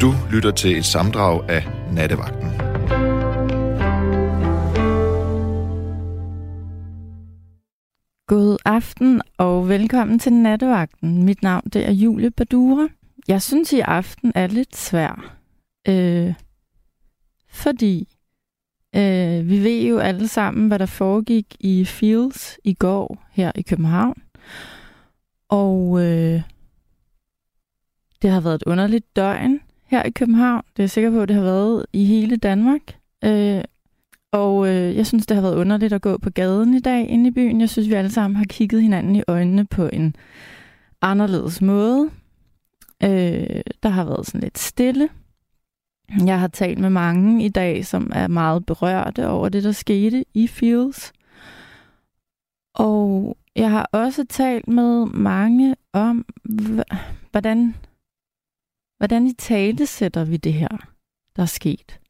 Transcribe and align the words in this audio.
Du 0.00 0.14
lytter 0.32 0.50
til 0.50 0.78
et 0.78 0.84
samdrag 0.84 1.50
af 1.50 1.62
Nattevagten. 1.92 2.48
God 8.26 8.56
aften 8.64 9.22
og 9.38 9.68
velkommen 9.68 10.18
til 10.18 10.32
Nattevagten. 10.32 11.22
Mit 11.22 11.42
navn 11.42 11.62
det 11.72 11.86
er 11.86 11.92
Julie 11.92 12.30
Badura. 12.30 12.88
Jeg 13.28 13.42
synes 13.42 13.72
i 13.72 13.80
aften 13.80 14.32
er 14.34 14.46
lidt 14.46 14.76
svær, 14.76 15.36
øh, 15.88 16.34
fordi 17.48 18.16
øh, 18.96 19.48
vi 19.48 19.64
ved 19.64 19.82
jo 19.82 19.98
alle 19.98 20.28
sammen, 20.28 20.68
hvad 20.68 20.78
der 20.78 20.86
foregik 20.86 21.56
i 21.60 21.84
Fields 21.84 22.58
i 22.64 22.74
går 22.74 23.26
her 23.30 23.52
i 23.54 23.62
København. 23.62 24.22
Og 25.48 26.00
øh, 26.00 26.42
det 28.22 28.30
har 28.30 28.40
været 28.40 28.54
et 28.54 28.62
underligt 28.66 29.16
døgn 29.16 29.60
her 29.86 30.02
i 30.02 30.10
København. 30.10 30.62
Det 30.72 30.78
er 30.78 30.82
jeg 30.82 30.90
sikker 30.90 31.10
på, 31.10 31.22
at 31.22 31.28
det 31.28 31.36
har 31.36 31.42
været 31.42 31.86
i 31.92 32.04
hele 32.04 32.36
Danmark. 32.36 32.96
Øh, 33.24 33.60
og 34.32 34.68
øh, 34.68 34.96
jeg 34.96 35.06
synes, 35.06 35.26
det 35.26 35.34
har 35.34 35.42
været 35.42 35.56
underligt 35.56 35.92
at 35.92 36.02
gå 36.02 36.18
på 36.18 36.30
gaden 36.30 36.74
i 36.74 36.80
dag 36.80 37.08
inde 37.08 37.28
i 37.28 37.30
byen. 37.30 37.60
Jeg 37.60 37.68
synes, 37.68 37.88
vi 37.88 37.94
alle 37.94 38.10
sammen 38.10 38.36
har 38.36 38.44
kigget 38.44 38.82
hinanden 38.82 39.16
i 39.16 39.22
øjnene 39.28 39.66
på 39.66 39.88
en 39.92 40.16
anderledes 41.02 41.62
måde. 41.62 42.10
Øh, 43.02 43.60
der 43.82 43.88
har 43.88 44.04
været 44.04 44.26
sådan 44.26 44.40
lidt 44.40 44.58
stille. 44.58 45.08
Jeg 46.26 46.40
har 46.40 46.48
talt 46.48 46.78
med 46.78 46.90
mange 46.90 47.44
i 47.44 47.48
dag, 47.48 47.86
som 47.86 48.10
er 48.14 48.28
meget 48.28 48.66
berørte 48.66 49.28
over 49.28 49.48
det, 49.48 49.64
der 49.64 49.72
skete 49.72 50.24
i 50.34 50.46
Fields. 50.46 51.12
Og 52.74 53.36
jeg 53.56 53.70
har 53.70 53.88
også 53.92 54.24
talt 54.28 54.68
med 54.68 55.06
mange 55.06 55.76
om, 55.92 56.26
hvordan, 57.30 57.74
hvordan 58.98 59.26
i 59.26 59.32
tale 59.32 59.86
sætter 59.86 60.24
vi 60.24 60.36
det 60.36 60.52
her, 60.52 60.68
der 61.36 61.42
er 61.42 61.46
sket. 61.46 62.00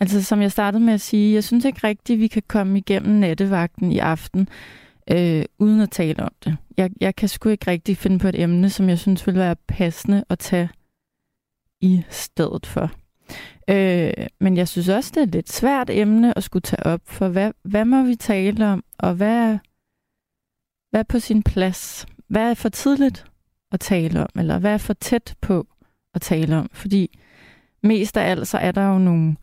Altså 0.00 0.24
som 0.24 0.42
jeg 0.42 0.52
startede 0.52 0.82
med 0.82 0.94
at 0.94 1.00
sige, 1.00 1.34
jeg 1.34 1.44
synes 1.44 1.64
ikke 1.64 1.86
rigtigt, 1.86 2.20
vi 2.20 2.26
kan 2.26 2.42
komme 2.48 2.78
igennem 2.78 3.14
nattevagten 3.14 3.92
i 3.92 3.98
aften, 3.98 4.48
øh, 5.10 5.44
uden 5.58 5.80
at 5.80 5.90
tale 5.90 6.22
om 6.22 6.32
det. 6.44 6.56
Jeg, 6.76 6.90
jeg 7.00 7.16
kan 7.16 7.28
sgu 7.28 7.48
ikke 7.48 7.70
rigtig 7.70 7.96
finde 7.96 8.18
på 8.18 8.28
et 8.28 8.40
emne, 8.40 8.70
som 8.70 8.88
jeg 8.88 8.98
synes 8.98 9.26
ville 9.26 9.40
være 9.40 9.56
passende 9.56 10.24
at 10.28 10.38
tage 10.38 10.68
i 11.80 12.02
stedet 12.10 12.66
for. 12.66 12.90
Øh, 13.68 14.26
men 14.40 14.56
jeg 14.56 14.68
synes 14.68 14.88
også, 14.88 15.10
det 15.14 15.20
er 15.20 15.26
et 15.26 15.32
lidt 15.32 15.52
svært 15.52 15.90
emne 15.90 16.38
at 16.38 16.44
skulle 16.44 16.62
tage 16.62 16.86
op, 16.86 17.00
for 17.04 17.28
hvad, 17.28 17.52
hvad 17.62 17.84
må 17.84 18.02
vi 18.02 18.16
tale 18.16 18.66
om, 18.66 18.84
og 18.98 19.14
hvad, 19.14 19.58
hvad 20.90 21.00
er 21.00 21.04
på 21.08 21.18
sin 21.18 21.42
plads? 21.42 22.06
Hvad 22.28 22.50
er 22.50 22.54
for 22.54 22.68
tidligt 22.68 23.24
at 23.72 23.80
tale 23.80 24.20
om, 24.20 24.28
eller 24.36 24.58
hvad 24.58 24.72
er 24.72 24.78
for 24.78 24.92
tæt 24.92 25.34
på 25.40 25.66
at 26.14 26.20
tale 26.20 26.56
om? 26.56 26.70
Fordi 26.72 27.18
mest 27.82 28.16
af 28.16 28.30
alt, 28.30 28.48
så 28.48 28.58
er 28.58 28.72
der 28.72 28.86
jo 28.88 28.98
nogle 28.98 29.36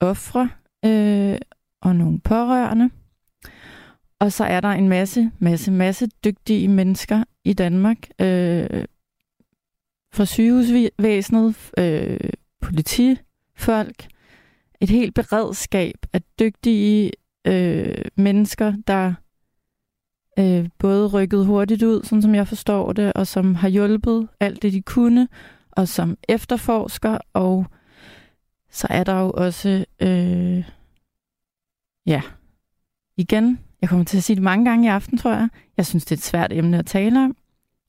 ofre 0.00 0.50
øh, 0.84 1.38
og 1.80 1.96
nogle 1.96 2.20
pårørende. 2.20 2.90
Og 4.20 4.32
så 4.32 4.44
er 4.44 4.60
der 4.60 4.68
en 4.68 4.88
masse, 4.88 5.30
masse, 5.38 5.72
masse 5.72 6.06
dygtige 6.24 6.68
mennesker 6.68 7.24
i 7.44 7.52
Danmark. 7.52 8.08
Øh, 8.20 8.84
fra 10.14 10.24
sygehusvæsenet, 10.24 11.70
øh, 11.78 12.30
politifolk, 12.60 14.06
et 14.80 14.90
helt 14.90 15.14
beredskab 15.14 15.94
af 16.12 16.22
dygtige 16.38 17.12
øh, 17.46 18.04
mennesker, 18.16 18.74
der 18.86 19.14
øh, 20.38 20.68
både 20.78 21.08
rykket 21.08 21.46
hurtigt 21.46 21.82
ud, 21.82 22.04
sådan 22.04 22.22
som 22.22 22.34
jeg 22.34 22.48
forstår 22.48 22.92
det, 22.92 23.12
og 23.12 23.26
som 23.26 23.54
har 23.54 23.68
hjulpet 23.68 24.28
alt 24.40 24.62
det, 24.62 24.72
de 24.72 24.82
kunne, 24.82 25.28
og 25.76 25.88
som 25.88 26.16
efterforsker, 26.28 27.18
og 27.32 27.66
så 28.70 28.86
er 28.90 29.04
der 29.04 29.20
jo 29.20 29.30
også, 29.30 29.84
øh, 30.00 30.64
ja, 32.06 32.22
igen, 33.16 33.58
jeg 33.80 33.88
kommer 33.88 34.04
til 34.04 34.16
at 34.16 34.22
sige 34.22 34.36
det 34.36 34.42
mange 34.42 34.64
gange 34.64 34.86
i 34.86 34.88
aften, 34.88 35.18
tror 35.18 35.32
jeg. 35.32 35.48
Jeg 35.76 35.86
synes, 35.86 36.04
det 36.04 36.12
er 36.12 36.16
et 36.16 36.22
svært 36.22 36.52
emne 36.52 36.78
at 36.78 36.86
tale 36.86 37.24
om. 37.24 37.36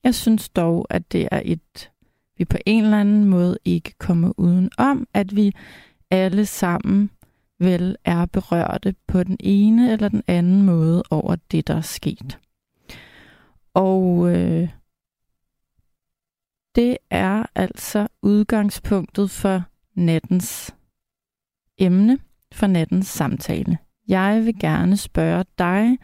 Jeg 0.04 0.14
synes 0.14 0.48
dog, 0.48 0.86
at 0.90 1.12
det 1.12 1.28
er 1.30 1.42
et, 1.44 1.90
vi 2.36 2.44
på 2.44 2.56
en 2.66 2.84
eller 2.84 3.00
anden 3.00 3.24
måde 3.24 3.58
ikke 3.64 3.94
kommer 3.98 4.32
uden 4.36 4.70
om, 4.78 5.08
at 5.14 5.36
vi 5.36 5.52
alle 6.10 6.46
sammen 6.46 7.10
vel 7.60 7.96
er 8.04 8.26
berørte 8.26 8.94
på 9.06 9.22
den 9.22 9.36
ene 9.40 9.92
eller 9.92 10.08
den 10.08 10.22
anden 10.26 10.62
måde 10.62 11.02
over 11.10 11.36
det, 11.50 11.66
der 11.66 11.74
er 11.74 11.80
sket. 11.80 12.38
Og 13.74 14.36
øh, 14.36 14.68
det 16.78 16.98
er 17.10 17.46
altså 17.54 18.08
udgangspunktet 18.22 19.30
for 19.30 19.62
nattens 19.94 20.74
emne, 21.78 22.18
for 22.52 22.66
nattens 22.66 23.06
samtale. 23.06 23.78
Jeg 24.08 24.44
vil 24.44 24.58
gerne 24.58 24.96
spørge 24.96 25.44
dig, 25.58 25.98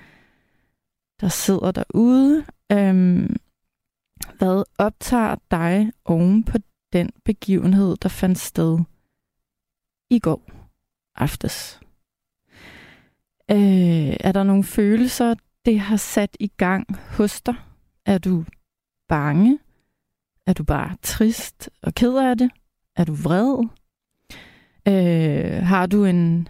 der 1.20 1.28
sidder 1.28 1.72
derude, 1.72 2.46
øhm, 2.72 3.36
hvad 4.38 4.64
optager 4.78 5.36
dig 5.50 5.92
oven 6.04 6.44
på 6.44 6.58
den 6.92 7.10
begivenhed, 7.24 7.96
der 7.96 8.08
fandt 8.08 8.38
sted 8.38 8.78
i 10.10 10.18
går 10.18 10.42
aftes? 11.14 11.80
Øh, 13.50 14.16
er 14.20 14.32
der 14.32 14.42
nogle 14.42 14.64
følelser, 14.64 15.34
det 15.64 15.80
har 15.80 15.96
sat 15.96 16.36
i 16.40 16.48
gang 16.48 16.96
hos 16.96 17.40
dig? 17.40 17.54
Er 18.06 18.18
du 18.18 18.44
bange? 19.08 19.58
Er 20.46 20.52
du 20.52 20.64
bare 20.64 20.96
trist 21.02 21.70
og 21.82 21.94
ked 21.94 22.16
af 22.16 22.38
det? 22.38 22.50
Er 22.96 23.04
du 23.04 23.14
vred? 23.14 23.66
Øh, 24.88 25.62
har 25.62 25.86
du 25.86 26.04
en, 26.04 26.48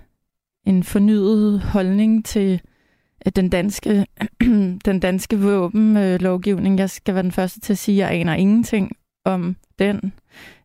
en 0.66 0.84
fornyet 0.84 1.60
holdning 1.60 2.24
til 2.24 2.60
øh, 3.26 3.32
den 3.36 3.48
danske, 3.48 4.06
den 4.88 5.00
danske 5.00 5.38
våbenlovgivning? 5.38 6.78
Jeg 6.78 6.90
skal 6.90 7.14
være 7.14 7.22
den 7.22 7.32
første 7.32 7.60
til 7.60 7.72
at 7.72 7.78
sige, 7.78 8.04
at 8.04 8.10
jeg 8.10 8.20
aner 8.20 8.34
ingenting 8.34 8.96
om 9.24 9.56
den. 9.78 10.12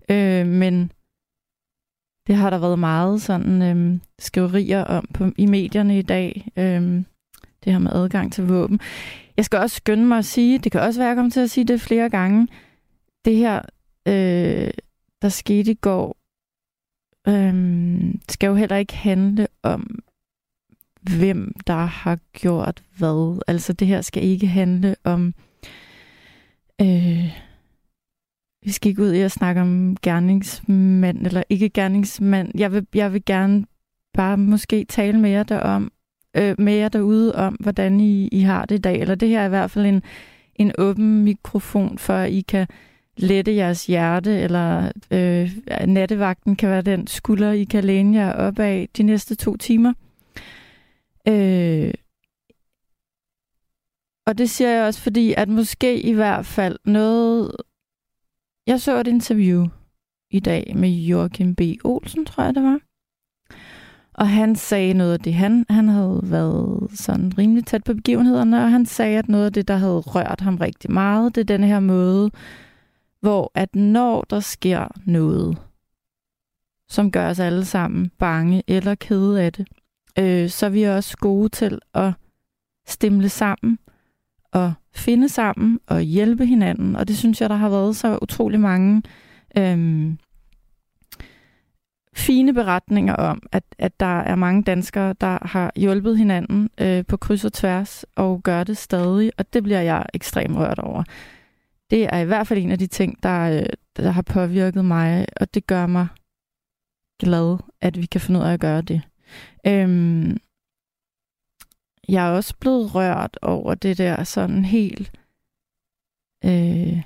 Øh, 0.09 0.47
men 0.47 0.91
det 2.27 2.35
har 2.35 2.49
der 2.49 2.57
været 2.57 2.79
meget 2.79 3.21
sådan 3.21 3.61
øh, 3.61 3.99
skriverier 4.19 4.83
om 4.83 5.07
på, 5.13 5.31
i 5.37 5.45
medierne 5.45 5.99
i 5.99 6.01
dag. 6.01 6.51
Øh, 6.57 7.03
det 7.63 7.73
her 7.73 7.79
med 7.79 7.91
adgang 7.93 8.33
til 8.33 8.47
våben. 8.47 8.79
Jeg 9.37 9.45
skal 9.45 9.59
også 9.59 9.75
skynde 9.75 10.05
mig 10.05 10.17
at 10.17 10.25
sige, 10.25 10.57
det 10.57 10.71
kan 10.71 10.81
også 10.81 10.99
være, 10.99 11.07
at 11.07 11.09
jeg 11.09 11.15
kommer 11.15 11.31
til 11.31 11.39
at 11.39 11.49
sige 11.49 11.63
det 11.63 11.81
flere 11.81 12.09
gange, 12.09 12.47
det 13.25 13.35
her, 13.35 13.61
øh, 14.05 14.71
der 15.21 15.29
skete 15.29 15.71
i 15.71 15.75
går, 15.75 16.17
øh, 17.27 18.13
skal 18.29 18.47
jo 18.47 18.55
heller 18.55 18.75
ikke 18.75 18.95
handle 18.95 19.47
om, 19.63 19.99
hvem 21.01 21.53
der 21.67 21.85
har 21.85 22.19
gjort 22.33 22.83
hvad. 22.97 23.41
Altså 23.47 23.73
det 23.73 23.87
her 23.87 24.01
skal 24.01 24.23
ikke 24.23 24.47
handle 24.47 24.95
om, 25.03 25.33
øh, 26.81 27.33
vi 28.63 28.71
skal 28.71 28.89
ikke 28.89 29.01
ud 29.01 29.13
i 29.13 29.21
at 29.21 29.31
snakke 29.31 29.61
om 29.61 29.97
gerningsmand 30.01 31.25
eller 31.25 31.43
ikke 31.49 31.69
gerningsmand. 31.69 32.51
Jeg 32.55 32.71
vil, 32.71 32.87
jeg 32.93 33.13
vil 33.13 33.25
gerne 33.25 33.65
bare 34.13 34.37
måske 34.37 34.85
tale 34.85 35.19
mere 35.19 35.43
derom, 35.43 35.91
øh, 36.37 36.55
mere 36.59 36.89
derude 36.89 37.35
om, 37.35 37.53
hvordan 37.53 37.99
I, 37.99 38.27
I 38.27 38.39
har 38.39 38.65
det 38.65 38.75
i 38.75 38.81
dag. 38.81 38.99
Eller 39.01 39.15
det 39.15 39.29
her 39.29 39.41
er 39.41 39.45
i 39.45 39.49
hvert 39.49 39.71
fald 39.71 39.85
en, 39.85 40.03
en 40.55 40.71
åben 40.77 41.23
mikrofon, 41.23 41.97
for 41.97 42.13
at 42.13 42.31
I 42.31 42.41
kan 42.41 42.67
lette 43.19 43.55
jeres 43.55 43.85
hjerte, 43.85 44.39
eller 44.39 44.91
øh, 45.11 45.51
nattevagten 45.87 46.55
kan 46.55 46.69
være 46.69 46.81
den 46.81 47.07
skulder, 47.07 47.51
I 47.51 47.63
kan 47.63 47.83
læne 47.83 48.17
jer 48.17 48.33
op 48.33 48.59
af 48.59 48.89
de 48.97 49.03
næste 49.03 49.35
to 49.35 49.57
timer. 49.57 49.93
Øh, 51.27 51.93
og 54.25 54.37
det 54.37 54.49
siger 54.49 54.69
jeg 54.69 54.85
også, 54.85 55.01
fordi 55.01 55.33
at 55.37 55.49
måske 55.49 56.01
i 56.01 56.13
hvert 56.13 56.45
fald 56.45 56.77
noget... 56.85 57.51
Jeg 58.67 58.81
så 58.81 58.99
et 58.99 59.07
interview 59.07 59.67
i 60.31 60.39
dag 60.39 60.73
med 60.75 60.89
Joachim 60.89 61.55
B. 61.55 61.61
Olsen, 61.83 62.25
tror 62.25 62.43
jeg 62.43 62.55
det 62.55 62.63
var. 62.63 62.79
Og 64.13 64.29
han 64.29 64.55
sagde 64.55 64.93
noget 64.93 65.13
af 65.13 65.19
det. 65.19 65.33
Han, 65.33 65.65
han 65.69 65.87
havde 65.87 66.21
været 66.23 66.91
sådan 66.91 67.31
rimelig 67.37 67.65
tæt 67.65 67.83
på 67.83 67.93
begivenhederne, 67.93 68.63
og 68.63 68.71
han 68.71 68.85
sagde, 68.85 69.17
at 69.17 69.29
noget 69.29 69.45
af 69.45 69.53
det, 69.53 69.67
der 69.67 69.75
havde 69.75 69.99
rørt 69.99 70.41
ham 70.41 70.55
rigtig 70.55 70.91
meget, 70.91 71.35
det 71.35 71.41
er 71.41 71.57
den 71.57 71.63
her 71.63 71.79
måde, 71.79 72.31
hvor 73.21 73.51
at 73.55 73.75
når 73.75 74.25
der 74.29 74.39
sker 74.39 74.87
noget, 75.05 75.57
som 76.89 77.11
gør 77.11 77.29
os 77.29 77.39
alle 77.39 77.65
sammen 77.65 78.11
bange 78.17 78.63
eller 78.67 78.95
kede 78.95 79.43
af 79.43 79.53
det, 79.53 79.67
øh, 80.19 80.49
så 80.49 80.65
er 80.65 80.69
vi 80.69 80.83
også 80.83 81.17
gode 81.17 81.49
til 81.49 81.79
at 81.93 82.13
stemle 82.87 83.29
sammen 83.29 83.79
og 84.51 84.73
finde 84.95 85.29
sammen 85.29 85.79
og 85.87 86.01
hjælpe 86.01 86.45
hinanden. 86.45 86.95
Og 86.95 87.07
det 87.07 87.17
synes 87.17 87.41
jeg, 87.41 87.49
der 87.49 87.55
har 87.55 87.69
været 87.69 87.95
så 87.95 88.19
utrolig 88.21 88.59
mange 88.59 89.03
øh, 89.57 90.13
fine 92.15 92.53
beretninger 92.53 93.15
om, 93.15 93.41
at, 93.51 93.63
at 93.77 93.99
der 93.99 94.19
er 94.19 94.35
mange 94.35 94.63
danskere, 94.63 95.15
der 95.21 95.47
har 95.47 95.71
hjulpet 95.75 96.17
hinanden 96.17 96.69
øh, 96.81 97.05
på 97.05 97.17
kryds 97.17 97.45
og 97.45 97.53
tværs 97.53 98.05
og 98.15 98.43
gør 98.43 98.63
det 98.63 98.77
stadig, 98.77 99.31
og 99.37 99.53
det 99.53 99.63
bliver 99.63 99.81
jeg 99.81 100.05
ekstremt 100.13 100.57
rørt 100.57 100.79
over. 100.79 101.03
Det 101.89 102.03
er 102.13 102.17
i 102.17 102.25
hvert 102.25 102.47
fald 102.47 102.59
en 102.59 102.71
af 102.71 102.79
de 102.79 102.87
ting, 102.87 103.23
der, 103.23 103.59
øh, 103.59 103.65
der 103.97 104.11
har 104.11 104.21
påvirket 104.21 104.85
mig, 104.85 105.25
og 105.41 105.53
det 105.53 105.67
gør 105.67 105.87
mig 105.87 106.07
glad, 107.19 107.57
at 107.81 107.97
vi 107.97 108.05
kan 108.05 108.21
finde 108.21 108.39
ud 108.39 108.45
af 108.45 108.53
at 108.53 108.59
gøre 108.59 108.81
det. 108.81 109.01
Øhm, 109.67 110.37
jeg 112.09 112.27
er 112.27 112.31
også 112.31 112.55
blevet 112.59 112.95
rørt 112.95 113.37
over 113.41 113.75
det 113.75 113.97
der 113.97 114.23
sådan 114.23 114.65
helt... 114.65 115.11
Øh, 116.45 117.01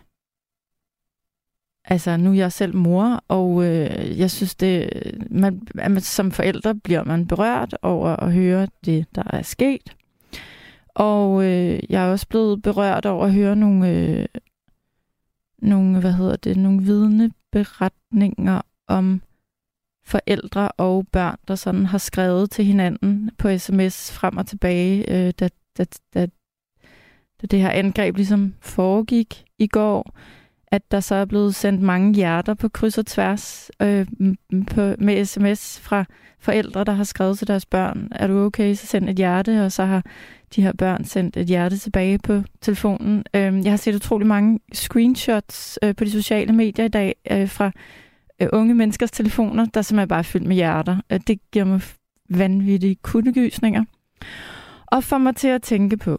altså, 1.85 2.17
nu 2.17 2.29
er 2.29 2.35
jeg 2.35 2.51
selv 2.51 2.75
mor, 2.75 3.23
og 3.27 3.63
øh, 3.63 4.19
jeg 4.19 4.31
synes, 4.31 4.55
det, 4.55 4.89
man, 5.29 5.67
man, 5.75 6.01
som 6.01 6.31
forældre 6.31 6.75
bliver 6.75 7.03
man 7.03 7.27
berørt 7.27 7.75
over 7.81 8.09
at 8.09 8.33
høre 8.33 8.67
det, 8.85 9.05
der 9.15 9.23
er 9.29 9.41
sket. 9.41 9.95
Og 10.89 11.43
øh, 11.43 11.79
jeg 11.89 12.05
er 12.05 12.11
også 12.11 12.27
blevet 12.27 12.61
berørt 12.61 13.05
over 13.05 13.25
at 13.25 13.33
høre 13.33 13.55
nogle, 13.55 13.89
øh, 13.89 14.25
nogle 15.63 15.99
hvad 15.99 16.13
hedder 16.13 16.35
det, 16.35 16.57
nogle 16.57 16.83
vidneberetninger 16.83 18.61
om 18.87 19.21
forældre 20.05 20.71
og 20.71 21.07
børn, 21.11 21.37
der 21.47 21.55
sådan 21.55 21.85
har 21.85 21.97
skrevet 21.97 22.51
til 22.51 22.65
hinanden 22.65 23.31
på 23.37 23.57
sms 23.57 24.11
frem 24.11 24.37
og 24.37 24.47
tilbage, 24.47 25.11
øh, 25.11 25.33
da, 25.39 25.49
da, 25.77 25.85
da, 26.13 26.27
da 27.41 27.47
det 27.51 27.59
her 27.59 27.69
angreb 27.69 28.15
ligesom 28.15 28.53
foregik 28.59 29.45
i 29.57 29.67
går, 29.67 30.17
at 30.73 30.91
der 30.91 30.99
så 30.99 31.15
er 31.15 31.25
blevet 31.25 31.55
sendt 31.55 31.81
mange 31.81 32.13
hjerter 32.13 32.53
på 32.53 32.69
kryds 32.69 32.97
og 32.97 33.05
tværs 33.05 33.71
øh, 33.81 34.07
på, 34.71 34.93
med 34.97 35.25
sms 35.25 35.79
fra 35.79 36.05
forældre, 36.39 36.83
der 36.83 36.91
har 36.91 37.03
skrevet 37.03 37.37
til 37.37 37.47
deres 37.47 37.65
børn, 37.65 38.07
er 38.11 38.27
du 38.27 38.39
okay, 38.39 38.73
så 38.73 38.87
send 38.87 39.09
et 39.09 39.15
hjerte, 39.15 39.65
og 39.65 39.71
så 39.71 39.85
har 39.85 40.03
de 40.55 40.61
her 40.61 40.73
børn 40.77 41.05
sendt 41.05 41.37
et 41.37 41.45
hjerte 41.45 41.77
tilbage 41.77 42.19
på 42.19 42.41
telefonen. 42.61 43.23
Øh, 43.35 43.63
jeg 43.63 43.71
har 43.71 43.77
set 43.77 43.95
utrolig 43.95 44.27
mange 44.27 44.59
screenshots 44.73 45.79
øh, 45.83 45.95
på 45.95 46.03
de 46.03 46.11
sociale 46.11 46.53
medier 46.53 46.85
i 46.85 46.89
dag 46.89 47.15
øh, 47.31 47.49
fra 47.49 47.71
øh, 48.41 48.47
unge 48.53 48.73
menneskers 48.73 49.11
telefoner, 49.11 49.65
der 49.65 49.81
simpelthen 49.81 50.07
bare 50.07 50.19
er 50.19 50.23
fyldt 50.23 50.47
med 50.47 50.55
hjerter. 50.55 50.97
Øh, 51.11 51.19
det 51.27 51.39
giver 51.51 51.65
mig 51.65 51.81
vanvittige 52.29 52.95
kundegysninger. 52.95 53.83
Og 54.87 55.03
får 55.03 55.17
mig 55.17 55.35
til 55.35 55.47
at 55.47 55.61
tænke 55.61 55.97
på, 55.97 56.11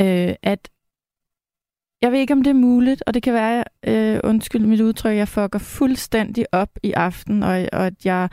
øh, 0.00 0.34
at 0.42 0.68
jeg 2.04 2.12
ved 2.12 2.18
ikke, 2.18 2.32
om 2.32 2.42
det 2.42 2.50
er 2.50 2.54
muligt, 2.54 3.02
og 3.06 3.14
det 3.14 3.22
kan 3.22 3.34
være, 3.34 3.64
øh, 3.86 4.20
undskyld 4.24 4.66
mit 4.66 4.80
udtryk, 4.80 5.16
jeg 5.16 5.28
fucker 5.28 5.58
fuldstændig 5.58 6.46
op 6.52 6.68
i 6.82 6.92
aften, 6.92 7.42
og, 7.42 7.68
og 7.72 7.86
at 7.86 8.04
jeg 8.04 8.28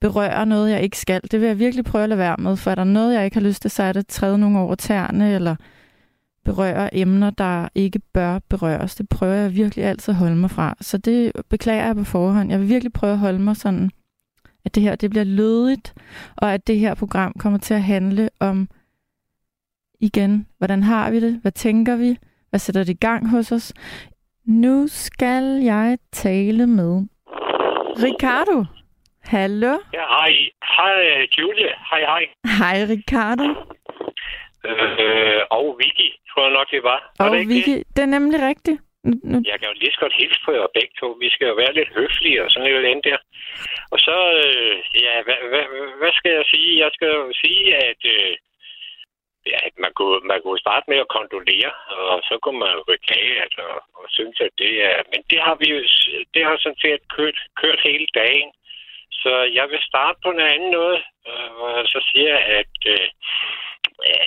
berører 0.00 0.44
noget, 0.44 0.70
jeg 0.70 0.82
ikke 0.82 0.98
skal. 0.98 1.20
Det 1.30 1.40
vil 1.40 1.46
jeg 1.46 1.58
virkelig 1.58 1.84
prøve 1.84 2.02
at 2.02 2.08
lade 2.08 2.18
være 2.18 2.36
med, 2.38 2.56
for 2.56 2.70
er 2.70 2.74
der 2.74 2.84
noget, 2.84 3.14
jeg 3.14 3.24
ikke 3.24 3.36
har 3.36 3.44
lyst 3.44 3.62
til, 3.62 3.70
så 3.70 3.82
er 3.82 3.92
det 3.92 4.00
at 4.00 4.06
træde 4.06 4.38
nogle 4.38 4.58
over 4.58 4.74
tæerne, 4.74 5.34
eller 5.34 5.56
berøre 6.44 6.94
emner, 6.94 7.30
der 7.30 7.68
ikke 7.74 7.98
bør 7.98 8.38
berøres. 8.38 8.94
Det 8.94 9.08
prøver 9.08 9.34
jeg 9.34 9.54
virkelig 9.54 9.84
altid 9.84 10.12
at 10.12 10.18
holde 10.18 10.36
mig 10.36 10.50
fra. 10.50 10.76
Så 10.80 10.98
det 10.98 11.32
beklager 11.48 11.86
jeg 11.86 11.96
på 11.96 12.04
forhånd. 12.04 12.50
Jeg 12.50 12.60
vil 12.60 12.68
virkelig 12.68 12.92
prøve 12.92 13.12
at 13.12 13.18
holde 13.18 13.38
mig 13.38 13.56
sådan, 13.56 13.90
at 14.64 14.74
det 14.74 14.82
her 14.82 14.96
det 14.96 15.10
bliver 15.10 15.24
lødigt, 15.24 15.94
og 16.36 16.54
at 16.54 16.66
det 16.66 16.78
her 16.78 16.94
program 16.94 17.32
kommer 17.38 17.58
til 17.58 17.74
at 17.74 17.82
handle 17.82 18.30
om, 18.40 18.68
igen, 20.00 20.46
hvordan 20.58 20.82
har 20.82 21.10
vi 21.10 21.20
det? 21.20 21.38
Hvad 21.42 21.52
tænker 21.52 21.96
vi? 21.96 22.18
Hvad 22.50 22.60
sætter 22.60 22.84
det 22.84 22.94
i 22.94 23.04
gang 23.08 23.30
hos 23.30 23.52
os? 23.52 23.72
Nu 24.46 24.86
skal 24.88 25.44
jeg 25.72 25.98
tale 26.12 26.66
med 26.66 26.92
Ricardo. 28.06 28.64
Hallo? 29.34 29.72
Ja, 29.98 30.04
hej. 30.18 30.32
Hej, 30.76 31.26
Julie. 31.38 31.72
Hej, 31.90 32.00
hej. 32.12 32.22
Hej, 32.60 32.76
Ricardo. 32.94 33.46
Øh, 34.70 35.40
og 35.58 35.64
Vicky, 35.80 36.08
tror 36.30 36.42
jeg 36.46 36.52
nok, 36.58 36.68
det 36.70 36.82
var. 36.90 36.98
var 37.18 37.28
og 37.28 37.36
det 37.36 37.48
Vicky, 37.48 37.76
det? 37.78 37.84
det 37.96 38.02
er 38.02 38.12
nemlig 38.16 38.38
rigtigt. 38.50 38.78
Nu, 39.30 39.36
Jeg 39.50 39.56
kan 39.58 39.68
jo 39.70 39.74
lige 39.80 39.92
så 39.94 40.00
godt 40.04 40.14
hilse 40.20 40.40
på 40.44 40.50
jer 40.52 40.74
begge 40.78 40.94
to. 41.00 41.08
Vi 41.24 41.28
skal 41.34 41.46
jo 41.50 41.54
være 41.62 41.74
lidt 41.78 41.90
høflige 41.98 42.38
og 42.44 42.48
sådan 42.50 42.68
et 42.68 42.76
eller 42.76 42.90
andet 42.90 43.04
der. 43.10 43.18
Og 43.92 43.98
så, 44.06 44.16
øh, 44.44 44.74
ja, 45.06 45.14
hvad, 45.26 45.38
hvad, 45.50 45.64
hvad 46.00 46.12
skal 46.18 46.32
jeg 46.38 46.46
sige? 46.52 46.70
Jeg 46.84 46.90
skal 46.96 47.08
jo 47.20 47.24
sige, 47.44 47.64
at 47.88 48.00
øh, 48.14 48.32
ja, 49.46 49.58
at 49.68 49.74
man, 49.78 49.92
kunne, 49.98 50.20
man 50.32 50.40
kunne 50.42 50.64
starte 50.66 50.86
med 50.90 50.98
at 51.04 51.12
kondolere, 51.16 51.72
og 52.14 52.20
så 52.28 52.38
kunne 52.42 52.58
man 52.58 52.72
jo 52.76 52.82
beklage, 52.94 53.42
altså, 53.44 53.62
og 53.98 54.04
synes, 54.08 54.40
at 54.40 54.52
det 54.58 54.72
er... 54.88 54.96
Men 55.12 55.20
det 55.30 55.40
har 55.46 55.54
vi 55.60 55.66
jo 55.74 55.78
det 56.34 56.42
har 56.44 56.56
sådan 56.58 56.82
set 56.84 57.02
kørt, 57.16 57.38
kørt 57.62 57.80
hele 57.84 58.06
dagen. 58.14 58.50
Så 59.22 59.32
jeg 59.58 59.66
vil 59.70 59.82
starte 59.82 60.18
på 60.24 60.30
noget 60.32 60.50
andet 60.54 60.70
noget, 60.70 61.02
øh, 61.28 61.48
hvor 61.56 61.68
jeg 61.78 61.86
så 61.86 62.00
siger, 62.12 62.36
at, 62.60 62.76
øh, 62.86 63.08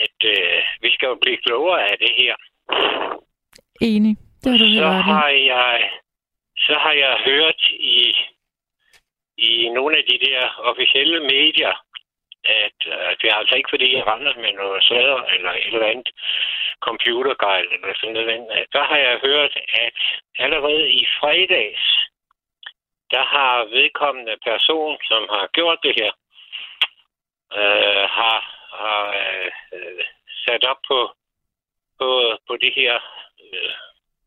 at 0.06 0.20
øh, 0.36 0.62
vi 0.82 0.90
skal 0.94 1.08
jo 1.08 1.18
blive 1.22 1.38
klogere 1.38 1.82
af 1.92 1.98
det 1.98 2.14
her. 2.22 2.36
Enig. 3.82 4.16
Det 4.44 4.52
har 4.52 4.58
du 4.58 4.68
så 4.74 4.88
har 4.88 5.30
jeg 5.30 5.90
så 6.58 6.74
har 6.74 6.94
jeg 6.94 7.18
hørt 7.26 7.62
i 7.72 8.16
i 9.38 9.70
nogle 9.70 9.98
af 9.98 10.04
de 10.10 10.18
der 10.26 10.42
officielle 10.70 11.20
medier, 11.20 11.83
at 12.46 12.80
øh, 12.88 13.12
det 13.20 13.28
er 13.30 13.36
altså 13.36 13.56
ikke 13.56 13.74
fordi, 13.74 13.96
jeg 13.96 14.08
render 14.08 14.36
med 14.36 14.54
noget 14.54 14.84
sladder 14.84 15.22
eller 15.36 15.52
et 15.52 15.74
eller 15.74 15.88
andet 15.88 16.10
computergejl 16.80 17.68
eller 17.74 17.94
sådan 17.96 18.14
noget. 18.14 18.48
Øh, 18.58 18.66
der 18.74 18.84
har 18.84 18.98
jeg 18.98 19.20
hørt, 19.24 19.54
at 19.86 20.00
allerede 20.38 20.90
i 20.92 21.06
fredags, 21.20 21.84
der 23.12 23.24
har 23.24 23.66
vedkommende 23.66 24.36
person, 24.50 24.98
som 25.10 25.22
har 25.30 25.48
gjort 25.54 25.80
det 25.84 25.94
her, 26.02 26.12
øh, 27.60 28.04
har, 28.20 28.40
har 28.82 29.02
øh, 29.74 30.06
sat 30.46 30.64
op 30.72 30.82
på, 30.88 31.00
på, 32.00 32.38
på 32.48 32.58
det 32.58 32.74
her 32.76 32.94
øh, 33.44 33.74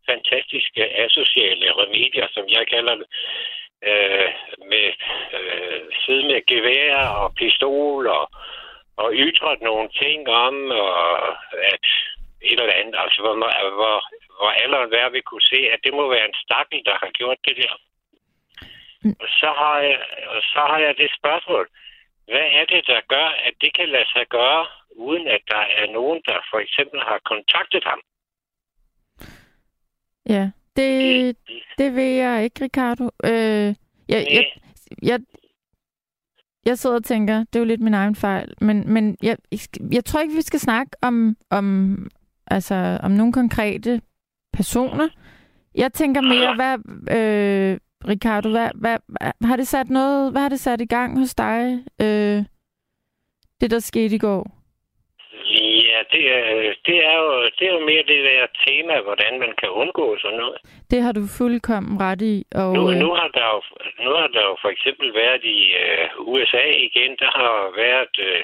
fantastiske 0.08 0.82
asociale 1.04 1.66
remedier, 1.80 2.28
som 2.30 2.44
jeg 2.48 2.66
kalder 2.68 2.94
det, 2.94 3.06
øh, 3.82 4.28
med 4.70 4.88
øh, 5.38 5.80
sidde 6.02 6.26
med 6.26 6.46
gevær 6.46 6.96
og 7.22 7.34
pistol 7.34 8.06
og, 8.06 8.30
og 8.96 9.12
ytret 9.14 9.60
nogle 9.62 9.88
ting 9.88 10.28
om, 10.28 10.70
og 10.70 11.28
at 11.72 11.86
et 12.42 12.60
eller 12.60 12.80
andet, 12.80 12.94
altså 12.98 13.20
hvor, 13.22 13.34
altså, 13.46 13.74
hvor, 13.80 13.96
hvor 14.38 14.50
alle 14.62 14.78
og 14.78 14.88
hver 14.88 15.08
vil 15.10 15.22
kunne 15.22 15.48
se, 15.52 15.60
at 15.74 15.80
det 15.84 15.94
må 15.94 16.10
være 16.10 16.28
en 16.28 16.40
stakkel, 16.44 16.84
der 16.84 16.96
har 17.02 17.10
gjort 17.10 17.38
det 17.44 17.56
der. 17.56 17.74
Og 19.22 19.28
så 19.40 19.50
har 19.60 19.78
jeg, 19.78 19.98
og 20.26 20.42
så 20.42 20.60
har 20.70 20.78
jeg 20.78 20.94
det 20.96 21.10
spørgsmål. 21.18 21.68
Hvad 22.24 22.46
er 22.58 22.64
det, 22.64 22.86
der 22.86 23.00
gør, 23.08 23.28
at 23.46 23.54
det 23.60 23.74
kan 23.74 23.88
lade 23.88 24.08
sig 24.12 24.26
gøre, 24.26 24.66
uden 24.90 25.28
at 25.28 25.40
der 25.48 25.64
er 25.80 25.86
nogen, 25.92 26.22
der 26.26 26.38
for 26.50 26.58
eksempel 26.58 27.00
har 27.00 27.20
kontaktet 27.24 27.84
ham? 27.84 28.00
Ja, 30.28 30.50
det, 30.76 31.36
det 31.78 31.94
ved 31.94 32.02
jeg 32.02 32.44
ikke, 32.44 32.64
Ricardo. 32.64 33.10
Øh, 33.24 33.74
jeg, 34.08 34.26
jeg, 34.30 34.44
jeg, 35.02 35.20
jeg 36.66 36.78
sidder 36.78 36.96
og 36.96 37.04
tænker, 37.04 37.38
det 37.38 37.56
er 37.56 37.60
jo 37.60 37.64
lidt 37.64 37.80
min 37.80 37.94
egen 37.94 38.14
fejl, 38.14 38.54
men, 38.60 38.92
men 38.92 39.16
jeg, 39.22 39.36
jeg 39.92 40.04
tror 40.04 40.20
ikke, 40.20 40.34
vi 40.34 40.42
skal 40.42 40.60
snakke 40.60 40.90
om, 41.02 41.36
om, 41.50 41.96
altså, 42.46 42.98
om 43.02 43.10
nogle 43.10 43.32
konkrete 43.32 44.00
personer. 44.52 45.08
Jeg 45.74 45.92
tænker 45.92 46.20
mere, 46.20 46.54
hvad, 46.54 46.78
øh, 47.16 47.78
Ricardo, 48.08 48.50
hvad, 48.50 48.70
hvad, 48.74 48.96
hvad, 49.06 49.32
har 49.42 49.56
det 49.56 49.68
sat 49.68 49.90
noget, 49.90 50.32
hvad 50.32 50.42
har 50.42 50.48
det 50.48 50.60
sat 50.60 50.80
i 50.80 50.84
gang 50.86 51.18
hos 51.18 51.34
dig, 51.34 51.84
øh, 52.00 52.44
det 53.60 53.70
der 53.70 53.78
skete 53.78 54.14
i 54.14 54.18
går? 54.18 54.55
Ja, 55.96 56.02
det 56.16 56.24
er, 56.38 56.74
det, 56.88 56.96
er 57.10 57.16
jo, 57.24 57.30
det 57.58 57.64
er 57.68 57.72
jo 57.76 57.82
mere 57.90 58.04
det 58.12 58.20
der 58.28 58.46
tema, 58.66 58.94
hvordan 59.06 59.32
man 59.44 59.52
kan 59.60 59.70
undgå 59.82 60.06
sådan 60.18 60.38
noget. 60.38 60.58
Det 60.90 60.98
har 61.04 61.12
du 61.12 61.22
fuldkommen 61.38 61.94
ret 62.06 62.22
i. 62.34 62.36
Og, 62.60 62.68
Nu, 62.76 62.82
øh, 62.90 62.96
nu, 63.02 63.08
har 63.20 63.28
der 63.38 63.46
jo, 63.54 63.60
nu 64.04 64.10
har 64.20 64.28
der 64.36 64.42
jo 64.50 64.54
for 64.62 64.70
eksempel 64.74 65.08
været 65.22 65.44
i 65.56 65.60
øh, 65.82 66.04
USA 66.32 66.64
igen, 66.88 67.12
der 67.22 67.30
har 67.40 67.52
været, 67.84 68.14
øh, 68.28 68.40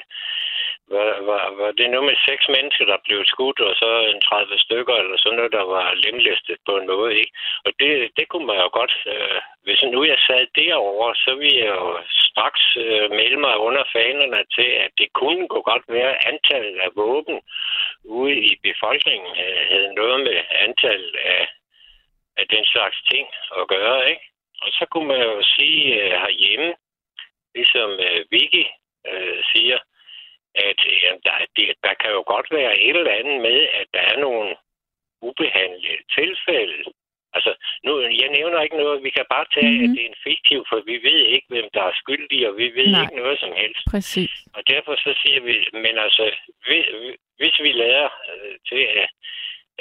var, 0.91 1.21
var, 1.29 1.43
var 1.59 1.71
det 1.71 1.89
nu 1.89 2.01
med 2.01 2.17
seks 2.27 2.45
mennesker, 2.55 2.85
der 2.85 3.05
blev 3.05 3.25
skudt, 3.25 3.59
og 3.59 3.75
så 3.75 3.89
en 4.13 4.21
30 4.21 4.57
stykker, 4.57 4.95
eller 4.95 5.17
sådan 5.17 5.37
noget, 5.37 5.51
der 5.51 5.65
var 5.75 5.93
lemlæstet 5.93 6.57
på 6.65 6.73
noget, 6.79 7.11
ikke? 7.21 7.33
Og 7.65 7.71
det, 7.79 8.11
det 8.17 8.25
kunne 8.27 8.47
man 8.47 8.57
jo 8.65 8.69
godt, 8.79 8.93
øh, 9.13 9.39
hvis 9.65 9.83
nu 9.83 10.03
jeg 10.03 10.19
sad 10.27 10.47
derovre, 10.55 11.15
så 11.15 11.31
ville 11.35 11.59
jeg 11.65 11.75
jo 11.83 11.99
straks 12.29 12.63
øh, 12.85 13.09
melde 13.19 13.39
mig 13.45 13.55
under 13.57 13.83
fanerne 13.95 14.41
til, 14.55 14.69
at 14.85 14.91
det 14.97 15.09
kunne 15.13 15.47
gå 15.47 15.61
godt 15.61 15.85
være, 15.87 16.11
at 16.15 16.25
antallet 16.31 16.77
af 16.85 16.89
våben 16.95 17.41
ude 18.03 18.37
i 18.49 18.53
befolkningen 18.63 19.31
øh, 19.45 19.61
havde 19.71 19.93
noget 19.93 20.19
med 20.27 20.37
antallet 20.65 21.15
af, 21.15 21.47
af 22.37 22.45
den 22.47 22.65
slags 22.65 22.97
ting 23.11 23.27
at 23.59 23.67
gøre, 23.67 24.09
ikke? 24.09 24.25
Og 24.63 24.69
så 24.77 24.85
kunne 24.91 25.07
man 25.07 25.21
jo 25.21 25.41
sige 25.55 26.03
øh, 26.03 26.11
herhjemme, 26.23 26.73
ligesom 27.55 27.89
øh, 27.91 28.19
Vicky 28.31 28.65
øh, 29.09 29.43
siger, 29.53 29.79
at 30.55 30.79
øh, 30.91 31.11
der, 31.25 31.35
det, 31.55 31.65
der 31.83 31.93
kan 32.01 32.11
jo 32.17 32.23
godt 32.33 32.47
være 32.51 32.79
et 32.79 32.97
eller 32.97 33.19
andet 33.19 33.41
med, 33.41 33.59
at 33.79 33.87
der 33.93 34.03
er 34.11 34.17
nogle 34.19 34.55
ubehandlede 35.21 36.01
tilfælde. 36.17 36.83
Altså, 37.35 37.51
nu, 37.85 37.91
jeg 38.21 38.29
nævner 38.37 38.61
ikke 38.61 38.77
noget. 38.77 39.03
Vi 39.03 39.09
kan 39.09 39.25
bare 39.35 39.45
tage, 39.53 39.71
mm-hmm. 39.71 39.83
at 39.83 39.89
det 39.95 40.01
er 40.05 40.09
en 40.09 40.23
fiktiv, 40.29 40.59
for 40.69 40.77
vi 40.91 40.95
ved 41.09 41.19
ikke, 41.35 41.47
hvem 41.49 41.67
der 41.73 41.83
er 41.83 41.99
skyldig, 42.01 42.49
og 42.49 42.57
vi 42.57 42.67
ved 42.79 42.87
Nej. 42.91 43.01
ikke 43.01 43.15
noget 43.23 43.39
som 43.39 43.53
helst. 43.61 43.83
Præcis. 43.93 44.33
Og 44.55 44.61
derfor 44.67 44.95
så 44.95 45.11
siger 45.21 45.39
vi, 45.41 45.55
men 45.73 45.97
altså, 46.05 46.23
hvis, 46.65 46.85
hvis 47.39 47.55
vi 47.65 47.71
lader 47.83 48.09
øh, 48.31 48.55
til, 48.69 48.81
at, 49.01 49.09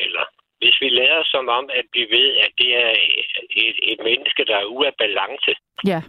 eller 0.04 0.24
hvis 0.60 0.76
vi 0.80 0.88
lader 0.88 1.22
som 1.24 1.48
om, 1.48 1.70
at 1.80 1.86
vi 1.92 2.02
ved, 2.16 2.28
at 2.44 2.52
det 2.60 2.70
er 2.84 2.90
et, 3.66 3.76
et 3.82 4.00
menneske, 4.08 4.44
der 4.44 4.56
er 4.56 4.64
ude 4.64 4.86
af 4.86 4.94
balance. 4.98 5.52
Ja. 5.86 6.00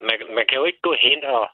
Man, 0.00 0.18
man 0.36 0.46
kan 0.46 0.58
jo 0.58 0.64
ikke 0.64 0.82
gå 0.88 0.94
hen 1.00 1.24
og, 1.24 1.44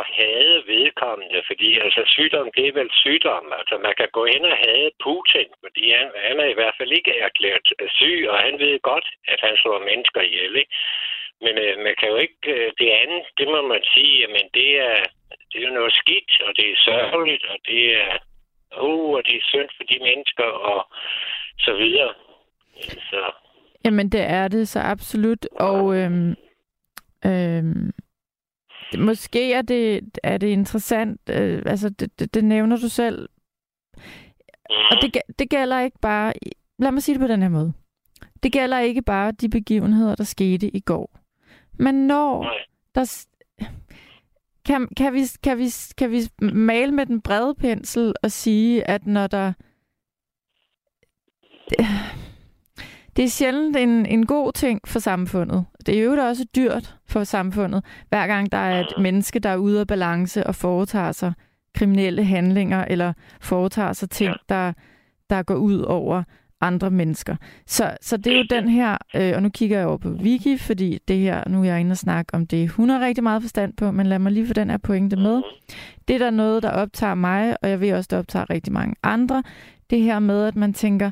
og 0.00 0.04
hade 0.18 0.56
vedkommende, 0.74 1.40
fordi 1.48 1.68
altså, 1.84 2.02
sygdom, 2.06 2.48
det 2.56 2.64
er 2.66 2.78
vel 2.80 2.90
sygdom. 3.04 3.44
Altså, 3.58 3.74
man 3.86 3.94
kan 4.00 4.08
gå 4.18 4.22
hen 4.32 4.44
og 4.52 4.56
hade 4.64 4.90
Putin, 5.04 5.50
fordi 5.64 5.84
han, 5.96 6.06
han 6.26 6.36
er 6.44 6.48
i 6.50 6.58
hvert 6.58 6.76
fald 6.78 6.92
ikke 6.98 7.12
erklæret 7.26 7.66
syg, 7.98 8.18
og 8.30 8.38
han 8.46 8.54
ved 8.64 8.74
godt, 8.90 9.06
at 9.32 9.40
han 9.46 9.54
slår 9.56 9.78
mennesker 9.90 10.20
ihjel. 10.20 10.56
Ikke? 10.62 10.74
Men 11.44 11.54
øh, 11.64 11.74
man 11.86 11.94
kan 11.98 12.08
jo 12.12 12.16
ikke... 12.26 12.40
Øh, 12.56 12.68
det 12.80 12.90
andet, 13.02 13.22
det 13.38 13.46
må 13.54 13.60
man 13.72 13.82
sige, 13.94 14.26
men 14.36 14.44
det 14.58 14.70
er, 14.88 14.96
det 15.48 15.56
er 15.58 15.66
jo 15.68 15.74
noget 15.80 15.94
skidt, 16.02 16.32
og 16.46 16.50
det 16.58 16.66
er 16.70 16.84
sørgeligt, 16.88 17.44
og 17.52 17.58
det 17.68 17.82
er... 18.02 18.10
Uh, 18.82 19.10
og 19.16 19.22
det 19.26 19.36
er 19.36 19.48
synd 19.52 19.70
for 19.76 19.84
de 19.84 19.98
mennesker, 20.08 20.44
og 20.72 20.80
så 21.58 21.72
videre. 21.74 22.14
Så. 23.10 23.32
Jamen, 23.84 24.08
det 24.08 24.20
er 24.20 24.48
det 24.48 24.68
så 24.68 24.80
absolut. 24.80 25.46
Og 25.46 25.96
øhm, 25.96 26.34
øhm, 27.26 27.92
måske 28.98 29.52
er 29.52 29.62
det, 29.62 30.00
er 30.22 30.38
det 30.38 30.46
interessant, 30.46 31.20
øh, 31.30 31.62
altså 31.66 31.88
det, 31.88 32.18
det, 32.18 32.34
det 32.34 32.44
nævner 32.44 32.76
du 32.76 32.88
selv. 32.88 33.28
Mm. 33.96 34.02
Og 34.90 34.96
det, 35.02 35.16
det 35.38 35.50
gælder 35.50 35.80
ikke 35.80 35.98
bare, 35.98 36.32
lad 36.78 36.92
mig 36.92 37.02
sige 37.02 37.14
det 37.14 37.20
på 37.20 37.28
den 37.28 37.42
her 37.42 37.48
måde. 37.48 37.72
Det 38.42 38.52
gælder 38.52 38.78
ikke 38.78 39.02
bare 39.02 39.32
de 39.32 39.48
begivenheder, 39.48 40.14
der 40.14 40.24
skete 40.24 40.76
i 40.76 40.80
går. 40.80 41.18
Men 41.72 41.94
når 41.94 42.46
der... 42.94 43.26
Kan, 44.64 44.88
kan, 44.96 45.12
vi, 45.12 45.22
kan, 45.42 45.58
vi, 45.58 45.66
kan 45.96 46.10
vi 46.10 46.20
male 46.52 46.92
med 46.92 47.06
den 47.06 47.20
brede 47.20 47.54
pensel 47.54 48.14
og 48.22 48.32
sige, 48.32 48.90
at 48.90 49.06
når 49.06 49.26
der 49.26 49.52
det, 51.70 51.86
det 53.16 53.24
er 53.24 53.28
sjældent 53.28 53.76
en, 53.76 54.06
en 54.06 54.26
god 54.26 54.52
ting 54.52 54.80
for 54.86 54.98
samfundet. 54.98 55.64
Det 55.86 55.98
er 55.98 56.02
jo 56.02 56.12
også 56.12 56.44
dyrt 56.56 56.96
for 57.06 57.24
samfundet, 57.24 57.84
hver 58.08 58.26
gang 58.26 58.52
der 58.52 58.58
er 58.58 58.80
et 58.80 58.94
menneske, 58.98 59.38
der 59.38 59.48
er 59.48 59.56
ude 59.56 59.80
af 59.80 59.86
balance 59.86 60.46
og 60.46 60.54
foretager 60.54 61.12
sig 61.12 61.32
kriminelle 61.74 62.24
handlinger, 62.24 62.84
eller 62.84 63.12
foretager 63.40 63.92
sig 63.92 64.10
ting, 64.10 64.34
der, 64.48 64.72
der 65.30 65.42
går 65.42 65.54
ud 65.54 65.78
over 65.78 66.22
andre 66.60 66.90
mennesker. 66.90 67.36
Så, 67.66 67.96
så 68.00 68.16
det 68.16 68.32
er 68.32 68.36
jo 68.36 68.44
den 68.50 68.68
her, 68.68 68.96
øh, 69.14 69.32
og 69.36 69.42
nu 69.42 69.48
kigger 69.48 69.78
jeg 69.78 69.86
over 69.86 69.96
på 69.96 70.10
Vicky, 70.10 70.60
fordi 70.60 70.98
det 71.08 71.18
her, 71.18 71.48
nu 71.48 71.60
er 71.60 71.64
jeg 71.64 71.80
inde 71.80 71.92
og 71.92 71.98
snakke 71.98 72.34
om 72.34 72.46
det, 72.46 72.70
hun 72.70 72.88
har 72.88 73.00
rigtig 73.00 73.22
meget 73.22 73.42
forstand 73.42 73.72
på, 73.76 73.90
men 73.90 74.06
lad 74.06 74.18
mig 74.18 74.32
lige 74.32 74.46
få 74.46 74.52
den 74.52 74.70
her 74.70 74.78
pointe 74.78 75.16
med. 75.16 75.42
Det 76.08 76.14
er 76.14 76.18
der 76.18 76.30
noget, 76.30 76.62
der 76.62 76.70
optager 76.70 77.14
mig, 77.14 77.56
og 77.62 77.70
jeg 77.70 77.80
ved 77.80 77.92
også, 77.92 78.08
der 78.10 78.18
optager 78.18 78.50
rigtig 78.50 78.72
mange 78.72 78.94
andre. 79.02 79.42
Det 79.90 80.00
her 80.00 80.18
med, 80.18 80.44
at 80.44 80.56
man 80.56 80.72
tænker, 80.72 81.10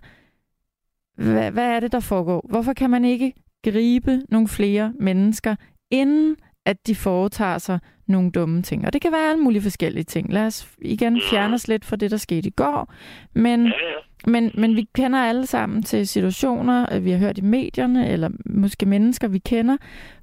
Mm. 1.22 1.32
hvad, 1.32 1.50
hvad 1.50 1.64
er 1.64 1.80
det, 1.80 1.92
der 1.92 2.00
foregår? 2.00 2.46
Hvorfor 2.48 2.72
kan 2.72 2.90
man 2.90 3.04
ikke 3.04 3.32
gribe 3.64 4.22
nogle 4.28 4.48
flere 4.48 4.92
mennesker, 5.00 5.56
inden 5.90 6.36
at 6.66 6.86
de 6.86 6.94
foretager 6.94 7.58
sig 7.58 7.78
nogle 8.06 8.30
dumme 8.30 8.62
ting? 8.62 8.86
Og 8.86 8.92
det 8.92 9.02
kan 9.02 9.12
være 9.12 9.30
alle 9.30 9.42
mulige 9.42 9.62
forskellige 9.62 10.04
ting. 10.04 10.32
Lad 10.32 10.46
os 10.46 10.68
igen 10.82 11.20
fjerne 11.30 11.54
os 11.54 11.68
lidt 11.68 11.84
fra 11.84 11.96
det, 11.96 12.10
der 12.10 12.16
skete 12.16 12.48
i 12.48 12.52
går. 12.56 12.92
Men, 13.34 13.72
men, 14.26 14.50
men 14.54 14.76
vi 14.76 14.88
kender 14.94 15.18
alle 15.18 15.46
sammen 15.46 15.82
til 15.82 16.08
situationer, 16.08 16.98
vi 16.98 17.10
har 17.10 17.18
hørt 17.18 17.38
i 17.38 17.42
medierne, 17.42 18.08
eller 18.08 18.30
måske 18.46 18.86
mennesker, 18.86 19.28
vi 19.28 19.38
kender, 19.38 19.76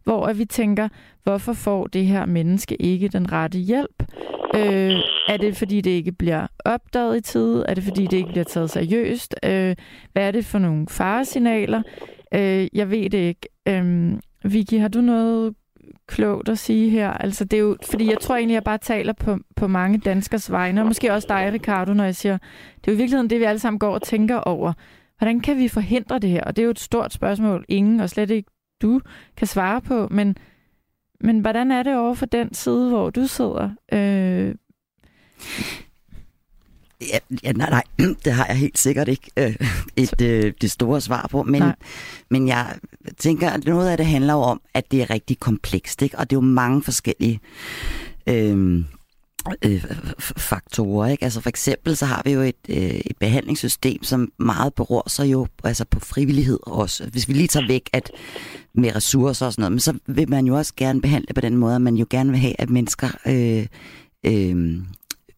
hvor 0.04 0.34
vi 0.34 0.46
tænker, 0.46 0.88
hvorfor 1.24 1.54
får 1.54 1.88
det 1.88 2.06
her 2.06 2.26
menneske 2.26 2.82
ikke 2.82 3.08
den 3.08 3.32
rette 3.32 3.60
hjælp? 3.60 4.04
Øh, 4.56 4.94
er 5.28 5.38
det, 5.38 5.58
fordi 5.58 5.82
det 5.82 5.92
ikke 5.92 6.12
bliver 6.12 6.48
opdaget 6.66 7.18
i 7.18 7.22
tid? 7.22 7.64
Er 7.68 7.74
det, 7.74 7.84
fordi 7.84 8.06
det 8.06 8.18
ikke 8.18 8.30
bliver 8.30 8.44
taget 8.44 8.70
seriøst? 8.70 9.36
Øh, 9.46 9.76
hvad 10.14 10.28
er 10.28 10.32
det 10.32 10.46
for 10.46 10.60
nogle 10.60 10.88
faresignaler? 10.90 11.82
Øh, 12.34 12.68
jeg 12.74 12.92
ved 12.92 13.10
det 13.10 13.18
ikke. 13.18 13.50
Øh, 13.68 14.14
Vicky, 14.44 14.80
har 14.80 14.88
du 14.88 15.02
noget 15.02 15.54
klogt 16.10 16.50
at 16.50 16.58
sige 16.58 16.90
her? 16.90 17.12
Altså, 17.12 17.46
det 17.46 17.58
er 17.58 17.62
jo, 17.62 17.78
fordi 17.92 18.10
jeg 18.10 18.20
tror 18.20 18.36
egentlig, 18.36 18.54
jeg 18.54 18.64
bare 18.64 18.78
taler 18.78 19.14
på, 19.14 19.38
på 19.56 19.68
mange 19.68 19.98
danskers 19.98 20.52
vegne, 20.52 20.82
og 20.82 20.88
måske 20.88 21.14
også 21.14 21.28
dig, 21.30 21.50
Ricardo, 21.54 21.94
når 21.94 22.04
jeg 22.04 22.16
siger, 22.16 22.38
det 22.76 22.88
er 22.88 22.92
jo 22.92 22.94
i 22.94 22.98
virkeligheden 22.98 23.30
det, 23.30 23.40
vi 23.40 23.44
alle 23.46 23.60
sammen 23.60 23.80
går 23.80 23.94
og 23.94 24.02
tænker 24.02 24.38
over. 24.38 24.74
Hvordan 25.18 25.40
kan 25.40 25.58
vi 25.58 25.68
forhindre 25.68 26.20
det 26.20 26.30
her? 26.30 26.44
Og 26.44 26.56
det 26.56 26.62
er 26.62 26.66
jo 26.66 26.72
et 26.72 26.80
stort 26.80 27.14
spørgsmål, 27.14 27.66
ingen, 27.68 28.00
og 28.00 28.10
slet 28.10 28.32
ikke 28.32 28.52
du, 28.82 29.02
kan 29.38 29.48
svare 29.48 29.82
på, 29.82 30.08
men 30.12 30.38
men 31.22 31.40
hvordan 31.40 31.72
er 31.72 31.84
det 31.84 31.98
over 31.98 32.14
for 32.14 32.26
den 32.26 32.54
side, 32.54 32.90
hvor 32.90 33.10
du 33.10 33.28
sidder? 33.28 33.70
Øh... 33.94 34.56
Ja, 37.02 37.20
ja, 37.44 37.52
nej, 37.52 37.70
nej, 37.70 37.84
det 38.26 38.34
har 38.34 38.46
jeg 38.46 38.56
helt 38.56 38.78
sikkert 38.78 39.08
ikke 39.08 39.32
øh, 39.38 39.56
et, 40.04 40.22
øh, 40.22 40.54
det 40.62 40.72
store 40.72 41.02
svar 41.02 41.28
på, 41.32 41.44
men, 41.44 41.64
men 42.30 42.48
jeg 42.48 42.76
tænker, 43.18 43.50
at 43.50 43.66
noget 43.66 43.90
af 43.90 43.98
det 43.98 44.06
handler 44.06 44.34
jo 44.34 44.40
om, 44.40 44.62
at 44.74 44.92
det 44.92 45.02
er 45.02 45.10
rigtig 45.10 45.40
komplekst, 45.40 46.02
ikke? 46.02 46.18
og 46.18 46.30
det 46.30 46.36
er 46.36 46.38
jo 46.38 46.46
mange 46.46 46.84
forskellige 46.84 47.40
øh, 48.28 48.84
øh, 49.66 49.86
faktorer. 50.38 51.08
Ikke? 51.08 51.24
Altså 51.24 51.42
for 51.42 51.50
eksempel 51.50 51.98
så 51.98 52.06
har 52.06 52.22
vi 52.26 52.32
jo 52.32 52.42
et, 52.42 52.56
øh, 52.70 52.78
et 52.78 53.18
behandlingssystem, 53.20 54.04
som 54.04 54.32
meget 54.38 54.74
beror 54.74 55.10
sig 55.10 55.32
jo 55.32 55.48
altså 55.64 55.86
på 55.86 56.00
frivillighed 56.00 56.60
også. 56.62 57.10
Hvis 57.10 57.28
vi 57.28 57.34
lige 57.34 57.48
tager 57.48 57.68
væk 57.68 57.90
at 57.94 58.12
med 58.74 58.96
ressourcer 58.96 59.46
og 59.46 59.54
sådan 59.54 59.62
noget, 59.62 59.72
men 59.72 59.80
så 59.80 59.94
vil 60.08 60.30
man 60.30 60.46
jo 60.46 60.58
også 60.58 60.74
gerne 60.78 61.02
behandle 61.02 61.34
på 61.34 61.42
den 61.42 61.58
måde, 61.58 61.76
at 61.76 61.82
man 61.82 61.96
jo 61.96 62.06
gerne 62.10 62.30
vil 62.30 62.40
have, 62.40 62.62
at 62.62 62.70
mennesker 62.70 63.10
øh, 63.28 63.66
øh, 64.26 64.82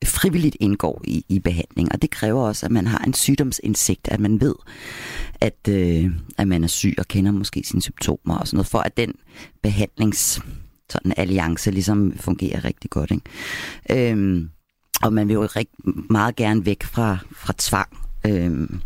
frivilligt 0.05 0.58
indgår 0.60 1.01
i, 1.03 1.25
i 1.29 1.39
behandling. 1.39 1.91
Og 1.91 2.01
det 2.01 2.12
kræver 2.12 2.48
også, 2.48 2.65
at 2.65 2.72
man 2.72 2.88
har 2.88 3.00
en 3.00 3.13
sygdomsindsigt, 3.13 4.08
at 4.08 4.20
man 4.20 4.41
ved, 4.41 4.55
at, 5.41 5.67
øh, 5.70 6.12
at 6.38 6.48
man 6.48 6.63
er 6.63 6.67
syg 6.67 6.96
og 6.98 7.08
kender 7.08 7.31
måske 7.31 7.63
sine 7.65 7.81
symptomer 7.81 8.38
og 8.38 8.48
sådan 8.48 8.58
noget, 8.58 8.67
for 8.67 8.79
at 8.79 8.98
den 8.98 9.13
behandlings 9.63 10.41
sådan 10.89 11.13
alliance 11.17 11.72
ligesom 11.72 12.13
fungerer 12.17 12.65
rigtig 12.65 12.89
godt. 12.89 13.12
Ikke? 13.12 14.12
Øhm, 14.12 14.50
og 15.01 15.13
man 15.13 15.27
vil 15.27 15.34
jo 15.34 15.46
rigtig 15.46 15.77
meget 16.10 16.36
gerne 16.36 16.65
væk 16.65 16.84
fra, 16.84 17.17
fra 17.36 17.53
tvang. 17.58 17.98
Øhm, 18.27 18.81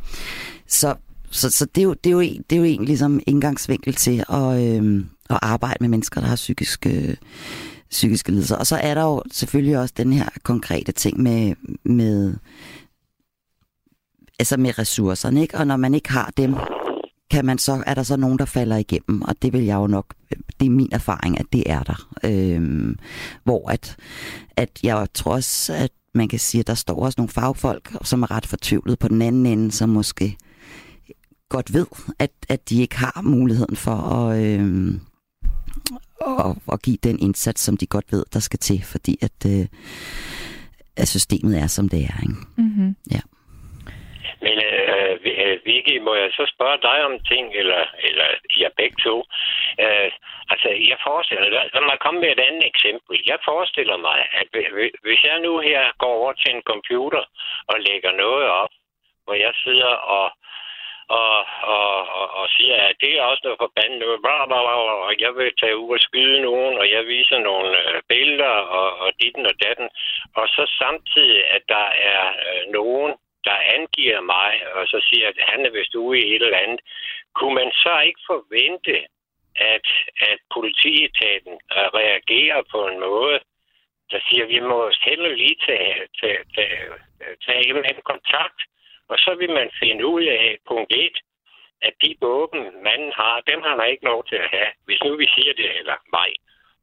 så 0.67 0.95
så, 1.36 1.50
så 1.50 1.65
det, 1.65 1.81
er 1.81 1.86
jo, 1.86 1.93
det, 1.93 2.10
er 2.10 2.12
jo, 2.12 2.19
en, 2.19 2.43
det 2.50 2.55
er 2.55 2.60
jo 2.60 2.63
en 2.63 2.86
ligesom 2.86 3.19
indgangsvinkel 3.27 3.93
til 3.93 4.24
at, 4.29 4.75
øhm, 4.75 5.05
at 5.29 5.39
arbejde 5.41 5.77
med 5.79 5.89
mennesker, 5.89 6.22
der 6.22 6.27
har 6.27 6.36
psykiske, 6.36 6.89
øh, 6.89 7.15
psykiske 7.96 8.32
lidelser. 8.32 8.56
Og 8.56 8.68
så 8.68 8.75
er 8.75 8.94
der 8.94 9.04
jo 9.04 9.22
selvfølgelig 9.32 9.78
også 9.78 9.94
den 9.98 10.14
her 10.14 10.30
konkrete 10.44 10.92
ting 10.92 11.22
med, 11.22 11.56
med 11.84 12.36
altså 14.40 14.58
med 14.58 14.80
ressourcerne, 14.80 15.42
ikke? 15.42 15.58
Og 15.58 15.68
når 15.68 15.78
man 15.78 15.94
ikke 15.94 16.12
har 16.12 16.32
dem, 16.38 16.56
kan 17.32 17.46
man 17.46 17.58
så, 17.58 17.84
er 17.86 17.94
der 17.94 18.04
så 18.04 18.18
nogen, 18.18 18.40
der 18.40 18.46
falder 18.46 18.78
igennem, 18.78 19.22
og 19.22 19.42
det 19.42 19.54
vil 19.54 19.64
jeg 19.64 19.75
jo 19.75 19.88
nok, 19.88 20.14
det 20.60 20.66
er 20.66 20.70
min 20.70 20.90
erfaring, 20.92 21.40
at 21.40 21.46
det 21.54 21.64
er 21.66 21.84
der. 21.84 22.10
Øhm, 22.24 22.98
hvor 23.44 23.72
at, 23.72 23.96
at 24.58 24.80
jeg 24.84 25.08
tror 25.14 25.34
også, 25.34 25.74
at 25.74 25.92
man 26.14 26.28
kan 26.28 26.40
sige, 26.40 26.60
at 26.60 26.68
der 26.68 26.74
står 26.74 27.06
også 27.06 27.16
nogle 27.18 27.30
fagfolk, 27.30 27.98
som 28.04 28.24
er 28.24 28.32
ret 28.32 28.46
fortvivlet 28.46 29.00
på 29.00 29.08
den 29.08 29.22
anden 29.22 29.46
ende, 29.46 29.72
som 29.72 29.90
måske 29.90 30.38
godt 31.50 31.74
ved, 31.74 31.86
at, 32.20 32.32
at 32.50 32.70
de 32.70 32.82
ikke 32.82 32.98
har 32.98 33.22
muligheden 33.24 33.75
for 33.75 33.96
at, 33.96 34.44
øhm, 34.44 35.02
at, 36.27 36.74
at 36.74 36.82
give 36.82 36.98
den 37.03 37.17
indsats, 37.20 37.62
som 37.62 37.77
de 37.77 37.88
godt 37.96 38.12
ved, 38.12 38.25
der 38.34 38.39
skal 38.39 38.60
til, 38.60 38.79
fordi 38.94 39.13
at, 39.27 39.39
øh, 39.53 39.65
at 40.98 41.08
systemet 41.08 41.53
er, 41.63 41.67
som 41.67 41.89
det 41.89 42.01
er. 42.12 42.17
Ikke? 42.25 42.39
Mm-hmm. 42.58 42.96
Ja. 43.15 43.22
Men 44.46 44.58
øh, 44.72 45.13
øh, 45.44 45.55
Vicky, 45.65 45.96
må 46.08 46.13
jeg 46.24 46.29
så 46.38 46.44
spørge 46.55 46.79
dig 46.89 46.98
om 47.08 47.13
ting, 47.32 47.46
eller, 47.62 47.84
eller 48.08 48.27
jeg 48.63 48.72
begge 48.77 48.98
to? 49.08 49.15
Øh, 49.84 50.10
altså, 50.53 50.70
jeg 50.91 50.98
forestiller 51.08 51.46
lad 51.50 51.84
mig 51.91 51.98
komme 52.05 52.20
med 52.22 52.32
et 52.32 52.41
andet 52.48 52.65
eksempel. 52.72 53.13
Jeg 53.32 53.39
forestiller 53.50 53.98
mig, 53.98 54.20
at 54.39 54.48
hvis 55.05 55.22
jeg 55.29 55.39
nu 55.39 55.53
her 55.60 55.82
går 56.01 56.13
over 56.22 56.34
til 56.34 56.51
en 56.55 56.63
computer 56.72 57.24
og 57.72 57.77
lægger 57.88 58.12
noget 58.12 58.46
op, 58.62 58.74
hvor 59.25 59.34
jeg 59.46 59.53
sidder 59.65 59.94
og 60.17 60.25
og, 61.07 61.38
og, 61.75 62.07
og, 62.19 62.27
og 62.39 62.50
siger, 62.50 62.75
at 62.75 62.95
det 63.01 63.17
er 63.17 63.24
også 63.24 63.41
noget 63.43 63.59
forbandet 63.59 64.07
og 65.07 65.13
jeg 65.19 65.35
vil 65.35 65.51
tage 65.62 65.77
ud 65.77 65.93
og 65.93 66.00
skyde 66.00 66.41
nogen, 66.41 66.77
og 66.77 66.91
jeg 66.91 67.05
viser 67.05 67.39
nogle 67.39 67.69
øh, 67.89 68.01
billeder, 68.07 68.55
og, 68.79 68.97
og 69.00 69.13
ditten 69.21 69.45
og 69.45 69.55
datten. 69.63 69.89
Og 70.35 70.47
så 70.47 70.63
samtidig, 70.77 71.47
at 71.55 71.62
der 71.69 71.88
er 72.12 72.24
øh, 72.45 72.71
nogen, 72.71 73.13
der 73.43 73.57
angiver 73.75 74.21
mig, 74.21 74.51
og 74.74 74.88
så 74.88 75.07
siger, 75.09 75.27
at 75.27 75.38
han 75.38 75.65
er 75.65 75.69
vist 75.69 75.95
ude 75.95 76.19
i 76.19 76.35
et 76.35 76.41
eller 76.41 76.57
andet, 76.57 76.79
kunne 77.35 77.55
man 77.55 77.71
så 77.71 78.00
ikke 78.00 78.21
forvente, 78.27 78.95
at, 79.55 79.88
at 80.31 80.39
politietaten 80.53 81.53
øh, 81.77 81.88
reagerer 82.00 82.62
på 82.71 82.88
en 82.88 83.00
måde, 83.00 83.39
der 84.12 84.19
siger, 84.29 84.43
at 84.43 84.50
vi 84.50 84.59
må 84.59 84.91
heller 85.01 85.35
lige 85.35 85.57
tage, 85.67 86.07
tage, 86.21 86.38
tage, 86.55 86.77
tage 87.45 87.67
en 87.67 88.01
kontakt, 88.03 88.59
og 89.09 89.17
så 89.19 89.35
vil 89.35 89.51
man 89.59 89.69
finde 89.79 90.05
ud 90.05 90.24
af, 90.24 90.57
punkt 90.67 90.91
1, 90.95 91.17
at 91.81 91.93
de 92.03 92.15
våben, 92.21 92.62
manden 92.83 93.12
har, 93.19 93.41
dem 93.51 93.62
har 93.62 93.75
han 93.79 93.91
ikke 93.91 94.05
lov 94.12 94.25
til 94.29 94.35
at 94.35 94.50
have, 94.55 94.69
hvis 94.85 95.03
nu 95.03 95.15
vi 95.15 95.27
siger 95.35 95.53
det, 95.53 95.69
eller 95.79 95.95
mig. 96.17 96.31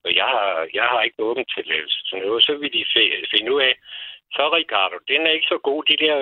og 0.04 0.14
jeg 0.14 0.28
har, 0.34 0.68
jeg 0.74 0.84
har 0.84 1.02
ikke 1.02 1.22
våben 1.22 1.44
til 1.44 1.64
sådan 2.08 2.26
noget, 2.26 2.44
så 2.44 2.52
vil 2.54 2.72
de 2.72 2.84
finde 3.32 3.54
ud 3.54 3.60
af, 3.60 3.74
så 4.36 4.42
Ricardo, 4.56 4.96
den 5.08 5.20
er 5.26 5.30
ikke 5.36 5.52
så 5.54 5.58
god, 5.68 5.80
de 5.90 5.96
der, 6.04 6.16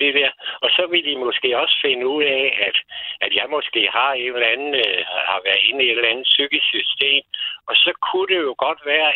det 0.00 0.14
der. 0.14 0.30
Og 0.64 0.70
så 0.76 0.86
vil 0.90 1.04
de 1.04 1.16
måske 1.26 1.58
også 1.62 1.76
finde 1.84 2.06
ud 2.06 2.24
af, 2.24 2.44
at, 2.68 2.76
at 3.24 3.32
jeg 3.38 3.46
måske 3.56 3.88
har 3.98 4.12
en 4.12 4.34
eller 4.34 4.54
anden, 4.54 4.74
øh, 4.74 5.00
har 5.30 5.40
været 5.44 5.62
inde 5.68 5.84
i 5.84 5.86
et 5.86 5.96
eller 5.96 6.10
andet 6.10 6.30
psykisk 6.34 6.66
system. 6.76 7.22
Og 7.68 7.74
så 7.76 7.90
kunne 8.06 8.28
det 8.34 8.40
jo 8.48 8.54
godt 8.58 8.80
være, 8.92 9.10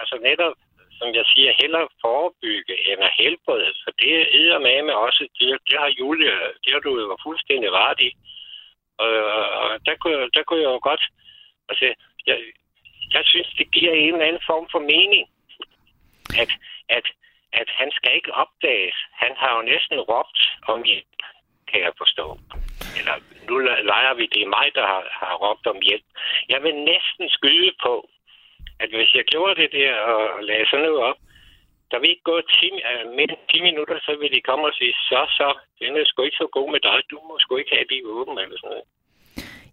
altså 0.00 0.16
netop, 0.28 0.54
som 1.00 1.08
jeg 1.18 1.24
siger, 1.32 1.60
hellere 1.62 1.88
forebygge 2.04 2.74
end 2.88 3.00
at 3.08 3.16
helbrede. 3.20 3.70
For 3.82 3.90
det 4.00 4.10
er 4.54 4.58
med 4.66 4.82
med 4.88 4.94
også, 5.06 5.22
det, 5.38 5.48
det 5.68 5.76
har 5.82 5.90
Julie, 6.00 6.34
det 6.62 6.70
har 6.74 6.82
du 6.86 6.92
jo 7.00 7.16
fuldstændig 7.26 7.70
ret 7.72 8.00
i. 8.08 8.10
Og, 9.02 9.10
og 9.62 9.70
der, 9.86 9.96
kunne, 10.02 10.30
der 10.36 10.42
kunne 10.42 10.62
jeg 10.64 10.72
jo 10.76 10.80
godt, 10.90 11.04
altså, 11.70 11.84
jeg, 12.26 12.38
jeg 13.14 13.22
synes, 13.32 13.48
det 13.58 13.66
giver 13.76 13.92
en 13.92 14.12
eller 14.14 14.26
anden 14.26 14.48
form 14.50 14.66
for 14.72 14.82
mening, 14.94 15.24
at, 16.42 16.50
at 16.88 17.06
at 17.52 17.68
han 17.80 17.90
skal 17.90 18.12
ikke 18.14 18.34
opdages. 18.34 18.96
Han 19.12 19.32
har 19.36 19.56
jo 19.56 19.62
næsten 19.62 20.00
råbt 20.00 20.40
om 20.72 20.82
hjælp, 20.82 21.16
kan 21.70 21.80
jeg 21.80 21.92
forstå. 21.98 22.26
Eller 22.98 23.16
nu 23.48 23.58
leger 23.92 24.14
vi, 24.14 24.26
det 24.34 24.42
er 24.42 24.54
mig, 24.58 24.66
der 24.74 24.86
har, 24.86 25.02
har 25.20 25.34
råbt 25.44 25.66
om 25.66 25.78
hjælp. 25.88 26.08
Jeg 26.48 26.62
vil 26.62 26.74
næsten 26.74 27.28
skyde 27.30 27.72
på, 27.82 28.08
at 28.82 28.88
hvis 28.96 29.12
jeg 29.18 29.24
gjorde 29.32 29.54
det 29.62 29.70
der 29.78 29.92
og 30.12 30.20
lagde 30.48 30.66
sådan 30.70 30.84
noget 30.86 31.00
op, 31.10 31.18
der 31.90 31.98
vil 32.00 32.10
ikke 32.10 32.28
gå 32.30 32.36
10, 32.40 32.70
uh, 32.90 33.04
mere 33.18 33.36
10 33.50 33.60
minutter, 33.68 33.96
så 34.06 34.12
vil 34.20 34.30
de 34.36 34.40
komme 34.48 34.64
og 34.70 34.74
sige, 34.78 34.94
så, 35.10 35.20
så, 35.38 35.46
den 35.80 35.96
er 35.96 36.04
sgu 36.06 36.22
ikke 36.22 36.42
så 36.42 36.48
god 36.58 36.68
med 36.74 36.80
dig. 36.88 36.98
Du 37.10 37.18
må 37.28 37.34
sgu 37.38 37.56
ikke 37.56 37.74
have 37.76 37.88
de 37.92 37.98
åben, 38.16 38.36
eller 38.42 38.56
sådan 38.58 38.70
noget. 38.74 38.86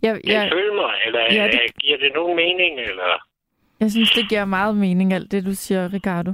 Jeg, 0.05 0.13
jeg, 0.33 0.49
følger 0.53 0.75
mig, 0.83 0.93
eller 1.05 1.21
ja, 1.39 1.45
det... 1.53 1.77
giver 1.83 1.97
det 1.97 2.11
nogen 2.19 2.35
mening, 2.35 2.73
eller... 2.79 3.09
Jeg 3.79 3.91
synes, 3.91 4.11
det 4.11 4.29
giver 4.29 4.45
meget 4.45 4.75
mening, 4.77 5.13
alt 5.13 5.31
det, 5.31 5.45
du 5.45 5.53
siger, 5.53 5.93
Ricardo. 5.93 6.31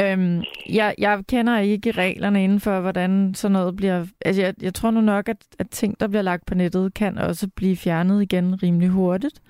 Øhm, 0.00 0.42
jeg, 0.68 0.94
jeg 0.98 1.24
kender 1.28 1.58
ikke 1.58 1.90
reglerne 1.90 2.44
inden 2.44 2.60
for, 2.60 2.80
hvordan 2.80 3.34
sådan 3.34 3.52
noget 3.52 3.76
bliver... 3.76 4.06
Altså, 4.24 4.42
jeg, 4.42 4.54
jeg 4.62 4.74
tror 4.74 4.90
nu 4.90 5.00
nok, 5.00 5.28
at, 5.28 5.36
at 5.58 5.70
ting, 5.70 6.00
der 6.00 6.08
bliver 6.08 6.22
lagt 6.22 6.46
på 6.46 6.54
nettet, 6.54 6.94
kan 6.94 7.18
også 7.18 7.48
blive 7.56 7.76
fjernet 7.76 8.22
igen 8.22 8.62
rimelig 8.62 8.88
hurtigt. 8.88 9.40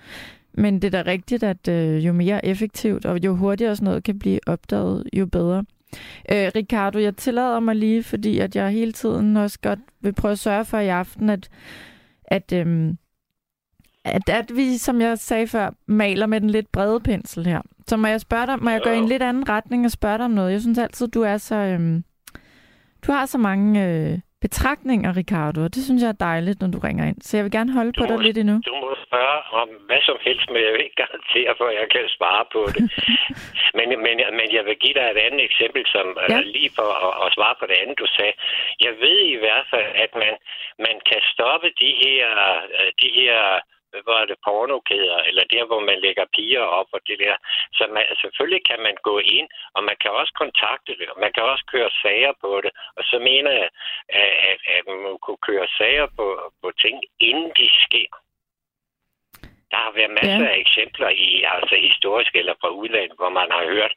Men 0.56 0.82
det 0.82 0.94
er 0.94 1.02
da 1.02 1.10
rigtigt, 1.10 1.42
at 1.42 1.68
øh, 1.68 2.06
jo 2.06 2.12
mere 2.12 2.46
effektivt 2.46 3.06
og 3.06 3.24
jo 3.24 3.36
hurtigere 3.36 3.76
sådan 3.76 3.84
noget 3.84 4.04
kan 4.04 4.18
blive 4.18 4.40
opdaget, 4.46 5.04
jo 5.12 5.26
bedre. 5.26 5.64
Øh, 6.32 6.50
Ricardo, 6.56 6.98
jeg 6.98 7.16
tillader 7.16 7.60
mig 7.60 7.76
lige, 7.76 8.02
fordi 8.02 8.38
at 8.38 8.56
jeg 8.56 8.70
hele 8.70 8.92
tiden 8.92 9.36
også 9.36 9.58
godt 9.62 9.78
vil 10.00 10.12
prøve 10.12 10.32
at 10.32 10.38
sørge 10.38 10.64
for 10.64 10.78
i 10.78 10.88
aften, 10.88 11.30
at, 11.30 11.48
at, 12.24 12.52
øh, 12.52 12.94
at, 14.04 14.28
at 14.28 14.56
vi, 14.56 14.76
som 14.76 15.00
jeg 15.00 15.18
sagde 15.18 15.46
før, 15.46 15.70
maler 15.86 16.26
med 16.26 16.40
den 16.40 16.50
lidt 16.50 16.72
brede 16.72 17.00
pensel 17.00 17.46
her. 17.46 17.60
Så 17.88 17.96
må 17.96 18.06
jeg 18.06 18.20
spørge 18.20 18.46
dig, 18.46 18.62
må 18.62 18.70
jeg 18.70 18.80
gå 18.84 18.90
i 18.90 18.98
en 18.98 19.08
lidt 19.08 19.22
anden 19.22 19.48
retning 19.48 19.84
og 19.84 19.90
spørge 19.90 20.18
dig 20.18 20.24
om 20.24 20.30
noget? 20.30 20.52
Jeg 20.52 20.60
synes 20.60 20.78
altid, 20.78 21.08
du 21.08 21.22
er 21.22 21.36
så... 21.36 21.54
Øhm, 21.54 22.04
du 23.06 23.12
har 23.12 23.26
så 23.26 23.38
mange 23.38 23.86
øh, 23.86 24.18
betragtninger, 24.44 25.10
Ricardo, 25.20 25.60
og 25.66 25.74
det 25.74 25.82
synes 25.84 26.02
jeg 26.02 26.10
er 26.14 26.24
dejligt, 26.30 26.60
når 26.60 26.70
du 26.74 26.78
ringer 26.88 27.04
ind. 27.10 27.20
Så 27.26 27.30
jeg 27.36 27.44
vil 27.44 27.56
gerne 27.58 27.72
holde 27.78 27.92
du 27.92 28.00
på 28.00 28.06
må, 28.06 28.10
dig 28.12 28.20
lidt 28.26 28.38
endnu. 28.42 28.56
Du 28.70 28.76
må 28.84 28.90
spørge 29.06 29.38
om 29.60 29.68
hvad 29.88 30.02
som 30.08 30.18
helst, 30.26 30.46
men 30.52 30.60
jeg 30.66 30.72
vil 30.72 30.84
ikke 30.86 31.00
garantere 31.04 31.52
for, 31.58 31.66
at 31.72 31.76
jeg 31.80 31.88
kan 31.94 32.04
svare 32.18 32.44
på 32.54 32.60
det. 32.74 32.82
men, 33.78 33.88
men, 34.06 34.16
men 34.38 34.48
jeg 34.56 34.62
vil 34.68 34.76
give 34.84 34.96
dig 34.98 35.06
et 35.08 35.20
andet 35.26 35.42
eksempel, 35.48 35.82
som 35.94 36.06
øh, 36.22 36.28
ja. 36.32 36.38
lige 36.56 36.72
for 36.78 36.90
at, 37.06 37.14
at 37.24 37.28
svare 37.36 37.56
på 37.60 37.66
det 37.70 37.76
andet, 37.82 37.96
du 38.02 38.08
sagde. 38.16 38.34
Jeg 38.86 38.92
ved 39.04 39.18
i 39.34 39.38
hvert 39.42 39.66
fald, 39.72 39.90
at 40.04 40.10
man, 40.22 40.34
man 40.86 40.96
kan 41.08 41.20
stoppe 41.32 41.68
de 41.82 41.90
her, 42.02 42.26
øh, 42.78 42.90
de 43.02 43.10
her 43.20 43.40
var 44.06 44.24
det 44.24 44.38
pornokæder, 44.44 45.18
eller 45.28 45.44
der, 45.54 45.64
hvor 45.64 45.80
man 45.80 45.98
lægger 46.00 46.24
piger 46.34 46.64
op 46.78 46.88
og 46.92 47.00
det 47.06 47.18
der. 47.18 47.36
Så 47.72 47.86
man, 47.94 48.04
selvfølgelig 48.22 48.62
kan 48.70 48.80
man 48.86 48.96
gå 49.02 49.18
ind, 49.18 49.48
og 49.74 49.84
man 49.84 49.96
kan 50.02 50.10
også 50.10 50.32
kontakte 50.42 50.92
det, 51.00 51.08
og 51.12 51.20
man 51.20 51.32
kan 51.32 51.42
også 51.42 51.64
køre 51.72 51.90
sager 52.02 52.32
på 52.40 52.60
det. 52.64 52.70
Og 52.96 53.02
så 53.10 53.16
mener 53.18 53.52
jeg, 53.60 53.68
at, 54.08 54.32
at, 54.50 54.58
at 54.76 54.82
man 54.86 55.18
kunne 55.24 55.42
køre 55.48 55.66
sager 55.78 56.06
på, 56.16 56.26
på 56.62 56.68
ting, 56.84 56.96
inden 57.20 57.50
de 57.58 57.68
sker. 57.84 58.10
Der 59.72 59.80
har 59.84 59.92
været 59.98 60.16
masser 60.20 60.46
ja. 60.46 60.52
af 60.52 60.58
eksempler 60.64 61.10
i 61.28 61.30
altså 61.54 61.76
historisk 61.88 62.32
eller 62.40 62.54
fra 62.60 62.70
udlandet, 62.80 63.16
hvor 63.20 63.32
man 63.40 63.48
har 63.56 63.64
hørt, 63.72 63.92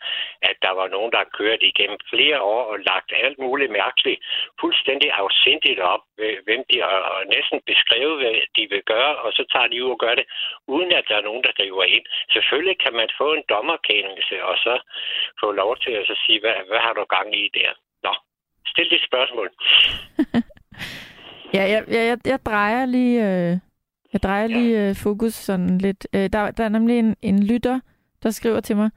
at 0.49 0.55
der 0.65 0.73
var 0.79 0.87
nogen, 0.95 1.11
der 1.11 1.19
har 1.23 1.35
kørt 1.41 1.61
igennem 1.71 1.99
flere 2.13 2.39
år 2.41 2.63
og 2.71 2.77
lagt 2.79 3.09
alt 3.25 3.39
muligt 3.45 3.71
mærkeligt, 3.71 4.19
fuldstændig 4.61 5.09
afsindigt 5.21 5.79
op, 5.93 6.03
hvem 6.45 6.61
de 6.71 6.77
har 6.81 7.23
næsten 7.35 7.59
beskrevet, 7.71 8.15
hvad 8.19 8.33
de 8.57 8.63
vil 8.73 8.83
gøre, 8.93 9.13
og 9.23 9.29
så 9.37 9.43
tager 9.53 9.67
de 9.67 9.83
ud 9.85 9.91
og 9.95 9.99
gør 10.05 10.15
det, 10.19 10.25
uden 10.67 10.91
at 10.99 11.05
der 11.09 11.15
er 11.17 11.27
nogen, 11.29 11.43
der 11.43 11.57
driver 11.59 11.83
ind. 11.83 12.05
Selvfølgelig 12.35 12.77
kan 12.83 12.93
man 12.99 13.09
få 13.17 13.27
en 13.33 13.43
dommerkendelse, 13.49 14.35
og 14.49 14.55
så 14.65 14.73
få 15.41 15.51
lov 15.51 15.77
til 15.83 15.91
at 15.99 16.07
så 16.07 16.15
sige, 16.25 16.39
hvad, 16.39 16.55
hvad 16.69 16.79
har 16.85 16.93
du 16.93 17.03
gang 17.15 17.27
i 17.43 17.45
der? 17.59 17.71
Nå, 18.03 18.13
stil 18.71 18.89
dit 18.89 19.03
spørgsmål. 19.09 19.49
ja, 21.55 21.63
jeg, 21.73 21.81
jeg, 21.95 22.03
jeg, 22.11 22.17
jeg 22.25 22.39
drejer 22.45 22.85
lige... 22.85 23.19
Øh 23.29 23.68
jeg 24.13 24.23
drejer 24.23 24.47
lige 24.47 24.83
ja. 24.83 24.89
uh, 24.89 24.95
fokus 24.95 25.33
sådan 25.33 25.77
lidt. 25.77 26.07
Uh, 26.13 26.19
der, 26.19 26.51
der 26.51 26.63
er 26.63 26.69
nemlig 26.69 26.99
en, 26.99 27.15
en 27.21 27.43
lytter, 27.43 27.79
der 28.23 28.31
skriver 28.31 28.59
til 28.59 28.75
mig, 28.75 28.89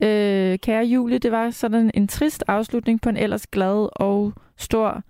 uh, 0.00 0.58
kære 0.58 0.84
Julie, 0.84 1.18
det 1.18 1.32
var 1.32 1.50
sådan 1.50 1.90
en 1.94 2.08
trist 2.08 2.44
afslutning 2.48 3.00
på 3.00 3.08
en 3.08 3.16
ellers 3.16 3.46
glad 3.46 3.88
og 3.92 4.32
stor 4.56 5.02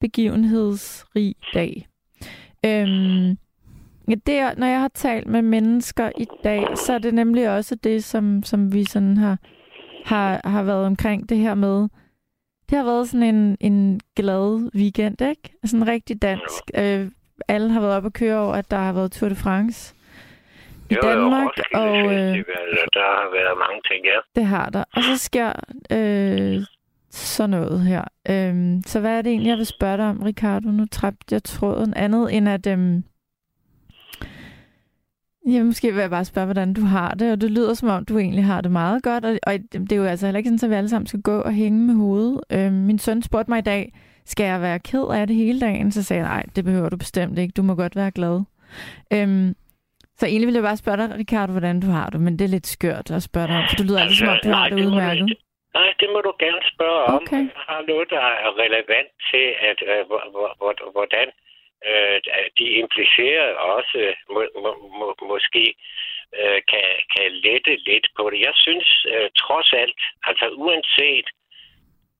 begivenhedsrig 0.00 1.34
dag. 1.54 1.88
Um, 2.66 3.38
ja, 4.08 4.14
det, 4.26 4.58
når 4.58 4.66
jeg 4.66 4.80
har 4.80 4.90
talt 4.94 5.26
med 5.26 5.42
mennesker 5.42 6.10
i 6.18 6.26
dag, 6.44 6.64
så 6.76 6.92
er 6.92 6.98
det 6.98 7.14
nemlig 7.14 7.50
også 7.50 7.74
det, 7.74 8.04
som, 8.04 8.42
som 8.42 8.72
vi 8.72 8.84
sådan 8.84 9.16
har, 9.16 9.38
har, 10.04 10.40
har 10.44 10.62
været 10.62 10.86
omkring 10.86 11.28
det 11.28 11.38
her 11.38 11.54
med, 11.54 11.88
det 12.70 12.78
har 12.78 12.84
været 12.84 13.08
sådan 13.08 13.34
en, 13.34 13.56
en 13.60 14.00
glad 14.16 14.70
weekend, 14.74 15.20
ikke? 15.22 15.58
Sådan 15.64 15.82
en 15.82 15.88
rigtig 15.88 16.22
dansk. 16.22 16.62
Øh, 16.74 17.10
alle 17.48 17.70
har 17.70 17.80
været 17.80 17.94
op 17.94 18.04
og 18.04 18.12
køre 18.12 18.38
over, 18.38 18.54
at 18.54 18.70
der 18.70 18.76
har 18.76 18.92
været 18.92 19.12
Tour 19.12 19.28
de 19.28 19.36
France 19.36 19.94
i 20.90 20.94
jo, 20.94 21.00
Danmark. 21.02 21.58
Jo, 21.74 21.80
og, 21.80 21.96
øh, 22.04 22.34
der 22.98 23.08
har 23.18 23.32
været 23.32 23.58
mange 23.58 23.80
ting, 23.90 24.04
ja. 24.04 24.40
Det 24.40 24.44
har 24.46 24.70
der. 24.70 24.84
Og 24.92 25.02
så 25.02 25.18
sker 25.18 25.52
øh, 25.92 26.62
sådan 27.10 27.50
noget 27.50 27.80
her. 27.80 28.04
Øh, 28.28 28.82
så 28.86 29.00
hvad 29.00 29.18
er 29.18 29.22
det 29.22 29.30
egentlig, 29.30 29.50
jeg 29.50 29.58
vil 29.58 29.66
spørge 29.66 29.96
dig 29.96 30.06
om, 30.06 30.22
Ricardo? 30.22 30.68
Nu 30.70 30.86
træbte 30.92 31.34
jeg 31.34 31.42
tråden 31.42 31.94
andet, 31.94 32.36
end 32.36 32.48
at... 32.48 32.66
Øh, 32.66 33.02
Ja, 35.46 35.62
måske 35.62 35.92
vil 35.92 36.00
jeg 36.00 36.10
bare 36.10 36.24
spørge, 36.24 36.44
hvordan 36.44 36.72
du 36.72 36.80
har 36.80 37.14
det, 37.14 37.32
og 37.32 37.40
det 37.40 37.50
lyder 37.50 37.74
som 37.74 37.88
om, 37.88 38.04
du 38.04 38.18
egentlig 38.18 38.44
har 38.44 38.60
det 38.60 38.70
meget 38.70 39.02
godt, 39.02 39.24
og, 39.24 39.38
og 39.46 39.52
det 39.72 39.92
er 39.92 39.96
jo 39.96 40.04
altså 40.04 40.26
heller 40.26 40.38
ikke 40.38 40.48
sådan, 40.48 40.66
at 40.66 40.70
vi 40.70 40.74
alle 40.74 40.88
sammen 40.88 41.06
skal 41.06 41.22
gå 41.22 41.40
og 41.40 41.52
hænge 41.52 41.86
med 41.86 41.94
hovedet. 41.94 42.40
Øh, 42.52 42.72
min 42.72 42.98
søn 42.98 43.22
spurgte 43.22 43.50
mig 43.50 43.58
i 43.58 43.62
dag, 43.62 43.92
skal 44.32 44.46
jeg 44.52 44.60
være 44.68 44.78
ked 44.90 45.06
af 45.18 45.26
det 45.26 45.36
hele 45.36 45.60
dagen? 45.60 45.92
Så 45.92 46.00
sagde 46.02 46.22
jeg, 46.22 46.30
nej, 46.34 46.44
det 46.56 46.64
behøver 46.64 46.88
du 46.88 46.96
bestemt 46.96 47.38
ikke. 47.38 47.52
Du 47.56 47.62
må 47.62 47.74
godt 47.74 47.96
være 47.96 48.10
glad. 48.18 48.36
Øhm, 49.14 49.48
så 50.18 50.24
egentlig 50.26 50.46
ville 50.46 50.60
jeg 50.60 50.68
bare 50.70 50.82
spørge 50.84 50.98
dig, 51.00 51.08
Ricardo, 51.22 51.50
hvordan 51.52 51.80
du 51.84 51.88
har 51.98 52.08
det, 52.12 52.20
men 52.26 52.32
det 52.38 52.44
er 52.44 52.54
lidt 52.56 52.66
skørt 52.76 53.06
at 53.16 53.22
spørge 53.28 53.48
dig 53.48 53.56
om, 53.60 53.66
for 53.68 53.76
du 53.80 53.84
lyder 53.88 54.02
altså, 54.02 54.18
som 54.18 54.28
om, 54.28 54.38
du 54.44 54.48
nej, 54.48 54.58
har 54.58 54.68
det 54.68 54.76
udmærket. 54.86 55.26
Nej, 55.78 55.90
det 56.00 56.08
må 56.14 56.18
du 56.28 56.32
gerne 56.44 56.62
spørge 56.74 57.00
om. 57.06 57.14
Okay. 57.22 57.42
Jeg 57.56 57.64
har 57.70 57.82
noget, 57.92 58.06
der 58.16 58.26
er 58.44 58.50
relevant 58.64 59.10
til, 59.30 59.46
at 59.70 59.78
uh, 59.92 60.92
hvordan 60.96 61.28
uh, 61.90 62.16
de 62.58 62.66
implicerede 62.82 63.54
også 63.74 63.98
må, 64.34 64.40
må, 64.62 64.70
må, 64.98 65.06
måske 65.32 65.64
uh, 66.40 66.58
kan, 66.70 66.86
kan 67.14 67.26
lette 67.46 67.72
lidt 67.90 68.06
på 68.18 68.22
det. 68.30 68.38
Jeg 68.48 68.54
synes 68.64 68.88
uh, 69.14 69.28
trods 69.42 69.70
alt, 69.82 70.00
altså 70.28 70.46
uanset 70.64 71.26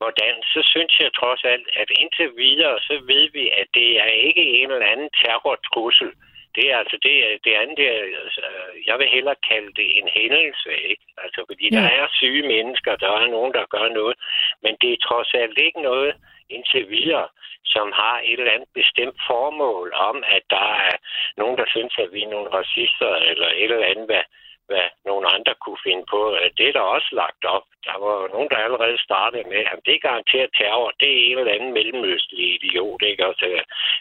hvordan, 0.00 0.34
så 0.54 0.60
synes 0.72 0.92
jeg 1.00 1.10
trods 1.20 1.42
alt, 1.52 1.68
at 1.80 1.88
indtil 2.00 2.30
videre, 2.44 2.76
så 2.88 2.94
ved 3.12 3.26
vi, 3.38 3.44
at 3.60 3.68
det 3.74 3.90
er 4.04 4.12
ikke 4.28 4.44
en 4.58 4.70
eller 4.70 4.92
anden 4.94 5.10
terrortrussel. 5.20 6.10
Det 6.56 6.64
er 6.72 6.76
altså 6.82 6.96
det, 7.06 7.16
det 7.44 7.52
andet, 7.60 7.76
det 7.76 7.88
er, 7.96 8.02
altså, 8.24 8.44
jeg 8.86 8.98
vil 8.98 9.08
hellere 9.16 9.44
kalde 9.50 9.72
det 9.80 9.88
en 9.98 10.08
hændelse, 10.18 10.70
ikke? 10.90 11.04
Altså, 11.24 11.40
fordi 11.48 11.66
ja. 11.72 11.76
der 11.76 11.88
er 11.98 12.06
syge 12.20 12.42
mennesker, 12.54 12.96
der 12.96 13.10
er 13.20 13.26
nogen, 13.36 13.52
der 13.58 13.72
gør 13.74 13.88
noget, 13.88 14.16
men 14.62 14.72
det 14.80 14.90
er 14.92 15.04
trods 15.08 15.30
alt 15.34 15.58
ikke 15.66 15.82
noget 15.82 16.14
indtil 16.50 16.90
videre, 16.90 17.28
som 17.64 17.92
har 18.00 18.20
et 18.24 18.38
eller 18.40 18.52
andet 18.52 18.68
bestemt 18.74 19.18
formål 19.26 19.92
om, 20.08 20.16
at 20.36 20.44
der 20.50 20.68
er 20.90 20.96
nogen, 21.36 21.56
der 21.58 21.66
synes, 21.68 21.94
at 21.98 22.08
vi 22.12 22.22
er 22.22 22.30
nogle 22.34 22.50
racister, 22.58 23.12
eller 23.30 23.48
et 23.48 23.70
eller 23.72 23.90
andet, 23.92 24.06
hvad, 24.06 24.24
hvad 24.70 24.88
nogle 25.10 25.26
andre 25.34 25.54
kunne 25.62 25.84
finde 25.86 26.04
på. 26.12 26.20
Det 26.56 26.64
er 26.68 26.74
der 26.78 26.94
også 26.96 27.10
lagt 27.22 27.42
op. 27.54 27.66
Der 27.88 27.96
var 28.04 28.16
nogen, 28.34 28.50
der 28.52 28.64
allerede 28.66 28.98
startede 29.08 29.44
med, 29.52 29.62
at 29.72 29.78
det 29.86 29.94
er 29.94 30.06
garanteret 30.08 30.50
terror. 30.58 30.90
Det 31.00 31.08
er 31.12 31.20
en 31.28 31.38
eller 31.38 31.56
anden 31.56 31.72
mellemøstlig 31.78 32.46
idiot. 32.54 33.02
Ikke? 33.10 33.24
Altså, 33.28 33.46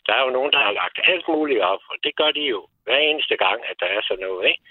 der 0.05 0.13
er 0.15 0.23
jo 0.25 0.35
nogen, 0.37 0.51
der 0.55 0.61
har 0.67 0.73
lagt 0.81 0.97
alt 1.11 1.27
muligt 1.27 1.61
op, 1.71 1.83
og 1.91 1.97
det 2.03 2.13
gør 2.19 2.31
de 2.31 2.43
jo 2.55 2.61
hver 2.85 2.99
eneste 3.09 3.35
gang, 3.45 3.59
at 3.69 3.77
der 3.79 3.89
er 3.95 4.01
sådan 4.07 4.25
noget. 4.27 4.47
Ikke? 4.51 4.61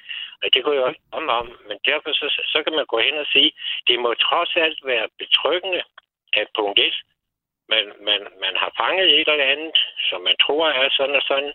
Og 0.42 0.46
det 0.52 0.64
kunne 0.64 0.80
jo 0.80 0.88
ikke 0.88 1.04
om 1.18 1.28
om, 1.40 1.46
men 1.68 1.78
derfor 1.90 2.10
så, 2.12 2.26
så 2.52 2.58
kan 2.64 2.74
man 2.78 2.86
gå 2.92 2.98
hen 3.06 3.18
og 3.24 3.26
sige, 3.34 3.50
det 3.88 3.98
må 4.04 4.14
trods 4.14 4.52
alt 4.56 4.80
være 4.84 5.08
betryggende, 5.18 5.82
at 6.32 6.46
punkt 6.58 6.78
1, 6.78 6.94
man, 7.72 7.84
man, 8.08 8.20
man 8.44 8.54
har 8.62 8.70
fanget 8.80 9.08
et 9.20 9.28
eller 9.28 9.52
andet, 9.54 9.78
som 10.08 10.20
man 10.28 10.36
tror 10.44 10.68
er 10.68 10.88
sådan 10.90 11.16
og 11.16 11.22
sådan, 11.30 11.52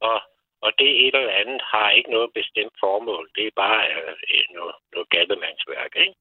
og 0.00 0.16
og 0.64 0.70
det 0.78 1.06
et 1.06 1.14
eller 1.16 1.40
andet 1.40 1.60
har 1.72 1.90
ikke 1.90 2.10
noget 2.10 2.30
bestemt 2.34 2.74
formål. 2.80 3.30
Det 3.36 3.46
er 3.46 3.50
bare 3.56 3.80
øh, 3.96 4.44
noget, 4.58 4.74
noget 4.92 5.08
gattemandsværk, 5.08 5.92
ikke? 5.96 6.16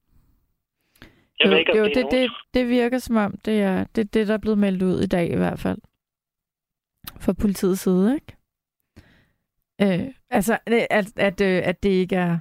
Jeg 1.40 1.46
jo, 1.46 1.52
ved 1.52 1.60
ikke, 1.60 1.78
jo 1.78 1.86
det, 1.86 1.96
det, 1.96 2.12
det, 2.12 2.32
det 2.54 2.70
virker 2.70 2.98
som 2.98 3.16
om, 3.16 3.38
det 3.46 3.62
er 3.62 3.86
det, 3.96 4.14
det, 4.14 4.28
der 4.28 4.34
er 4.34 4.38
blevet 4.46 4.58
meldt 4.58 4.84
ud 4.84 5.00
i 5.02 5.08
dag 5.08 5.32
i 5.32 5.36
hvert 5.36 5.60
fald. 5.60 5.80
Fra 7.20 7.34
politiets 7.34 7.82
side, 7.82 8.16
ikke? 8.16 8.36
Øh, 9.82 10.14
altså, 10.30 10.58
at, 10.66 11.18
at, 11.18 11.42
øh, 11.42 11.62
at 11.66 11.84
det 11.84 11.90
ikke 11.90 12.16
er, 12.16 12.40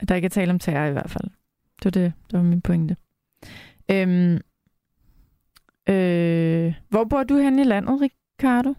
at 0.00 0.08
der 0.08 0.14
ikke 0.14 0.26
er 0.26 0.36
tale 0.38 0.50
om 0.50 0.58
terror 0.58 0.86
i 0.86 0.92
hvert 0.92 1.10
fald. 1.10 1.30
Det 1.82 1.84
var, 1.84 1.90
det, 1.90 2.12
det 2.30 2.38
var 2.38 2.44
min 2.44 2.62
pointe. 2.62 2.96
Øhm, 3.90 4.34
øh, 5.88 6.74
hvor 6.88 7.04
bor 7.04 7.22
du 7.22 7.36
hen 7.36 7.58
i 7.58 7.64
landet, 7.64 8.00
Ricardo? 8.02 8.74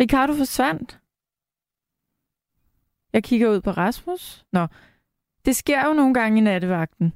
Ricardo 0.00 0.34
forsvandt. 0.34 1.00
Jeg 3.12 3.24
kigger 3.24 3.48
ud 3.48 3.60
på 3.60 3.70
Rasmus. 3.70 4.44
Nå, 4.52 4.66
det 5.44 5.56
sker 5.56 5.86
jo 5.86 5.92
nogle 5.92 6.14
gange 6.14 6.38
i 6.38 6.40
nattevagten. 6.40 7.12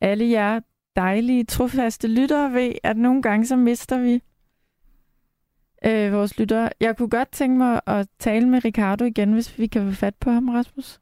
Alle 0.00 0.30
jer 0.30 0.60
dejlige, 0.96 1.44
trofaste 1.44 2.08
lyttere 2.08 2.52
ved, 2.52 2.72
at 2.82 2.96
nogle 2.96 3.22
gange 3.22 3.46
så 3.46 3.56
mister 3.56 3.98
vi 3.98 4.22
øh, 5.86 6.12
vores 6.12 6.38
lyttere. 6.38 6.70
Jeg 6.80 6.96
kunne 6.96 7.10
godt 7.10 7.32
tænke 7.32 7.58
mig 7.58 7.80
at 7.86 8.08
tale 8.18 8.48
med 8.48 8.64
Ricardo 8.64 9.04
igen, 9.04 9.32
hvis 9.32 9.58
vi 9.58 9.66
kan 9.66 9.90
få 9.90 9.94
fat 9.94 10.14
på 10.14 10.30
ham, 10.30 10.48
Rasmus. 10.48 11.00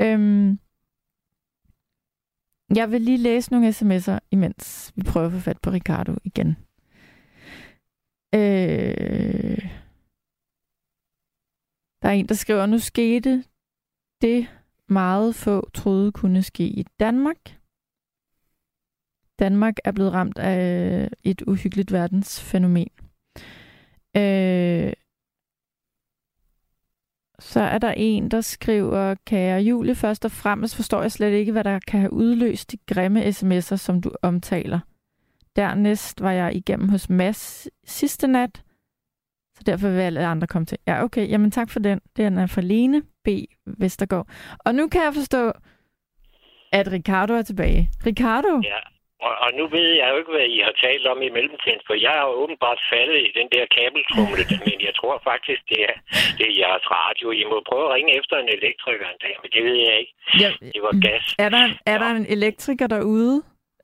Øhm, 0.00 0.58
jeg 2.74 2.90
vil 2.90 3.00
lige 3.00 3.18
læse 3.18 3.52
nogle 3.52 3.68
sms'er, 3.68 4.18
imens 4.30 4.92
vi 4.96 5.02
prøver 5.02 5.26
at 5.26 5.32
få 5.32 5.38
fat 5.38 5.60
på 5.62 5.70
Ricardo 5.70 6.16
igen. 6.24 6.56
Øh, 8.34 9.77
der 12.08 12.14
er 12.14 12.18
en, 12.18 12.28
der 12.28 12.34
skriver, 12.34 12.66
nu 12.66 12.78
skete 12.78 13.44
det 14.22 14.48
meget 14.88 15.34
få 15.34 15.70
troede 15.70 16.12
kunne 16.12 16.42
ske 16.42 16.64
i 16.64 16.86
Danmark. 17.00 17.58
Danmark 19.38 19.74
er 19.84 19.92
blevet 19.92 20.12
ramt 20.12 20.38
af 20.38 21.08
et 21.24 21.42
uhyggeligt 21.42 21.92
verdensfænomen. 21.92 22.90
Øh, 24.16 24.92
så 27.38 27.60
er 27.60 27.78
der 27.78 27.92
en, 27.96 28.30
der 28.30 28.40
skriver, 28.40 29.14
kære 29.26 29.60
Julie, 29.60 29.94
først 29.94 30.24
og 30.24 30.30
fremmest 30.30 30.76
forstår 30.76 31.02
jeg 31.02 31.12
slet 31.12 31.32
ikke, 31.32 31.52
hvad 31.52 31.64
der 31.64 31.78
kan 31.86 32.00
have 32.00 32.12
udløst 32.12 32.72
de 32.72 32.78
grimme 32.86 33.28
sms'er, 33.28 33.76
som 33.76 34.00
du 34.00 34.10
omtaler. 34.22 34.80
Dernæst 35.56 36.20
var 36.20 36.32
jeg 36.32 36.56
igennem 36.56 36.88
hos 36.88 37.10
Mads 37.10 37.68
sidste 37.84 38.26
nat, 38.26 38.62
så 39.58 39.62
derfor 39.66 39.88
vil 39.88 40.00
alle 40.00 40.26
andre 40.26 40.46
komme 40.46 40.66
til. 40.66 40.78
Ja, 40.86 41.04
okay, 41.04 41.28
jamen 41.28 41.50
tak 41.50 41.70
for 41.70 41.80
den. 41.80 42.00
Den 42.16 42.38
er 42.38 42.46
fra 42.46 42.60
Lene 42.60 43.02
B. 43.24 43.28
Vestergaard. 43.66 44.26
Og 44.64 44.74
nu 44.74 44.88
kan 44.88 45.02
jeg 45.02 45.14
forstå, 45.14 45.52
at 46.72 46.92
Ricardo 46.92 47.32
er 47.34 47.42
tilbage. 47.42 47.90
Ricardo? 48.06 48.60
Ja, 48.64 48.80
og, 49.26 49.34
og 49.44 49.50
nu 49.58 49.64
ved 49.76 49.88
jeg 50.00 50.06
jo 50.12 50.16
ikke, 50.20 50.32
hvad 50.36 50.48
I 50.56 50.58
har 50.66 50.74
talt 50.86 51.06
om 51.12 51.18
i 51.22 51.30
mellemtiden, 51.36 51.80
for 51.86 51.94
jeg 52.06 52.14
har 52.20 52.28
åbenbart 52.42 52.80
faldet 52.92 53.18
i 53.26 53.30
den 53.38 53.48
der 53.54 53.64
kabeltrumle, 53.76 54.42
men 54.64 54.78
jeg 54.88 54.94
tror 55.00 55.16
faktisk, 55.30 55.62
det 55.72 55.80
er, 55.90 55.96
det 56.38 56.44
er 56.50 56.54
jeres 56.62 56.86
radio. 56.98 57.26
I 57.40 57.44
må 57.52 57.56
prøve 57.70 57.84
at 57.88 57.94
ringe 57.96 58.12
efter 58.20 58.36
en 58.36 58.50
elektriker 58.58 59.06
en 59.14 59.20
dag, 59.26 59.34
men 59.42 59.50
det 59.54 59.62
ved 59.68 59.76
jeg 59.88 59.96
ikke. 60.02 60.14
Ja, 60.42 60.50
det 60.74 60.80
var 60.86 60.94
gas. 61.06 61.24
Er 61.44 61.50
der, 61.56 61.64
er 61.92 61.98
der 61.98 62.10
en 62.20 62.26
elektriker 62.36 62.86
derude? 62.86 63.36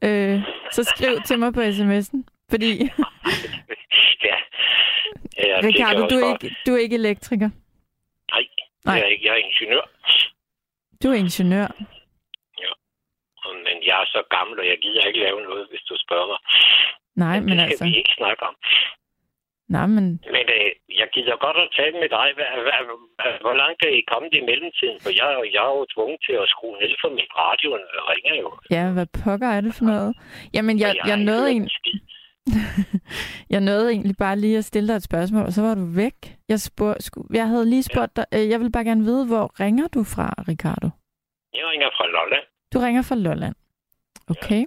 Øh, 0.07 0.37
så 0.77 0.83
skriv 0.93 1.15
til 1.29 1.39
mig 1.39 1.51
på 1.55 1.61
sms'en, 1.61 2.19
fordi... 2.53 2.73
ja. 4.29 4.34
Ja 5.39 5.61
Ricardo, 5.69 6.01
du 6.13 6.19
er, 6.25 6.33
ikke, 6.33 6.57
du 6.67 6.75
er 6.75 6.79
ikke 6.79 6.97
elektriker? 6.97 7.51
Nej, 8.33 8.43
Nej. 8.85 8.95
Jeg, 8.95 9.05
er 9.05 9.09
ikke, 9.15 9.27
jeg 9.27 9.33
er 9.33 9.43
ingeniør. 9.49 9.85
Du 11.03 11.09
er 11.09 11.15
ingeniør? 11.15 11.69
men 13.67 13.77
jeg 13.89 13.97
er 14.03 14.07
så 14.17 14.21
gammel, 14.37 14.57
og 14.63 14.67
jeg 14.73 14.79
gider 14.85 15.03
ikke 15.09 15.21
lave 15.27 15.41
noget, 15.49 15.65
hvis 15.71 15.85
du 15.91 15.95
spørger 16.05 16.29
mig. 16.33 16.41
Nej, 17.25 17.37
men, 17.41 17.47
men 17.49 17.57
det 17.59 17.65
skal 17.65 17.73
altså... 17.73 17.85
vi 17.85 17.97
ikke 18.01 18.15
snakke 18.21 18.43
om. 18.51 18.57
Nej, 19.77 19.87
men... 19.97 20.07
Men 20.37 20.47
øh, 20.59 20.71
jeg 21.01 21.09
gider 21.15 21.37
godt 21.47 21.59
at 21.65 21.69
tale 21.79 21.97
med 22.03 22.11
dig. 22.19 22.29
Hva, 22.37 22.47
hva, 22.67 22.77
hva, 23.19 23.29
hvor 23.45 23.57
langt 23.63 23.81
er 23.89 23.93
I 24.01 24.03
kommet 24.13 24.33
i 24.41 24.43
mellemtiden? 24.51 24.99
For 25.05 25.11
jeg, 25.21 25.29
jeg 25.55 25.63
er 25.71 25.75
jo 25.81 25.87
tvunget 25.95 26.21
til 26.27 26.35
at 26.43 26.49
skrue 26.55 26.77
ned 26.83 26.93
for 27.03 27.11
mit 27.19 27.33
radio, 27.43 27.69
og 27.99 28.05
ringer 28.13 28.35
jo. 28.43 28.49
Ja, 28.77 28.85
hvad 28.97 29.09
pokker 29.23 29.51
er 29.57 29.61
det 29.67 29.73
for 29.79 29.85
noget? 29.93 30.13
Jamen, 30.57 30.75
jeg, 30.85 30.93
jeg, 30.97 31.05
jeg 31.11 31.19
nåede 31.29 31.49
en... 31.57 31.65
jeg 33.51 33.61
nåede 33.61 33.91
egentlig 33.91 34.17
bare 34.17 34.39
lige 34.39 34.59
at 34.59 34.65
stille 34.65 34.89
dig 34.89 34.95
et 34.97 35.03
spørgsmål, 35.03 35.47
og 35.47 35.53
så 35.53 35.63
var 35.63 35.75
du 35.75 35.85
væk. 35.85 36.37
Jeg, 36.49 36.61
spurg, 36.61 36.97
jeg 37.35 37.49
havde 37.49 37.71
lige 37.71 37.83
spurgt 37.83 38.17
dig, 38.17 38.25
øh, 38.35 38.49
jeg 38.49 38.61
vil 38.61 38.73
bare 38.73 38.85
gerne 38.85 39.05
vide, 39.05 39.27
hvor 39.27 39.61
ringer 39.61 39.89
du 39.89 40.05
fra, 40.05 40.35
Ricardo? 40.49 40.89
Jeg 41.55 41.67
ringer 41.73 41.91
fra 41.97 42.07
Lolland. 42.07 42.45
Du 42.73 42.79
ringer 42.79 43.03
fra 43.03 43.15
Lolland. 43.15 43.55
Okay. 44.31 44.61
Ja. 44.61 44.65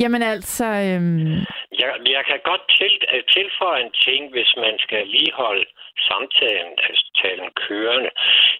Jamen 0.00 0.22
altså... 0.22 0.64
Øhm... 0.64 1.44
Jeg, 1.80 1.90
jeg 2.16 2.24
kan 2.30 2.40
godt 2.50 2.64
til, 2.78 2.92
øh, 3.12 3.22
tilføje 3.36 3.82
en 3.84 3.92
ting, 4.06 4.30
hvis 4.34 4.52
man 4.64 4.78
skal 4.78 5.06
lige 5.06 5.32
holde 5.32 5.66
samtalen, 6.08 6.74
altså 6.86 7.04
talen 7.22 7.50
kørende. 7.66 8.10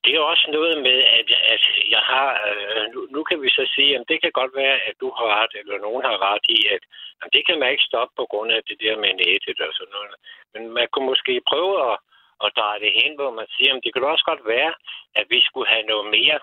Det 0.05 0.13
er 0.15 0.21
også 0.21 0.47
noget 0.51 0.77
med, 0.83 0.99
at, 1.19 1.29
at 1.55 1.63
jeg 1.95 2.03
har... 2.13 2.31
Øh, 2.51 2.85
nu, 2.95 3.01
nu 3.15 3.21
kan 3.29 3.43
vi 3.43 3.49
så 3.59 3.65
sige, 3.75 3.99
at 3.99 4.05
det 4.09 4.19
kan 4.23 4.33
godt 4.41 4.53
være, 4.63 4.77
at 4.89 4.95
du 5.01 5.09
har 5.17 5.27
ret, 5.39 5.53
eller 5.61 5.79
nogen 5.79 6.03
har 6.09 6.17
ret 6.31 6.45
i, 6.49 6.59
at 6.75 6.83
jamen, 7.17 7.33
det 7.37 7.43
kan 7.47 7.59
man 7.59 7.71
ikke 7.71 7.89
stoppe 7.91 8.13
på 8.17 8.27
grund 8.33 8.51
af 8.53 8.61
det 8.69 8.77
der 8.81 8.97
med 8.97 9.13
nettet 9.23 9.61
og 9.67 9.73
sådan 9.75 9.95
noget. 9.99 10.15
Men 10.55 10.63
man 10.79 10.87
kunne 10.93 11.11
måske 11.13 11.35
prøve 11.51 11.75
at, 11.91 11.97
at 12.45 12.53
dreje 12.57 12.81
det 12.85 12.93
hen, 13.01 13.13
hvor 13.19 13.31
man 13.31 13.49
siger, 13.57 13.71
at 13.75 13.85
det 13.85 13.93
kan 13.93 14.05
også 14.05 14.27
godt 14.31 14.45
være, 14.57 14.73
at 15.15 15.27
vi 15.31 15.41
skulle 15.49 15.69
have 15.75 15.87
noget 15.93 16.07
mere 16.17 16.39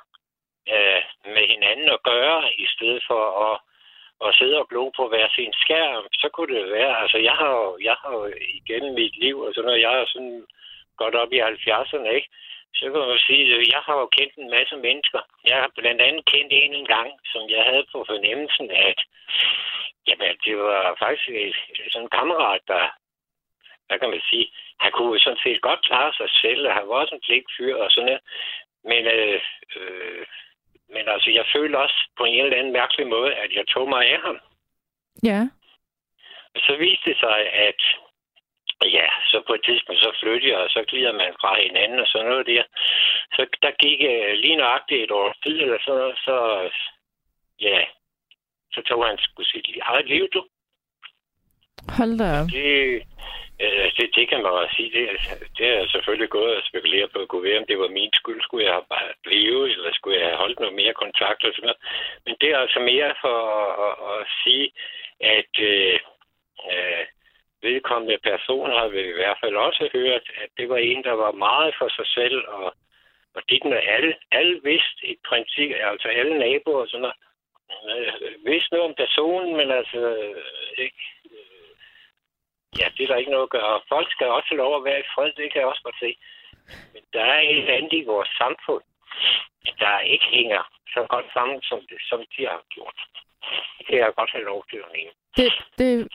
øh, 0.74 1.02
med 1.36 1.46
hinanden 1.54 1.90
at 1.96 2.04
gøre, 2.12 2.40
i 2.66 2.68
stedet 2.76 3.02
for 3.10 3.24
at, 3.48 3.56
og 4.26 4.34
sidde 4.34 4.60
og 4.62 4.70
glo 4.70 4.84
på 4.98 5.04
hver 5.08 5.28
sin 5.36 5.54
skærm, 5.64 6.06
så 6.22 6.28
kunne 6.34 6.56
det 6.56 6.72
være, 6.78 7.02
altså 7.02 7.18
jeg 7.18 7.36
har 7.42 7.52
jo, 7.62 7.78
jeg 7.90 7.96
har 8.02 8.12
jo 8.18 8.24
igennem 8.60 8.94
mit 8.94 9.16
liv, 9.24 9.36
og 9.40 9.44
så 9.44 9.48
altså 9.48 9.62
når 9.62 9.76
jeg 9.86 9.94
er 10.02 10.06
sådan 10.08 10.46
godt 11.02 11.16
op 11.16 11.32
i 11.34 11.40
70'erne, 11.40 12.10
ikke? 12.18 12.30
Så 12.76 12.84
kan 12.92 13.08
man 13.12 13.20
sige, 13.28 13.44
at 13.56 13.68
jeg 13.74 13.82
har 13.88 13.96
jo 14.02 14.08
kendt 14.18 14.34
en 14.36 14.50
masse 14.58 14.76
mennesker. 14.88 15.22
Jeg 15.50 15.58
har 15.62 15.70
blandt 15.78 16.02
andet 16.02 16.26
kendt 16.26 16.52
en 16.54 16.74
en 16.74 16.86
gang, 16.96 17.10
som 17.32 17.42
jeg 17.50 17.64
havde 17.70 17.86
på 17.92 18.06
fornemmelsen, 18.10 18.72
at 18.72 19.00
jamen, 20.08 20.36
det 20.46 20.58
var 20.58 20.96
faktisk 21.00 21.24
sådan 21.92 22.06
en 22.06 22.16
kammerat, 22.18 22.62
der, 22.68 22.86
hvad 23.88 24.00
kan 24.00 24.10
man 24.10 24.22
sige, 24.30 24.48
han 24.80 24.92
kunne 24.92 25.20
sådan 25.20 25.44
set 25.44 25.62
godt 25.62 25.82
klare 25.88 26.14
sig 26.20 26.30
selv, 26.42 26.68
og 26.68 26.74
han 26.74 26.88
var 26.88 26.96
også 26.96 27.16
en 27.16 27.26
pligtfyr 27.28 27.76
og 27.76 27.92
sådan 27.92 28.06
noget. 28.06 28.22
Men 28.92 29.02
øh, 29.18 29.42
øh, 29.76 30.26
men 30.94 31.04
altså, 31.14 31.30
jeg 31.40 31.46
føler 31.56 31.78
også 31.78 32.00
på 32.18 32.24
en 32.26 32.44
eller 32.46 32.58
anden 32.58 32.74
mærkelig 32.74 33.08
måde, 33.08 33.34
at 33.44 33.52
jeg 33.58 33.66
tog 33.68 33.90
mig 33.90 34.02
af 34.14 34.20
ham. 34.26 34.38
Ja. 35.24 35.42
Og 36.56 36.60
så 36.68 36.76
viste 36.76 37.10
det 37.10 37.18
sig, 37.20 37.40
at 37.68 37.82
ja, 38.98 39.08
så 39.32 39.44
på 39.48 39.54
et 39.54 39.64
tidspunkt, 39.66 40.02
så 40.02 40.12
flyttede 40.20 40.52
jeg, 40.52 40.60
og 40.66 40.70
så 40.70 40.84
glider 40.88 41.14
man 41.14 41.34
fra 41.42 41.62
hinanden 41.64 42.00
og 42.00 42.08
sådan 42.08 42.28
noget 42.28 42.46
der. 42.48 42.64
Så 43.36 43.42
der 43.62 43.72
gik 43.84 44.00
uh, 44.12 44.34
lige 44.44 44.56
nøjagtigt 44.56 45.04
et 45.04 45.12
år 45.12 45.34
tid, 45.44 45.56
eller 45.62 45.80
sådan 45.82 46.00
noget, 46.02 46.18
så 46.28 46.36
ja, 47.60 47.80
så 48.74 48.82
tog 48.82 49.06
han 49.08 49.18
sgu 49.18 49.44
sit 49.44 49.68
eget 49.82 50.08
liv, 50.08 50.28
du. 50.34 50.42
Hold 51.98 52.18
da 52.20 52.28
op. 52.40 52.48
Det, 52.52 53.04
Øh, 53.62 53.88
det, 53.98 54.16
det 54.16 54.30
kan 54.30 54.42
man 54.44 54.52
også 54.52 54.76
sige. 54.76 54.92
Det, 54.98 55.04
det 55.58 55.68
er 55.68 55.88
selvfølgelig 55.88 56.30
gået 56.30 56.56
at 56.56 56.68
spekulere 56.70 57.08
på, 57.08 57.20
at 57.20 57.28
kunne 57.28 57.48
være, 57.50 57.60
om 57.60 57.66
det 57.66 57.80
var 57.80 57.88
min 57.88 58.14
skyld. 58.14 58.42
Skulle 58.42 58.66
jeg 58.66 58.74
have 58.74 58.86
bare 58.90 59.10
blive, 59.24 59.72
eller 59.72 59.90
skulle 59.94 60.20
jeg 60.20 60.28
have 60.28 60.38
holdt 60.38 60.60
noget 60.60 60.76
mere 60.76 60.94
kontakt 60.94 61.44
og 61.46 61.54
sådan 61.54 61.68
noget. 61.68 61.82
Men 62.26 62.36
det 62.42 62.50
er 62.50 62.58
altså 62.58 62.80
mere 62.80 63.16
for 63.22 63.38
at, 63.62 63.72
at, 63.88 63.96
at 64.14 64.28
sige, 64.44 64.68
at 65.38 65.54
øh, 65.60 66.00
øh, 66.72 67.06
vedkommende 67.68 68.18
person 68.32 68.70
har 68.78 68.88
vi 68.88 69.00
i 69.10 69.18
hvert 69.20 69.38
fald 69.44 69.56
også 69.56 69.90
hørt, 69.94 70.26
at 70.44 70.50
det 70.58 70.70
var 70.70 70.78
en, 70.78 71.04
der 71.04 71.16
var 71.24 71.32
meget 71.32 71.74
for 71.80 71.90
sig 71.98 72.08
selv, 72.08 72.38
og, 72.48 72.74
og 73.36 73.42
det 73.50 73.60
er 73.66 73.94
alle, 73.96 74.14
alle 74.32 74.60
vidste 74.64 75.00
et 75.12 75.20
princip, 75.30 75.72
altså 75.92 76.08
alle 76.08 76.40
naboer 76.40 76.82
og 76.82 76.88
sådan 76.88 77.02
noget, 77.02 77.18
øh, 77.90 78.46
vidste 78.52 78.74
noget 78.74 78.90
om 78.90 78.96
personen, 79.04 79.58
men 79.58 79.72
altså 79.72 80.00
øh, 80.24 80.36
ikke 80.78 81.04
Ja, 82.80 82.86
det 82.96 83.04
er 83.04 83.10
der 83.12 83.22
ikke 83.22 83.36
noget 83.36 83.50
at 83.50 83.56
gøre. 83.58 83.76
Folk 83.94 84.08
skal 84.12 84.28
også 84.38 84.48
have 84.52 84.62
lov 84.64 84.74
at 84.78 84.86
være 84.90 85.00
i 85.00 85.10
fred, 85.14 85.30
det 85.38 85.52
kan 85.52 85.62
jeg 85.62 85.72
også 85.74 85.84
godt 85.88 86.00
se. 86.06 86.10
Men 86.94 87.04
der 87.14 87.24
er 87.36 87.40
et 87.40 87.70
andet 87.78 87.94
i 88.02 88.04
vores 88.14 88.30
samfund, 88.42 88.84
der 89.80 90.00
ikke 90.14 90.28
hænger 90.38 90.62
så 90.96 91.06
godt 91.10 91.26
sammen, 91.34 91.62
som, 91.62 91.80
det, 91.90 91.98
som 92.10 92.20
de 92.34 92.42
har 92.52 92.62
gjort. 92.76 92.98
Det 93.78 93.86
kan 93.88 93.98
jeg 93.98 94.12
godt 94.20 94.32
have 94.32 94.46
lov 94.52 94.66
til 94.70 94.78
at 94.86 94.90
mene. 94.96 95.12
Det, 95.38 95.50
det, 95.80 96.08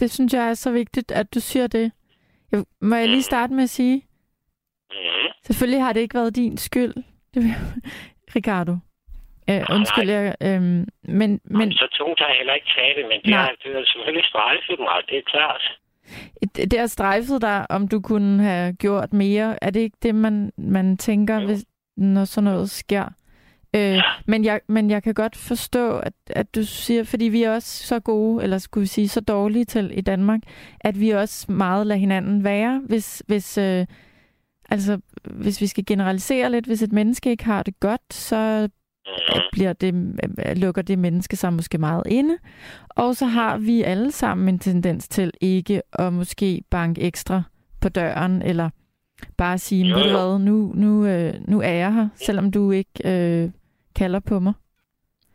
det 0.00 0.10
synes 0.10 0.34
jeg 0.34 0.48
er 0.50 0.54
så 0.54 0.72
vigtigt, 0.72 1.10
at 1.12 1.34
du 1.34 1.40
siger 1.40 1.66
det. 1.66 1.92
Jeg, 2.52 2.64
må 2.80 2.94
jeg 2.96 3.08
lige 3.08 3.22
starte 3.22 3.52
med 3.52 3.62
at 3.62 3.70
sige? 3.70 4.06
Mm. 4.90 5.28
Selvfølgelig 5.44 5.82
har 5.82 5.92
det 5.92 6.00
ikke 6.00 6.14
været 6.14 6.36
din 6.36 6.56
skyld, 6.56 6.94
det, 7.34 7.42
Ricardo. 8.36 8.76
Øh, 9.50 9.62
undskyld, 9.76 10.10
jeg, 10.10 10.34
øh, 10.42 10.62
men, 11.20 11.40
men... 11.44 11.72
Så 11.72 11.86
tungt 11.98 12.20
har 12.20 12.28
jeg 12.28 12.36
heller 12.36 12.54
ikke 12.54 12.70
taget 12.76 12.96
det, 12.96 13.04
men 13.10 13.20
det 13.24 13.34
har, 13.34 13.54
det 13.62 13.88
selvfølgelig 13.88 14.24
strejfet 14.24 14.78
mig, 14.78 14.96
det 15.08 15.18
er 15.18 15.22
klart. 15.26 15.78
Det 16.70 16.78
har 16.78 16.86
strejfet 16.86 17.42
dig, 17.42 17.66
om 17.70 17.88
du 17.88 18.00
kunne 18.00 18.42
have 18.42 18.72
gjort 18.72 19.12
mere. 19.12 19.64
Er 19.64 19.70
det 19.70 19.80
ikke 19.80 19.96
det, 20.02 20.14
man, 20.14 20.52
man 20.58 20.96
tænker, 20.96 21.46
hvis, 21.46 21.64
når 21.96 22.24
sådan 22.24 22.44
noget 22.44 22.70
sker? 22.70 23.04
Øh, 23.76 23.98
men, 24.26 24.44
jeg, 24.44 24.60
men 24.68 24.90
jeg 24.90 25.02
kan 25.02 25.14
godt 25.14 25.36
forstå, 25.36 25.98
at, 25.98 26.12
at 26.26 26.54
du 26.54 26.64
siger, 26.64 27.04
fordi 27.04 27.24
vi 27.24 27.42
er 27.42 27.54
også 27.54 27.86
så 27.86 28.00
gode, 28.00 28.42
eller 28.42 28.58
skulle 28.58 28.82
vi 28.82 28.86
sige 28.86 29.08
så 29.08 29.20
dårlige 29.20 29.64
til 29.64 29.98
i 29.98 30.00
Danmark, 30.00 30.40
at 30.80 31.00
vi 31.00 31.10
også 31.10 31.52
meget 31.52 31.86
lader 31.86 32.00
hinanden 32.00 32.44
være, 32.44 32.82
hvis, 32.86 33.22
hvis, 33.26 33.58
øh, 33.58 33.86
altså, 34.70 35.00
hvis 35.24 35.60
vi 35.60 35.66
skal 35.66 35.84
generalisere 35.86 36.50
lidt, 36.50 36.66
hvis 36.66 36.82
et 36.82 36.92
menneske 36.92 37.30
ikke 37.30 37.44
har 37.44 37.62
det 37.62 37.80
godt, 37.80 38.14
så 38.14 38.68
bliver 39.52 39.72
det, 39.72 39.94
øh, 40.24 40.56
lukker 40.56 40.82
det 40.82 40.98
menneske 40.98 41.36
sig 41.36 41.52
måske 41.52 41.78
meget 41.78 42.02
inde. 42.06 42.38
Og 42.96 43.14
så 43.14 43.26
har 43.26 43.58
vi 43.58 43.82
alle 43.82 44.12
sammen 44.12 44.48
en 44.48 44.58
tendens 44.58 45.08
til 45.08 45.32
ikke 45.40 45.82
at 45.92 46.12
måske 46.12 46.62
banke 46.70 47.02
ekstra 47.02 47.42
på 47.82 47.88
døren, 47.88 48.42
eller 48.42 48.70
bare 49.38 49.58
sige, 49.58 49.94
ved 49.94 50.02
du 50.02 50.10
hvad, 50.10 50.38
nu, 50.38 50.56
nu, 50.74 51.06
øh, 51.06 51.32
nu 51.48 51.60
er 51.60 51.76
jeg 51.84 51.92
her, 51.94 52.08
selvom 52.14 52.52
du 52.52 52.70
ikke 52.70 52.96
øh, 53.04 53.48
kalder 53.98 54.20
på 54.28 54.38
mig. 54.38 54.54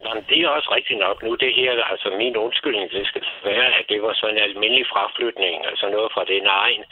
Jamen, 0.06 0.24
det 0.30 0.38
er 0.40 0.50
også 0.58 0.70
rigtigt 0.78 1.00
nok. 1.06 1.18
Nu 1.24 1.36
det 1.36 1.54
her, 1.60 1.84
altså 1.94 2.08
min 2.24 2.36
undskyldning, 2.46 2.92
det 2.92 3.08
skal 3.08 3.24
være, 3.44 3.68
at 3.80 3.86
det 3.90 4.02
var 4.02 4.14
sådan 4.14 4.36
en 4.36 4.44
almindelig 4.48 4.86
fraflytning, 4.94 5.56
altså 5.70 5.86
noget 5.96 6.10
fra 6.16 6.24
den 6.34 6.46
egen. 6.64 6.84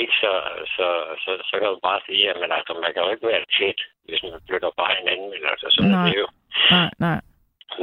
Ikke? 0.00 0.12
Så, 0.22 0.32
så, 0.76 0.86
så, 1.22 1.30
så 1.48 1.54
kan 1.60 1.68
du 1.74 1.78
bare 1.88 2.00
sige, 2.06 2.30
at 2.30 2.36
man, 2.42 2.50
altså, 2.58 2.72
man 2.84 2.92
kan 2.92 3.02
jo 3.02 3.10
ikke 3.10 3.26
være 3.26 3.44
tæt, 3.58 3.80
hvis 4.08 4.22
man 4.22 4.40
flytter 4.48 4.70
bare 4.80 4.94
hinanden. 5.00 5.30
Eller, 5.34 5.48
altså, 5.48 5.66
sådan 5.70 5.90
nej. 5.90 6.00
er 6.00 6.12
det 6.12 6.18
jo. 6.22 6.28
Nej, 6.70 6.90
nej. 7.06 7.20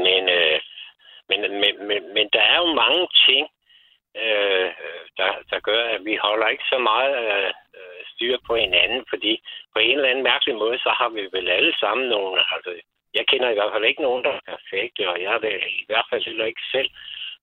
Men, 0.05 0.21
øh, 0.37 0.59
men, 1.29 1.39
men, 1.61 1.73
men, 1.89 2.01
men 2.15 2.25
der 2.35 2.43
er 2.53 2.57
jo 2.63 2.69
mange 2.83 3.07
ting, 3.27 3.43
øh, 4.23 4.69
der, 5.17 5.29
der 5.51 5.59
gør, 5.69 5.83
at 5.95 6.01
vi 6.05 6.15
holder 6.25 6.47
ikke 6.47 6.67
så 6.73 6.77
meget 6.77 7.13
øh, 7.25 7.51
styr 8.11 8.37
på 8.47 8.55
hinanden, 8.55 9.05
fordi 9.09 9.33
på 9.73 9.79
en 9.79 9.95
eller 9.95 10.09
anden 10.09 10.23
mærkelig 10.23 10.55
måde, 10.55 10.77
så 10.77 10.89
har 10.99 11.09
vi 11.09 11.21
vel 11.31 11.49
alle 11.49 11.73
sammen 11.79 12.07
nogle, 12.09 12.43
altså 12.55 12.71
jeg 13.13 13.25
kender 13.27 13.49
i 13.49 13.53
hvert 13.53 13.73
fald 13.73 13.85
ikke 13.85 14.01
nogen, 14.01 14.23
der 14.23 14.31
er 14.31 14.49
perfekte, 14.51 15.09
og 15.09 15.21
jeg 15.21 15.33
er 15.33 15.39
det 15.39 15.53
i 15.83 15.85
hvert 15.87 16.07
fald 16.09 16.23
heller 16.25 16.45
ikke 16.45 16.65
selv. 16.71 16.89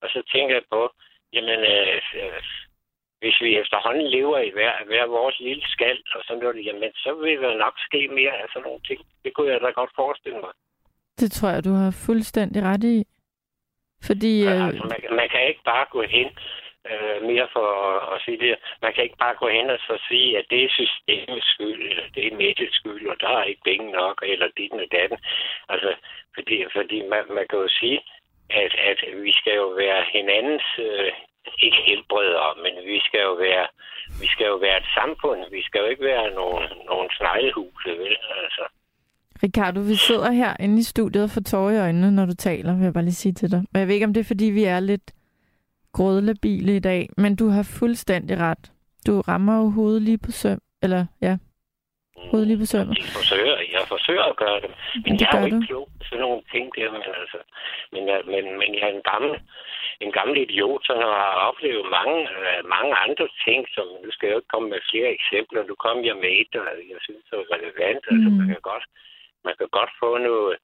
Og 0.02 0.08
så 0.08 0.22
tænker 0.32 0.54
jeg 0.54 0.64
på, 0.70 0.92
jamen, 1.32 1.60
øh, 1.74 2.02
øh, 2.22 2.42
hvis 3.20 3.36
vi 3.40 3.58
efterhånden 3.62 4.06
lever 4.16 4.38
i 4.38 4.50
hver, 4.50 4.72
hver 4.86 5.06
vores 5.06 5.40
lille 5.40 5.64
skald, 5.66 6.02
og 6.14 6.22
sådan 6.24 6.42
noget, 6.42 6.66
jamen, 6.66 6.92
så 6.94 7.14
vil 7.14 7.42
der 7.42 7.56
nok 7.64 7.74
ske 7.88 8.08
mere 8.08 8.34
af 8.42 8.46
sådan 8.52 8.62
nogle 8.62 8.80
ting. 8.88 9.00
Det 9.24 9.34
kunne 9.34 9.52
jeg 9.52 9.60
da 9.60 9.70
godt 9.70 9.92
forestille 9.96 10.40
mig. 10.40 10.52
Det 11.20 11.32
tror 11.32 11.48
jeg, 11.48 11.64
du 11.64 11.72
har 11.82 12.02
fuldstændig 12.06 12.62
ret 12.62 12.84
i. 12.84 12.98
Fordi... 14.06 14.34
Øh... 14.46 14.66
Altså, 14.66 14.84
man, 14.92 15.16
man 15.20 15.28
kan 15.28 15.48
ikke 15.48 15.64
bare 15.64 15.86
gå 15.90 16.02
hen 16.02 16.28
øh, 16.90 17.18
mere 17.30 17.48
for 17.52 17.68
at 18.14 18.22
sige 18.24 18.38
det. 18.44 18.54
Man 18.82 18.92
kan 18.94 19.04
ikke 19.04 19.22
bare 19.24 19.36
gå 19.42 19.48
hen 19.48 19.70
og 19.70 19.78
så 19.78 19.94
sige, 20.08 20.38
at 20.38 20.44
det 20.50 20.64
er 20.64 20.76
systemets 20.80 21.48
skyld, 21.54 21.82
eller 21.90 22.06
det 22.14 22.22
er 22.26 22.36
Mettes 22.36 22.74
skyld, 22.80 23.06
og 23.12 23.16
der 23.20 23.28
er 23.28 23.44
ikke 23.44 23.68
penge 23.70 23.92
nok, 23.92 24.16
eller 24.22 24.48
dit 24.56 24.72
og 24.72 24.88
datten. 24.92 25.18
Altså, 25.68 25.90
fordi, 26.34 26.56
fordi 26.76 26.98
man, 27.12 27.22
man 27.36 27.46
kan 27.50 27.58
jo 27.58 27.68
sige, 27.80 28.00
at, 28.50 28.72
at 28.90 28.98
vi 29.22 29.32
skal 29.32 29.54
jo 29.54 29.68
være 29.82 30.04
hinandens, 30.12 30.68
øh, 30.78 31.12
ikke 31.66 31.80
helbredere, 31.88 32.50
men 32.64 32.74
vi 32.92 32.98
skal 33.06 33.20
jo 33.28 33.34
være, 33.46 33.66
vi 34.22 34.26
skal 34.34 34.46
jo 34.52 34.56
være 34.66 34.76
et 34.82 34.88
samfund. 34.98 35.40
Vi 35.50 35.62
skal 35.66 35.78
jo 35.82 35.86
ikke 35.92 36.04
være 36.04 36.26
nogen, 36.40 36.64
nogen 36.90 37.08
sneglehuse, 37.18 37.90
vel? 38.02 38.16
Altså. 38.42 38.64
Ricardo, 39.42 39.80
vi 39.80 39.94
sidder 39.94 40.30
her 40.30 40.56
inde 40.60 40.78
i 40.78 40.82
studiet 40.82 41.24
og 41.24 41.30
får 41.30 41.40
tårer 41.40 41.72
i 41.74 41.80
øjnene, 41.86 42.10
når 42.10 42.26
du 42.26 42.34
taler, 42.34 42.76
vil 42.76 42.84
jeg 42.84 42.92
bare 42.92 43.04
lige 43.04 43.22
sige 43.24 43.32
til 43.32 43.50
dig. 43.50 43.62
Men 43.72 43.80
jeg 43.80 43.88
ved 43.88 43.94
ikke, 43.94 44.06
om 44.06 44.14
det 44.14 44.20
er, 44.20 44.30
fordi 44.32 44.44
vi 44.44 44.64
er 44.64 44.80
lidt 44.80 45.12
grådlabile 45.92 46.76
i 46.76 46.78
dag, 46.78 47.08
men 47.16 47.36
du 47.36 47.48
har 47.48 47.62
fuldstændig 47.62 48.38
ret. 48.38 48.72
Du 49.06 49.20
rammer 49.20 49.56
jo 49.56 49.70
hovedet 49.70 50.02
lige 50.02 50.18
på 50.18 50.30
søm, 50.30 50.60
eller 50.82 51.06
ja, 51.22 51.36
hovedet 52.30 52.48
lige 52.48 52.58
på 52.58 52.66
sømmet. 52.66 52.98
Jeg 52.98 53.04
forsøger, 53.04 53.56
forsøger 53.88 54.26
at 54.28 54.36
gøre 54.36 54.60
det, 54.64 54.70
men 55.04 55.12
det 55.12 55.20
jeg 55.20 55.30
er 55.32 55.40
jo 55.40 55.46
ikke 55.46 55.66
klog 55.68 55.88
sådan 56.08 56.22
nogle 56.26 56.42
ting 56.52 56.64
der, 56.76 56.90
men 56.92 57.02
altså, 57.22 57.38
men, 57.92 58.02
men, 58.32 58.44
men 58.60 58.70
jeg 58.74 58.84
er 58.88 58.94
en 58.98 59.08
gammel, 59.12 59.32
en 60.00 60.12
gammel 60.12 60.36
idiot, 60.44 60.82
som 60.86 60.96
har 60.96 61.32
oplevet 61.50 61.84
mange, 61.98 62.18
øh, 62.38 62.60
mange 62.74 62.92
andre 63.04 63.28
ting, 63.46 63.60
som 63.74 63.86
nu 64.02 64.08
skal 64.10 64.26
jeg 64.26 64.34
jo 64.34 64.40
ikke 64.40 64.54
komme 64.54 64.68
med 64.70 64.80
flere 64.90 65.10
eksempler. 65.18 65.62
Nu 65.62 65.74
kom 65.84 66.04
jeg 66.04 66.16
med 66.16 66.32
et, 66.40 66.52
og 66.60 66.66
jeg 66.92 67.00
synes, 67.06 67.24
er 67.32 67.52
relevant. 67.54 68.02
Mm. 68.06 68.14
Altså, 68.14 68.28
man 68.40 68.46
kan 68.52 68.62
godt, 68.70 68.84
man 69.46 69.54
kan 69.58 69.68
godt 69.78 69.92
få 70.00 70.10
noget, 70.28 70.56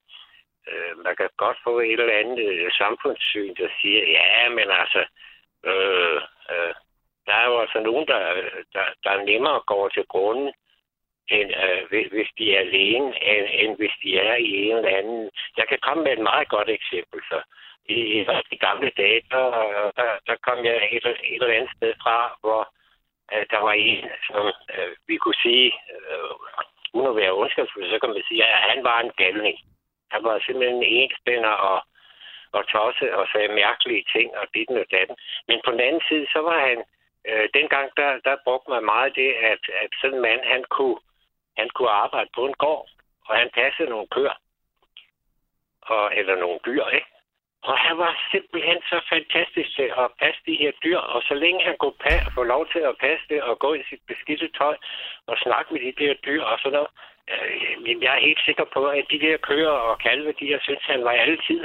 øh, 0.68 0.92
man 1.06 1.14
kan 1.16 1.30
godt 1.36 1.58
få 1.66 1.72
et 1.80 2.00
eller 2.00 2.20
andet 2.22 2.38
øh, 2.52 2.70
samfundssyn, 2.80 3.54
der 3.60 3.68
siger, 3.80 4.02
ja, 4.18 4.48
men 4.48 4.68
altså, 4.82 5.02
øh, 5.70 6.20
øh, 6.52 6.74
der 7.26 7.34
er 7.42 7.46
jo 7.50 7.60
altså 7.60 7.78
nogen, 7.88 8.06
der, 8.06 8.20
der, 8.74 8.86
der 9.04 9.24
nemmere 9.30 9.60
går 9.66 9.88
til 9.88 10.04
grunden, 10.14 10.52
end, 11.28 11.50
øh, 11.64 11.88
hvis 11.88 12.06
hvis 12.12 12.28
de 12.38 12.56
er 12.56 12.60
alene, 12.60 13.24
end, 13.24 13.46
end 13.52 13.76
hvis 13.76 13.94
de 14.02 14.18
er 14.18 14.34
i 14.34 14.50
en 14.68 14.76
eller 14.76 14.98
anden... 14.98 15.30
Jeg 15.56 15.68
kan 15.68 15.78
komme 15.82 16.04
med 16.04 16.12
et 16.12 16.18
meget 16.30 16.48
godt 16.48 16.70
eksempel. 16.70 17.20
Så 17.30 17.42
i, 17.88 17.94
i 17.94 18.24
de 18.50 18.58
gamle 18.58 18.90
dage, 18.96 19.20
der, 19.30 19.46
der, 19.96 20.10
der 20.26 20.36
kom 20.46 20.64
jeg 20.64 20.88
et, 20.92 21.06
et 21.06 21.42
eller 21.42 21.56
andet 21.56 21.70
sted 21.76 21.94
fra, 22.02 22.36
hvor 22.40 22.74
øh, 23.32 23.46
der 23.50 23.58
var 23.58 23.72
en, 23.72 24.08
som 24.26 24.46
øh, 24.74 24.90
vi 25.08 25.16
kunne 25.16 25.40
sige, 25.42 25.72
øh, 25.94 26.30
uden 26.94 27.10
at 27.10 27.16
være 27.16 27.38
ondskabsfuld, 27.40 27.90
så 27.90 27.98
kan 27.98 28.08
man 28.08 28.22
sige, 28.28 28.44
at 28.44 28.58
han 28.70 28.84
var 28.84 29.00
en 29.00 29.12
galning. 29.16 29.58
Han 30.10 30.24
var 30.24 30.38
simpelthen 30.38 30.82
en 30.82 31.10
spænder 31.20 31.54
og, 31.70 31.80
og 32.52 32.68
tosset 32.68 33.10
og 33.12 33.26
sagde 33.32 33.48
mærkelige 33.48 34.04
ting 34.14 34.36
og 34.36 34.46
dit 34.54 34.70
og 34.70 34.86
datten. 34.90 35.16
Men 35.48 35.60
på 35.64 35.70
den 35.70 35.80
anden 35.80 36.02
side, 36.08 36.26
så 36.32 36.38
var 36.38 36.58
han, 36.68 36.78
øh, 37.28 37.48
dengang 37.54 37.90
der, 37.96 38.10
der 38.24 38.36
brugte 38.44 38.70
man 38.70 38.84
meget 38.84 39.16
det, 39.16 39.32
at, 39.32 39.62
at 39.82 39.90
sådan 40.00 40.16
en 40.16 40.22
mand, 40.22 40.40
han 40.44 40.64
kunne, 40.64 40.98
han 41.56 41.68
kunne 41.74 41.90
arbejde 42.04 42.30
på 42.34 42.46
en 42.46 42.54
gård, 42.54 42.88
og 43.28 43.36
han 43.36 43.50
passede 43.54 43.90
nogle 43.90 44.06
køer, 44.06 44.36
og, 45.82 46.16
eller 46.16 46.36
nogle 46.36 46.58
dyr, 46.66 46.86
ikke? 46.86 47.06
Og 47.62 47.78
han 47.78 47.98
var 47.98 48.12
simpelthen 48.32 48.78
så 48.90 49.00
fantastisk 49.08 49.76
til 49.76 49.88
at 50.02 50.10
passe 50.22 50.40
de 50.46 50.54
her 50.62 50.72
dyr, 50.84 50.98
og 50.98 51.22
så 51.28 51.34
længe 51.34 51.64
han 51.64 51.76
kunne 51.78 51.98
pa- 52.04 52.34
få 52.34 52.42
lov 52.42 52.66
til 52.72 52.78
at 52.78 52.98
passe 53.00 53.24
det 53.28 53.42
og 53.42 53.58
gå 53.58 53.74
i 53.74 53.82
sit 53.88 54.02
beskidte 54.06 54.48
tøj 54.58 54.76
og 55.26 55.36
snakke 55.38 55.72
med 55.74 55.80
de 55.80 56.04
der 56.04 56.14
dyr 56.14 56.42
og 56.42 56.58
sådan 56.58 56.72
noget, 56.72 56.90
øh, 57.32 58.02
jeg 58.02 58.16
er 58.16 58.26
helt 58.28 58.42
sikker 58.44 58.64
på, 58.72 58.86
at 58.86 59.04
de 59.10 59.20
der 59.20 59.36
køer 59.36 59.76
og 59.88 59.98
kalve, 59.98 60.32
de 60.40 60.50
jeg 60.50 60.60
synes, 60.62 60.82
han 60.82 61.04
var 61.04 61.10
altid. 61.10 61.64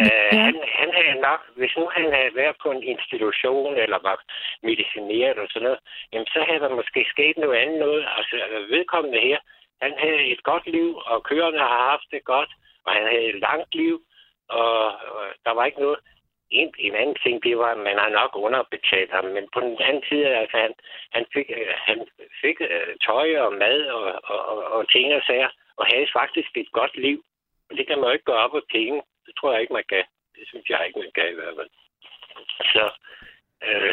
Øh, 0.00 0.32
ja. 0.32 0.38
han, 0.46 0.54
han 0.80 0.90
havde 0.98 1.20
nok, 1.28 1.40
hvis 1.58 1.76
nu 1.78 1.84
han 1.96 2.06
havde 2.16 2.34
været 2.34 2.56
på 2.62 2.68
en 2.70 2.82
institution 2.82 3.74
eller 3.84 3.98
var 4.08 4.16
medicineret 4.62 5.38
og 5.38 5.48
sådan 5.48 5.66
noget, 5.66 5.80
jamen 6.12 6.26
så 6.26 6.40
havde 6.48 6.60
der 6.60 6.78
måske 6.80 7.06
sket 7.14 7.36
noget 7.36 7.56
andet 7.62 7.78
noget. 7.78 8.04
Altså 8.16 8.36
vedkommende 8.74 9.20
her, 9.28 9.38
han 9.82 9.92
havde 9.98 10.22
et 10.32 10.42
godt 10.42 10.66
liv, 10.66 10.88
og 11.10 11.22
køerne 11.22 11.58
har 11.58 11.90
haft 11.90 12.08
det 12.10 12.24
godt, 12.24 12.50
og 12.84 12.92
han 12.92 13.02
havde 13.02 13.26
et 13.32 13.40
langt 13.40 13.74
liv, 13.74 13.96
og, 14.48 14.84
og 15.16 15.24
der 15.44 15.52
var 15.52 15.64
ikke 15.64 15.80
noget. 15.80 15.98
En, 16.50 16.74
en 16.78 16.94
anden 16.94 17.16
ting, 17.22 17.42
det 17.42 17.58
var, 17.58 17.70
at 17.72 17.78
man 17.78 17.98
har 17.98 18.08
nok 18.08 18.30
underbetalt 18.34 19.10
ham, 19.10 19.24
men 19.24 19.48
på 19.54 19.60
den 19.60 19.76
anden 19.80 20.02
side, 20.08 20.26
altså, 20.26 20.56
han, 20.56 20.72
han 21.10 21.24
fik, 21.34 21.50
øh, 21.50 21.74
han 21.88 22.06
fik 22.42 22.60
uh, 22.60 22.92
tøj 23.06 23.38
og 23.38 23.52
mad 23.52 23.80
og, 23.96 24.04
og, 24.24 24.40
og, 24.48 24.64
og 24.64 24.90
ting 24.92 25.14
og 25.14 25.22
sager, 25.26 25.48
og 25.76 25.86
havde 25.86 26.08
faktisk 26.12 26.56
et 26.56 26.72
godt 26.72 26.96
liv. 26.96 27.24
Og 27.70 27.76
det 27.76 27.86
kan 27.86 27.98
man 27.98 28.06
jo 28.08 28.12
ikke 28.12 28.24
gøre 28.24 28.44
op 28.46 28.56
af 28.56 28.60
penge. 28.72 29.02
Det 29.26 29.32
tror 29.38 29.52
jeg 29.52 29.60
ikke, 29.62 29.76
man 29.78 29.88
kan. 29.94 30.04
Det 30.36 30.44
synes 30.50 30.66
jeg 30.72 30.80
ikke, 30.86 30.98
man 31.04 31.12
kan 31.16 31.26
i 31.32 31.38
hvert 31.38 31.56
fald. 31.58 31.70
Så 32.74 32.84
øh, 33.66 33.92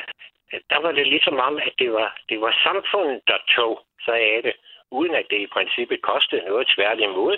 der 0.71 0.79
var 0.85 0.91
det 0.97 1.07
ligesom 1.13 1.35
om, 1.47 1.55
at 1.67 1.73
det 1.81 1.89
var, 1.99 2.09
det 2.29 2.37
var 2.45 2.53
samfundet, 2.67 3.19
der 3.31 3.39
tog 3.55 3.73
sig 4.05 4.17
af 4.33 4.39
det, 4.47 4.55
uden 4.97 5.13
at 5.21 5.25
det 5.31 5.39
i 5.45 5.53
princippet 5.55 5.99
kostede 6.11 6.43
noget 6.51 6.65
tværtimod. 6.75 7.37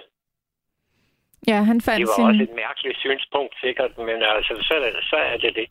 Ja, 1.48 1.60
han 1.72 1.82
fandt 1.82 2.00
Det 2.00 2.08
var 2.08 2.16
sin... 2.20 2.26
også 2.26 2.44
et 2.44 2.56
mærkeligt 2.66 2.98
synspunkt, 3.06 3.54
sikkert, 3.66 3.98
men 3.98 4.18
altså, 4.36 4.54
så, 4.68 4.74
er 4.74 4.80
det, 4.80 5.04
så 5.12 5.16
er 5.16 5.38
det 5.38 5.56
det. 5.56 5.68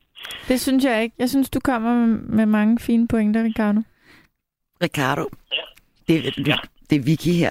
Det 0.48 0.60
synes 0.60 0.84
jeg 0.84 1.02
ikke. 1.02 1.14
Jeg 1.18 1.28
synes, 1.28 1.50
du 1.50 1.60
kommer 1.60 1.94
med, 1.94 2.18
med 2.38 2.46
mange 2.46 2.78
fine 2.80 3.08
pointer, 3.08 3.44
Ricardo. 3.44 3.80
Ricardo, 4.82 5.24
Ja. 5.52 5.64
det, 6.08 6.36
det, 6.36 6.46
det 6.90 6.96
er 6.98 7.04
Vicky 7.04 7.34
her. 7.42 7.50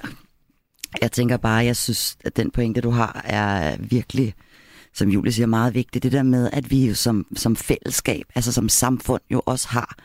Jeg 1.01 1.11
tænker 1.11 1.37
bare, 1.37 1.65
jeg 1.65 1.75
synes, 1.75 2.17
at 2.25 2.37
den 2.37 2.51
pointe, 2.51 2.81
du 2.81 2.89
har, 2.89 3.21
er 3.25 3.77
virkelig, 3.89 4.33
som 4.93 5.09
Julie 5.09 5.31
siger, 5.31 5.47
meget 5.47 5.73
vigtig. 5.73 6.03
Det 6.03 6.11
der 6.11 6.23
med, 6.23 6.49
at 6.53 6.71
vi 6.71 6.87
jo 6.87 6.93
som, 6.93 7.25
som 7.35 7.55
fællesskab, 7.55 8.23
altså 8.35 8.51
som 8.51 8.69
samfund, 8.69 9.21
jo 9.31 9.41
også 9.45 9.67
har 9.67 9.95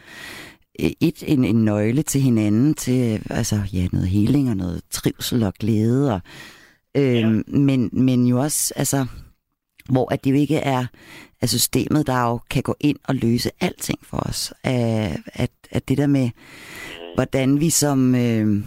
øh, 0.80 0.90
et, 1.00 1.24
en, 1.26 1.44
en 1.44 1.64
nøgle 1.64 2.02
til 2.02 2.20
hinanden, 2.20 2.74
til 2.74 3.22
altså, 3.30 3.60
ja, 3.72 3.88
noget 3.92 4.08
heling 4.08 4.50
og 4.50 4.56
noget 4.56 4.82
trivsel 4.90 5.42
og 5.42 5.54
glæde. 5.54 6.14
Og, 6.14 6.20
øh, 6.94 7.14
ja. 7.14 7.28
men, 7.46 7.90
men 7.92 8.26
jo 8.26 8.40
også, 8.40 8.72
altså, 8.76 9.06
hvor 9.88 10.12
at 10.12 10.24
det 10.24 10.30
jo 10.30 10.36
ikke 10.36 10.56
er 10.56 10.86
at 11.40 11.48
systemet, 11.48 12.06
der 12.06 12.22
jo 12.22 12.40
kan 12.50 12.62
gå 12.62 12.76
ind 12.80 12.98
og 13.04 13.14
løse 13.14 13.50
alting 13.60 13.98
for 14.02 14.16
os. 14.16 14.52
At, 14.64 15.16
at, 15.26 15.50
at 15.70 15.88
det 15.88 15.98
der 15.98 16.06
med, 16.06 16.30
hvordan 17.14 17.60
vi 17.60 17.70
som, 17.70 18.14
øh, 18.14 18.62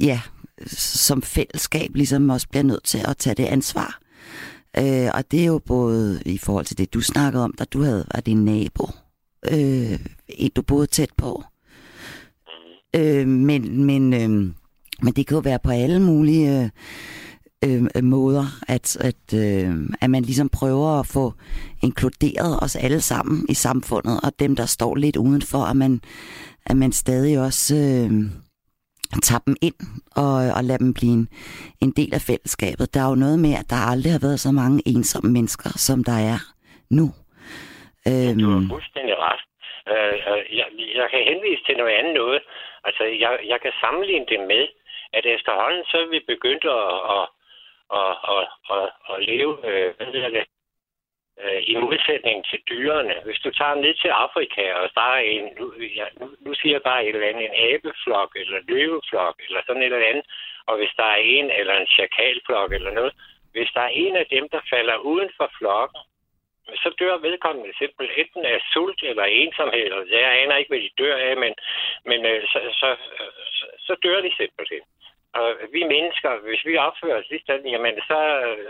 ja, 0.00 0.20
som 0.66 1.22
fællesskab 1.22 1.94
ligesom 1.94 2.30
også 2.30 2.48
bliver 2.48 2.62
nødt 2.62 2.84
til 2.84 3.04
at 3.08 3.16
tage 3.16 3.34
det 3.34 3.44
ansvar. 3.44 3.98
Øh, 4.76 5.10
og 5.14 5.30
det 5.30 5.40
er 5.40 5.46
jo 5.46 5.58
både 5.58 6.22
i 6.26 6.38
forhold 6.38 6.64
til 6.64 6.78
det, 6.78 6.94
du 6.94 7.00
snakkede 7.00 7.44
om, 7.44 7.54
da 7.58 7.64
du 7.64 7.82
havde 7.82 8.06
var 8.14 8.20
din 8.20 8.44
nabo, 8.44 8.88
øh, 9.50 10.00
en 10.28 10.50
du 10.56 10.62
boede 10.62 10.86
tæt 10.86 11.10
på. 11.16 11.42
Øh, 12.96 13.28
men, 13.28 13.84
men, 13.84 14.12
øh, 14.12 14.30
men 15.02 15.12
det 15.16 15.26
kan 15.26 15.34
jo 15.34 15.40
være 15.40 15.58
på 15.58 15.70
alle 15.70 16.00
mulige 16.00 16.70
øh, 17.64 17.82
øh, 17.94 18.04
måder, 18.04 18.46
at, 18.68 18.96
at, 18.96 19.34
øh, 19.34 19.74
at 20.00 20.10
man 20.10 20.22
ligesom 20.22 20.48
prøver 20.48 21.00
at 21.00 21.06
få 21.06 21.34
inkluderet 21.82 22.62
os 22.62 22.76
alle 22.76 23.00
sammen 23.00 23.46
i 23.48 23.54
samfundet, 23.54 24.20
og 24.22 24.32
dem, 24.38 24.56
der 24.56 24.66
står 24.66 24.94
lidt 24.94 25.16
udenfor, 25.16 25.64
at 25.64 25.76
man, 25.76 26.00
at 26.66 26.76
man 26.76 26.92
stadig 26.92 27.40
også 27.40 27.76
øh, 27.76 28.30
tager 29.28 29.42
dem 29.46 29.56
ind 29.68 29.78
og, 30.24 30.34
og 30.56 30.60
lader 30.68 30.82
dem 30.84 30.94
blive 30.98 31.14
en, 31.20 31.28
en 31.84 31.92
del 31.98 32.12
af 32.18 32.22
fællesskabet. 32.30 32.94
Der 32.94 33.00
er 33.00 33.08
jo 33.12 33.22
noget 33.24 33.38
med, 33.46 33.52
at 33.60 33.70
der 33.72 33.80
aldrig 33.92 34.12
har 34.16 34.24
været 34.26 34.40
så 34.46 34.52
mange 34.62 34.78
ensomme 34.92 35.30
mennesker, 35.36 35.70
som 35.86 35.98
der 36.08 36.18
er 36.32 36.38
nu. 36.98 37.06
Øhm. 38.10 38.38
Du 38.42 38.48
har 38.54 38.64
fuldstændig 38.74 39.14
ret. 39.26 39.42
Øh, 39.92 40.16
øh, 40.30 40.42
jeg, 40.58 40.68
jeg 41.00 41.06
kan 41.12 41.22
henvise 41.30 41.62
til 41.66 41.76
noget 41.80 41.94
andet 41.98 42.14
noget. 42.22 42.42
Altså, 42.88 43.04
jeg, 43.24 43.32
jeg 43.52 43.58
kan 43.64 43.72
sammenligne 43.82 44.26
det 44.32 44.40
med, 44.52 44.64
at 45.12 45.24
efterhånden 45.36 45.84
så 45.90 45.96
er 46.04 46.08
vi 46.14 46.20
begyndt 46.32 46.64
at, 46.78 46.86
at, 47.16 47.24
at, 48.00 48.12
at, 48.34 48.44
at, 48.74 48.86
at 49.10 49.16
leve, 49.30 49.52
øh, 49.68 49.88
hvad 49.96 50.06
hedder 50.06 50.30
det, 50.36 50.44
Øh, 51.44 51.62
i 51.72 51.74
modsætning 51.76 52.44
til 52.50 52.60
dyrene. 52.70 53.14
Hvis 53.24 53.40
du 53.44 53.50
tager 53.50 53.74
ned 53.74 53.94
til 53.94 54.08
Afrika, 54.08 54.72
og 54.72 54.90
der 54.94 55.08
er 55.16 55.22
en, 55.34 55.44
nu, 55.58 55.66
ja, 55.98 56.06
nu, 56.20 56.26
nu 56.40 56.54
siger 56.54 56.74
jeg 56.74 56.82
bare 56.82 57.06
et 57.06 57.14
eller 57.14 57.28
andet, 57.28 57.44
en 57.44 57.60
abeflok, 57.68 58.30
eller 58.40 58.58
løveflok, 58.68 59.36
eller 59.46 59.60
sådan 59.66 59.82
et 59.82 59.92
eller 59.92 60.12
andet, 60.12 60.26
og 60.66 60.76
hvis 60.76 60.92
der 60.96 61.04
er 61.04 61.20
en, 61.36 61.50
eller 61.50 61.74
en 61.76 61.86
chakalflok, 61.86 62.72
eller 62.72 62.90
noget, 62.90 63.12
hvis 63.52 63.70
der 63.74 63.80
er 63.80 63.92
en 64.04 64.16
af 64.16 64.26
dem, 64.26 64.48
der 64.48 64.60
falder 64.70 64.96
uden 64.96 65.30
for 65.36 65.50
flokken, 65.58 66.00
så 66.82 66.88
dør 67.00 67.16
vedkommende 67.16 67.78
simpelthen 67.78 68.24
enten 68.24 68.44
af 68.44 68.60
sult 68.72 69.02
eller 69.02 69.24
ensomhed. 69.24 69.84
Eller 69.84 70.04
jeg 70.10 70.42
aner 70.42 70.56
ikke, 70.56 70.72
hvad 70.72 70.80
de 70.80 70.98
dør 70.98 71.16
af, 71.16 71.36
men, 71.36 71.54
men 72.04 72.26
øh, 72.26 72.42
så, 72.52 72.58
så, 72.80 72.96
så, 73.58 73.64
så 73.86 73.96
dør 74.04 74.20
de 74.20 74.32
simpelthen. 74.36 74.84
Og 75.34 75.56
vi 75.72 75.82
mennesker, 75.84 76.30
hvis 76.38 76.64
vi 76.64 76.76
opfører 76.76 77.18
os 77.20 77.30
lige 77.30 77.70
jamen 77.74 77.94
så, 78.10 78.20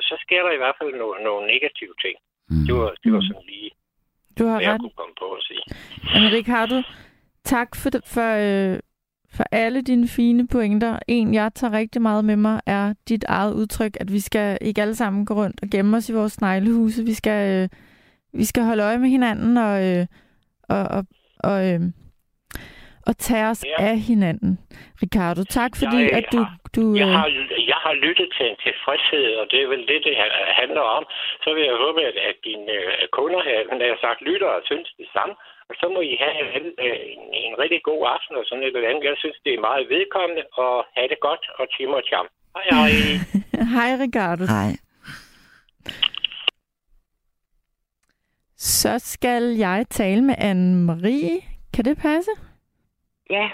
så 0.01 0.15
sker 0.25 0.43
der 0.43 0.51
i 0.51 0.57
hvert 0.63 0.77
fald 0.79 0.93
nogle, 0.95 1.25
nogle 1.25 1.47
negative 1.47 1.95
ting. 2.05 2.17
Mm. 2.51 2.65
Det, 2.67 2.75
var, 2.75 2.95
det 3.05 3.13
var 3.13 3.21
sådan 3.21 3.43
lige, 3.47 3.71
du 4.39 4.47
har 4.47 4.61
jeg 4.61 4.73
ret. 4.73 4.81
kunne 4.81 4.97
komme 4.97 5.15
på 5.19 5.33
at 5.33 5.43
sige. 5.43 5.63
Men 6.21 6.33
Ricardo, 6.33 6.83
tak 7.45 7.77
for, 7.77 7.91
for, 8.05 8.31
øh, 8.73 8.79
for 9.31 9.45
alle 9.53 9.83
dine 9.83 10.09
fine 10.09 10.49
pointer. 10.49 10.99
En, 11.09 11.35
jeg 11.35 11.55
tager 11.55 11.73
rigtig 11.73 12.03
meget 12.03 12.25
med 12.25 12.37
mig, 12.37 12.61
er 12.67 12.95
dit 13.09 13.25
eget 13.29 13.55
udtryk, 13.55 13.97
at 14.01 14.13
vi 14.13 14.21
skal 14.21 14.59
ikke 14.61 14.83
alle 14.83 14.95
sammen 14.95 15.27
gå 15.27 15.35
rundt 15.35 15.63
og 15.63 15.69
gemme 15.69 15.97
os 15.97 16.09
i 16.09 16.13
vores 16.13 16.33
sneglehuse. 16.33 17.05
Vi 17.05 17.15
skal, 17.15 17.63
øh, 17.63 17.69
vi 18.33 18.45
skal 18.45 18.63
holde 18.63 18.83
øje 18.83 18.99
med 18.99 19.09
hinanden 19.09 19.57
og, 19.57 19.87
øh, 19.87 20.07
og, 20.63 20.83
og, 20.83 21.07
og 21.39 21.73
øh, 21.73 21.81
og 23.09 23.15
tage 23.29 23.47
os 23.53 23.63
ja. 23.65 23.77
af 23.89 23.97
hinanden. 24.11 24.53
Ricardo, 25.03 25.43
tak 25.59 25.73
fordi 25.81 26.01
jeg, 26.03 26.17
at 26.19 26.25
du... 26.35 26.41
du 26.77 26.83
jeg, 27.03 27.09
har, 27.19 27.29
jeg 27.73 27.81
har 27.87 27.95
lyttet 28.07 28.29
til 28.37 28.45
en 28.53 28.59
tilfredshed, 28.67 29.27
og 29.41 29.45
det 29.51 29.59
er 29.63 29.69
vel 29.75 29.85
det, 29.91 29.99
det 30.09 30.15
handler 30.61 30.85
om. 30.99 31.05
Så 31.45 31.49
vil 31.55 31.63
jeg 31.71 31.77
håbe, 31.85 32.01
at, 32.11 32.17
at 32.31 32.37
dine 32.49 32.75
uh, 32.79 33.05
kunder 33.17 33.43
her, 33.49 33.59
når 33.79 33.85
jeg 33.87 33.95
har 33.97 34.03
sagt 34.07 34.21
lytter 34.29 34.51
og 34.57 34.63
synes 34.71 34.89
det 35.01 35.09
samme, 35.17 35.35
og 35.69 35.75
så 35.81 35.87
må 35.95 36.01
I 36.13 36.15
have 36.25 36.37
en, 36.59 36.67
en, 36.89 37.21
en 37.47 37.55
rigtig 37.63 37.81
god 37.91 38.03
aften 38.15 38.35
og 38.41 38.45
sådan 38.47 38.65
et 38.65 38.77
eller 38.77 38.91
andet. 38.91 39.05
Jeg 39.11 39.19
synes, 39.23 39.39
det 39.45 39.53
er 39.55 39.67
meget 39.69 39.85
vedkommende, 39.95 40.45
og 40.63 40.75
have 40.97 41.09
det 41.13 41.21
godt, 41.29 41.45
og 41.59 41.65
Tim 41.75 41.91
og 41.99 42.03
Cham. 42.09 42.27
Hej, 42.57 42.67
hej. 42.77 42.91
hej, 43.77 43.91
Ricardo. 44.05 44.45
Hej. 44.57 44.73
Så 48.57 48.93
skal 48.99 49.43
jeg 49.67 49.87
tale 49.91 50.23
med 50.29 50.37
Anne-Marie. 50.51 51.35
Kan 51.75 51.85
det 51.85 51.97
passe? 52.07 52.31
Ja, 53.31 53.51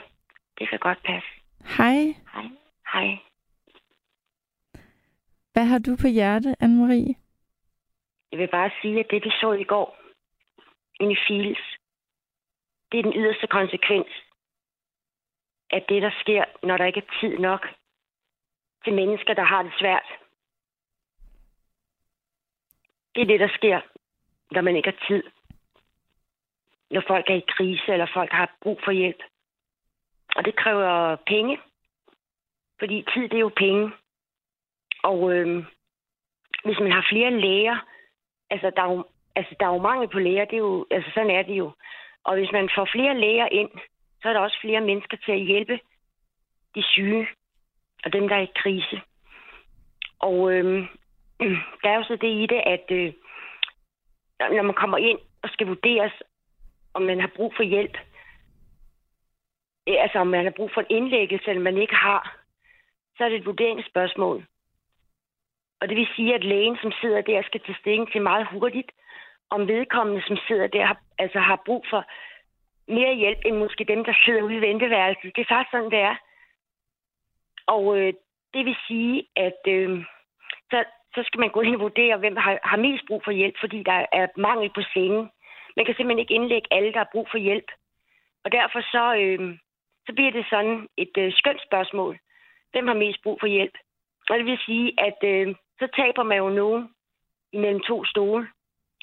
det 0.59 0.69
kan 0.69 0.79
godt 0.79 1.03
passe. 1.03 1.29
Hej. 1.77 2.15
Hej. 2.33 2.49
Hej. 2.93 3.19
Hvad 5.53 5.65
har 5.65 5.79
du 5.79 5.97
på 6.01 6.07
hjerte, 6.07 6.57
Anne-Marie? 6.63 7.15
Jeg 8.31 8.39
vil 8.39 8.49
bare 8.49 8.71
sige, 8.83 9.01
at 9.01 9.07
det, 9.11 9.25
vi 9.25 9.31
så 9.31 9.53
i 9.53 9.65
går, 9.65 9.97
ind 11.01 11.13
i 11.13 11.17
Fields, 11.27 11.65
det 12.93 12.99
er 12.99 13.03
den 13.03 13.13
yderste 13.17 13.47
konsekvens 13.47 14.09
af 15.71 15.83
det, 15.89 16.03
der 16.03 16.11
sker, 16.21 16.45
når 16.63 16.77
der 16.77 16.85
ikke 16.85 17.03
er 17.07 17.21
tid 17.21 17.39
nok 17.39 17.69
til 18.85 18.95
mennesker, 18.95 19.35
der 19.35 19.45
har 19.45 19.63
det 19.63 19.73
svært. 19.81 20.09
Det 23.15 23.23
er 23.23 23.27
det, 23.27 23.41
der 23.41 23.49
sker, 23.49 23.81
når 24.51 24.61
man 24.61 24.77
ikke 24.77 24.91
har 24.91 25.07
tid. 25.09 25.23
Når 26.91 27.03
folk 27.07 27.31
er 27.31 27.35
i 27.35 27.45
krise, 27.49 27.93
eller 27.93 28.07
folk 28.15 28.33
har 28.33 28.57
brug 28.63 28.81
for 28.85 28.93
hjælp. 28.93 29.23
Og 30.35 30.45
det 30.45 30.57
kræver 30.57 31.17
penge, 31.17 31.59
fordi 32.79 33.05
tid 33.15 33.23
det 33.23 33.35
er 33.35 33.47
jo 33.49 33.53
penge. 33.57 33.93
Og 35.03 35.33
øh, 35.33 35.65
hvis 36.65 36.79
man 36.81 36.93
har 36.93 37.07
flere 37.11 37.41
læger, 37.41 37.77
altså 38.51 38.71
der 38.77 38.83
er 38.83 38.93
jo, 38.93 39.05
altså, 39.37 39.55
der 39.61 39.67
er 39.67 39.73
jo 39.75 39.83
mangel 39.83 40.09
på 40.09 40.19
læger, 40.19 40.45
det 40.45 40.55
er 40.55 40.67
jo, 40.69 40.87
altså 40.91 41.11
sådan 41.15 41.31
er 41.31 41.43
det 41.43 41.55
jo. 41.55 41.73
Og 42.25 42.35
hvis 42.37 42.53
man 42.53 42.71
får 42.75 42.89
flere 42.93 43.21
læger 43.21 43.49
ind, 43.53 43.71
så 44.23 44.29
er 44.29 44.33
der 44.33 44.41
også 44.41 44.59
flere 44.61 44.81
mennesker 44.81 45.17
til 45.17 45.33
at 45.33 45.47
hjælpe 45.47 45.81
de 46.75 46.83
syge 46.83 47.27
og 48.05 48.13
dem, 48.13 48.29
der 48.29 48.37
er 48.37 48.41
i 48.41 48.53
krise. 48.57 49.01
Og 50.19 50.53
øh, 50.53 50.65
der 51.83 51.89
er 51.91 51.97
jo 51.97 52.05
så 52.05 52.17
det 52.21 52.43
i 52.43 52.47
det, 52.47 52.63
at 52.67 52.87
øh, 52.91 53.13
når 54.41 54.63
man 54.63 54.75
kommer 54.75 54.99
ind 54.99 55.19
og 55.43 55.49
skal 55.49 55.67
vurderes, 55.67 56.13
om 56.95 57.03
man 57.03 57.21
har 57.21 57.31
brug 57.37 57.53
for 57.57 57.63
hjælp, 57.63 57.97
Øh, 59.89 59.97
altså 60.05 60.19
om 60.19 60.27
man 60.27 60.45
har 60.45 60.55
brug 60.57 60.71
for 60.75 60.81
en 60.81 60.87
indlæggelse, 60.91 61.51
eller 61.51 61.63
man 61.63 61.79
ikke 61.79 61.95
har, 61.95 62.37
så 63.17 63.25
er 63.25 63.29
det 63.29 63.39
et 63.39 63.47
vurderingsspørgsmål. 63.47 64.47
Og 65.81 65.89
det 65.89 65.97
vil 65.97 66.09
sige, 66.17 66.35
at 66.35 66.45
lægen, 66.45 66.77
som 66.83 66.93
sidder 67.01 67.21
der, 67.21 67.43
skal 67.43 67.61
tage 67.61 67.79
stilling 67.81 68.13
til 68.13 68.23
meget 68.23 68.47
hurtigt, 68.53 68.91
om 69.51 69.69
vedkommende, 69.69 70.23
som 70.27 70.37
sidder 70.49 70.67
der, 70.67 70.85
har, 70.87 70.99
altså 71.19 71.39
har 71.39 71.63
brug 71.67 71.85
for 71.91 72.05
mere 72.89 73.15
hjælp, 73.15 73.39
end 73.45 73.57
måske 73.57 73.85
dem, 73.85 74.05
der 74.05 74.15
sidder 74.25 74.43
ude 74.43 74.57
i 74.57 74.61
venteværelset. 74.61 75.37
Det 75.37 75.43
er 75.43 75.55
faktisk 75.55 75.71
sådan, 75.71 75.91
det 75.91 75.99
er. 75.99 76.17
Og 77.67 77.99
øh, 77.99 78.13
det 78.55 78.65
vil 78.67 78.77
sige, 78.87 79.27
at 79.37 79.61
øh, 79.69 80.05
så, 80.71 80.85
så 81.15 81.23
skal 81.27 81.41
man 81.41 81.51
gå 81.51 81.61
ind 81.61 81.75
og 81.75 81.81
vurdere, 81.81 82.17
hvem 82.19 82.37
har, 82.37 82.59
har 82.63 82.77
mest 82.77 83.05
brug 83.09 83.23
for 83.25 83.31
hjælp, 83.31 83.57
fordi 83.61 83.83
der 83.83 84.07
er 84.13 84.27
mangel 84.37 84.71
på 84.75 84.83
sengen. 84.95 85.31
Man 85.77 85.85
kan 85.85 85.95
simpelthen 85.95 86.19
ikke 86.19 86.35
indlægge 86.35 86.69
alle, 86.71 86.93
der 86.93 86.99
har 86.99 87.13
brug 87.13 87.29
for 87.31 87.39
hjælp. 87.39 87.69
Og 88.45 88.53
derfor 88.53 88.81
så, 88.81 89.05
øh, 89.23 89.59
så 90.07 90.13
bliver 90.15 90.31
det 90.31 90.47
sådan 90.51 90.89
et 90.97 91.15
øh, 91.19 91.33
skønt 91.33 91.63
spørgsmål. 91.63 92.19
Hvem 92.73 92.87
har 92.87 92.95
mest 92.95 93.23
brug 93.23 93.41
for 93.41 93.47
hjælp? 93.47 93.75
Og 94.31 94.39
det 94.39 94.47
vil 94.47 94.59
sige, 94.67 94.93
at 94.99 95.19
øh, 95.25 95.55
så 95.79 95.89
taber 95.97 96.23
man 96.23 96.39
jo 96.39 96.49
nogen 96.49 96.95
imellem 97.53 97.81
to 97.81 98.05
stole. 98.05 98.49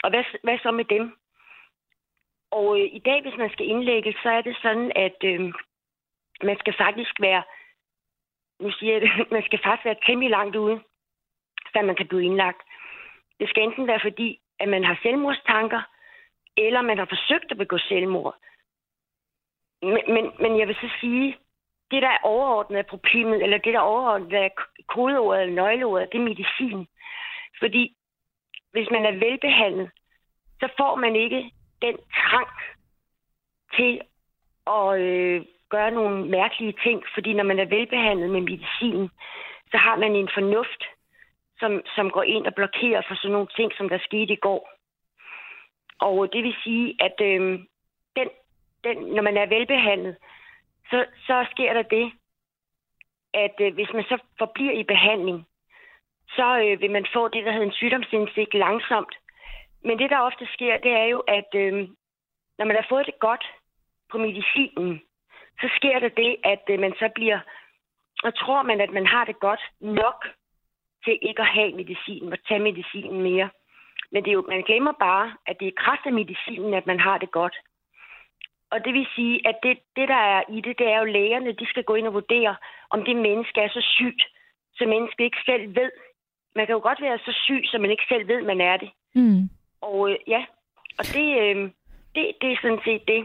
Og 0.04 0.10
hvad, 0.10 0.24
hvad 0.44 0.58
så 0.64 0.72
med 0.72 0.86
dem? 0.86 1.18
Og 2.52 2.80
øh, 2.80 2.88
i 2.94 3.00
dag, 3.00 3.22
hvis 3.22 3.38
man 3.38 3.50
skal 3.50 3.68
indlægge, 3.68 4.16
så 4.24 4.30
er 4.30 4.42
det 4.42 4.58
sådan, 4.62 4.92
at 4.96 5.18
øh, 5.24 5.54
man 6.44 6.58
skal 6.60 6.74
faktisk 6.78 7.22
være, 7.22 7.44
nu 8.60 8.72
siger 8.72 8.94
jeg 8.94 9.02
det, 9.02 9.12
man 9.38 9.44
skal 9.44 9.60
faktisk 9.64 9.86
være 9.86 10.04
temmelig 10.06 10.30
langt 10.30 10.56
ude, 10.56 10.80
før 11.74 11.82
man 11.82 11.96
kan 11.96 12.08
blive 12.08 12.24
indlagt. 12.24 12.62
Det 13.40 13.50
skal 13.50 13.64
enten 13.64 13.88
være 13.88 14.00
fordi, 14.04 14.40
at 14.60 14.70
man 14.70 14.84
har 14.84 15.00
selvmordstanker, 15.02 15.82
eller 16.58 16.82
man 16.82 16.98
har 16.98 17.06
forsøgt 17.06 17.52
at 17.52 17.58
begå 17.58 17.78
selvmord. 17.78 18.36
Men, 19.82 20.04
men, 20.14 20.32
men 20.40 20.60
jeg 20.60 20.68
vil 20.68 20.76
så 20.76 20.90
sige, 21.00 21.38
det 21.92 22.02
der 22.02 22.08
er 22.10 22.24
overordnet 22.24 22.78
af 22.78 22.86
problemet, 22.86 23.44
eller 23.44 23.58
det 23.58 23.74
der 23.74 23.80
er 23.80 23.94
overordnet 23.94 24.34
af 24.34 24.52
kodeordet 24.88 25.42
eller 25.42 25.56
nøgleordet, 25.56 26.10
det 26.12 26.18
er 26.18 26.24
medicin. 26.24 26.88
Fordi 27.60 27.96
hvis 28.72 28.88
man 28.92 29.06
er 29.06 29.12
velbehandlet, 29.12 29.90
så 30.60 30.70
får 30.78 30.96
man 30.96 31.16
ikke 31.16 31.52
den 31.82 31.98
trang 32.14 32.48
til 33.76 34.02
at 34.68 35.02
øh, 35.02 35.46
gøre 35.70 35.92
nogle 35.92 36.26
mærkelige 36.26 36.76
ting. 36.84 37.04
Fordi 37.14 37.34
når 37.34 37.44
man 37.44 37.60
er 37.60 37.66
velbehandlet 37.66 38.30
med 38.30 38.42
medicin, 38.42 39.10
så 39.72 39.78
har 39.78 39.96
man 39.96 40.16
en 40.16 40.30
fornuft, 40.34 40.84
som, 41.60 41.82
som 41.96 42.10
går 42.10 42.24
ind 42.24 42.46
og 42.48 42.56
blokerer 42.56 43.02
for 43.08 43.16
sådan 43.16 43.32
nogle 43.32 43.48
ting, 43.56 43.72
som 43.78 43.90
der 43.90 44.00
skete 44.00 44.34
i 44.34 44.44
går. 44.48 44.70
Og 46.00 46.34
det 46.34 46.44
vil 46.44 46.56
sige, 46.64 46.96
at 47.00 47.18
øh, 47.22 47.60
den 48.84 48.98
når 49.16 49.22
man 49.22 49.38
er 49.38 49.46
velbehandlet, 49.46 50.16
så, 50.90 51.06
så 51.28 51.46
sker 51.52 51.74
der 51.74 51.82
det, 51.82 52.12
at 53.34 53.56
øh, 53.62 53.74
hvis 53.74 53.94
man 53.94 54.04
så 54.04 54.18
forbliver 54.38 54.72
i 54.72 54.84
behandling, 54.84 55.48
så 56.36 56.48
øh, 56.66 56.82
vil 56.82 56.92
man 56.92 57.06
få 57.14 57.28
det, 57.28 57.46
der 57.46 57.52
hedder 57.52 57.66
en 57.66 57.80
sygdomsindsigt 57.80 58.54
langsomt. 58.54 59.16
Men 59.84 60.00
det, 60.00 60.10
der 60.10 60.20
ofte 60.20 60.48
sker, 60.54 60.78
det 60.78 60.92
er 60.92 61.06
jo, 61.06 61.20
at 61.20 61.50
øh, 61.56 61.74
når 62.58 62.66
man 62.66 62.76
har 62.76 62.86
fået 62.90 63.06
det 63.06 63.20
godt 63.20 63.46
på 64.12 64.18
medicinen, 64.18 65.02
så 65.62 65.70
sker 65.78 66.00
der 66.00 66.10
det, 66.10 66.36
at 66.44 66.64
øh, 66.70 66.80
man 66.80 66.94
så 67.00 67.10
bliver, 67.16 67.40
og 68.24 68.36
tror 68.36 68.62
man, 68.64 68.82
at 68.82 68.92
man 68.94 69.08
har 69.08 69.26
det 69.26 69.40
godt 69.40 69.64
nok 69.80 70.28
til 71.06 71.20
ikke 71.22 71.42
at 71.42 71.48
have 71.48 71.74
medicinen 71.76 72.34
og 72.34 72.40
tage 72.48 72.60
medicinen 72.60 73.22
mere. 73.22 73.50
Men 74.12 74.24
det 74.24 74.30
er 74.30 74.34
jo, 74.34 74.46
man 74.48 74.64
glemmer 74.64 74.92
bare, 74.92 75.34
at 75.48 75.60
det 75.60 75.68
er 75.68 75.82
kraft 75.84 76.06
af 76.06 76.14
medicinen, 76.14 76.74
at 76.74 76.88
man 76.88 77.00
har 77.00 77.18
det 77.18 77.32
godt. 77.32 77.56
Og 78.72 78.86
det 78.86 78.94
vil 78.94 79.08
sige, 79.16 79.48
at 79.50 79.58
det, 79.64 79.78
det, 79.96 80.08
der 80.14 80.22
er 80.36 80.42
i 80.56 80.62
det, 80.66 80.74
det 80.80 80.88
er 80.94 81.00
jo 81.00 81.06
lægerne, 81.18 81.52
de 81.62 81.66
skal 81.72 81.84
gå 81.84 81.96
ind 81.96 82.08
og 82.08 82.14
vurdere, 82.14 82.56
om 82.90 83.04
det 83.08 83.16
menneske 83.16 83.60
er 83.62 83.70
så 83.70 83.84
sygt, 83.98 84.24
så 84.78 84.84
mennesket 84.86 85.24
ikke 85.24 85.44
selv 85.46 85.76
ved. 85.76 85.92
Man 86.56 86.66
kan 86.66 86.74
jo 86.74 86.82
godt 86.90 87.02
være 87.02 87.18
så 87.18 87.34
syg, 87.46 87.62
så 87.66 87.78
man 87.78 87.92
ikke 87.92 88.08
selv 88.10 88.28
ved, 88.28 88.42
man 88.42 88.62
er 88.62 88.78
det. 88.78 88.90
Mm. 89.16 89.50
Og 89.82 90.12
øh, 90.12 90.18
ja, 90.28 90.46
og 91.00 91.06
det, 91.16 91.28
øh, 91.42 91.56
det, 92.16 92.24
det 92.42 92.52
er 92.52 92.58
sådan 92.62 92.84
set 92.86 93.04
det. 93.08 93.22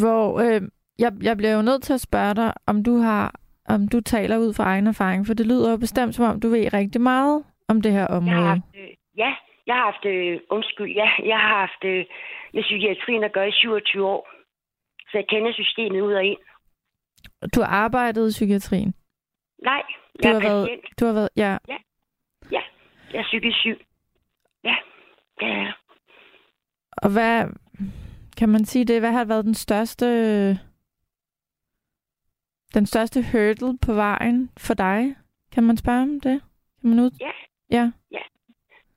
Hvor 0.00 0.40
øh, 0.44 0.62
jeg, 0.98 1.12
jeg 1.22 1.36
bliver 1.36 1.54
jo 1.56 1.62
nødt 1.62 1.82
til 1.82 1.92
at 1.92 2.00
spørge 2.00 2.34
dig, 2.34 2.52
om 2.66 2.84
du 2.84 2.96
har 2.96 3.34
om 3.68 3.88
du 3.88 4.00
taler 4.00 4.38
ud 4.38 4.54
fra 4.54 4.64
egen 4.64 4.86
erfaring, 4.86 5.26
for 5.26 5.34
det 5.34 5.46
lyder 5.46 5.70
jo 5.70 5.76
bestemt, 5.76 6.14
som 6.14 6.24
om 6.24 6.40
du 6.40 6.48
ved 6.48 6.72
rigtig 6.72 7.00
meget 7.00 7.44
om 7.68 7.80
det 7.82 7.92
her 7.92 8.06
område. 8.06 8.36
Jeg 8.36 8.42
har 8.42 8.48
haft, 8.48 8.76
øh, 8.78 8.90
ja, 9.16 9.34
jeg 9.66 9.74
har 9.74 9.84
haft, 9.90 10.04
øh, 10.04 10.40
undskyld, 10.50 10.90
ja, 10.92 11.08
jeg 11.24 11.38
har 11.38 11.58
haft 11.58 11.84
øh, 11.84 12.04
med 12.54 12.62
psykiatrien 12.62 13.24
at 13.24 13.32
gøre 13.32 13.48
i 13.48 13.52
27 13.52 14.06
år. 14.06 14.37
Så 15.10 15.18
jeg 15.18 15.26
kender 15.28 15.52
systemet 15.52 16.00
ud 16.00 16.12
og 16.12 16.24
ind. 16.24 16.38
Du 17.54 17.60
har 17.60 17.68
arbejdet 17.68 18.28
i 18.28 18.32
psykiatrien? 18.32 18.94
Nej, 19.62 19.82
du 20.22 20.28
jeg 20.28 20.30
har 20.30 20.36
er 20.36 20.42
været, 20.42 20.68
patient. 20.68 21.00
Du 21.00 21.04
har 21.06 21.12
været, 21.12 21.28
ja. 21.36 21.58
Ja, 21.68 21.78
ja, 22.50 22.62
jeg 23.12 23.18
er 23.18 23.22
psykisk 23.22 23.58
syg. 23.58 23.86
Ja, 24.64 24.76
det 25.40 25.48
er 25.48 25.56
jeg. 25.56 25.72
Og 26.92 27.12
hvad, 27.12 27.46
kan 28.38 28.48
man 28.48 28.64
sige 28.64 28.84
det, 28.84 29.00
hvad 29.00 29.12
har 29.12 29.24
været 29.24 29.44
den 29.44 29.54
største, 29.54 30.06
den 32.74 32.86
største 32.86 33.22
hurdle 33.32 33.78
på 33.86 33.92
vejen 33.92 34.50
for 34.58 34.74
dig? 34.74 35.16
Kan 35.52 35.64
man 35.64 35.76
spørge 35.76 36.02
om 36.02 36.20
det? 36.20 36.42
Kan 36.80 36.90
man 36.90 36.98
ud? 36.98 37.10
Ja. 37.20 37.30
Ja. 37.70 37.90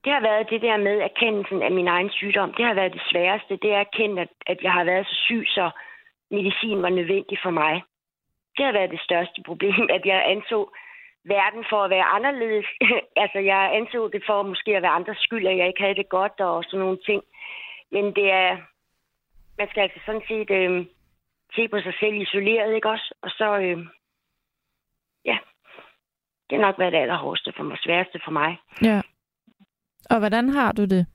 Det 0.03 0.13
har 0.13 0.21
været 0.21 0.49
det 0.49 0.61
der 0.61 0.77
med 0.77 0.97
erkendelsen 1.09 1.61
af 1.61 1.71
min 1.71 1.87
egen 1.87 2.09
sygdom. 2.09 2.53
Det 2.53 2.65
har 2.65 2.73
været 2.73 2.93
det 2.93 3.01
sværeste. 3.11 3.57
Det 3.61 3.73
er 3.73 3.79
at 3.79 3.87
erkende, 3.87 4.21
at, 4.21 4.29
at 4.45 4.59
jeg 4.63 4.71
har 4.71 4.83
været 4.83 5.07
så 5.07 5.15
syg, 5.25 5.43
så 5.47 5.71
medicin 6.31 6.81
var 6.81 6.89
nødvendig 6.89 7.37
for 7.43 7.49
mig. 7.49 7.83
Det 8.57 8.65
har 8.65 8.71
været 8.71 8.91
det 8.91 9.01
største 9.07 9.41
problem, 9.45 9.83
at 9.97 10.05
jeg 10.05 10.25
anså 10.33 10.59
verden 11.25 11.63
for 11.69 11.83
at 11.83 11.89
være 11.89 12.03
anderledes. 12.17 12.65
altså, 13.23 13.39
jeg 13.39 13.75
anså 13.79 14.07
det 14.07 14.23
for 14.27 14.43
måske 14.43 14.71
at 14.75 14.81
være 14.81 14.91
andres 14.99 15.17
skyld, 15.17 15.47
at 15.47 15.57
jeg 15.57 15.67
ikke 15.67 15.81
havde 15.81 15.95
det 15.95 16.09
godt 16.09 16.39
og 16.39 16.63
sådan 16.63 16.79
nogle 16.79 16.99
ting. 17.05 17.21
Men 17.91 18.05
det 18.05 18.31
er... 18.31 18.57
Man 19.57 19.69
skal 19.69 19.81
altså 19.81 19.99
sådan 20.05 20.21
set 20.27 20.49
øh, 20.51 20.85
se 21.55 21.67
på 21.67 21.77
sig 21.81 21.93
selv 21.99 22.15
isoleret, 22.21 22.75
ikke 22.75 22.89
også? 22.89 23.13
Og 23.21 23.29
så... 23.29 23.57
Øh, 23.57 23.77
ja. 25.25 25.37
Det 26.49 26.55
er 26.55 26.61
nok 26.61 26.79
været 26.79 26.93
det 26.93 26.99
allerhårdeste 26.99 27.53
for 27.57 27.63
mig, 27.63 27.77
sværeste 27.77 28.19
for 28.25 28.31
mig. 28.31 28.57
Ja. 28.83 29.01
Og 30.09 30.19
hvordan 30.19 30.49
har 30.49 30.71
du 30.71 30.81
det 30.85 31.05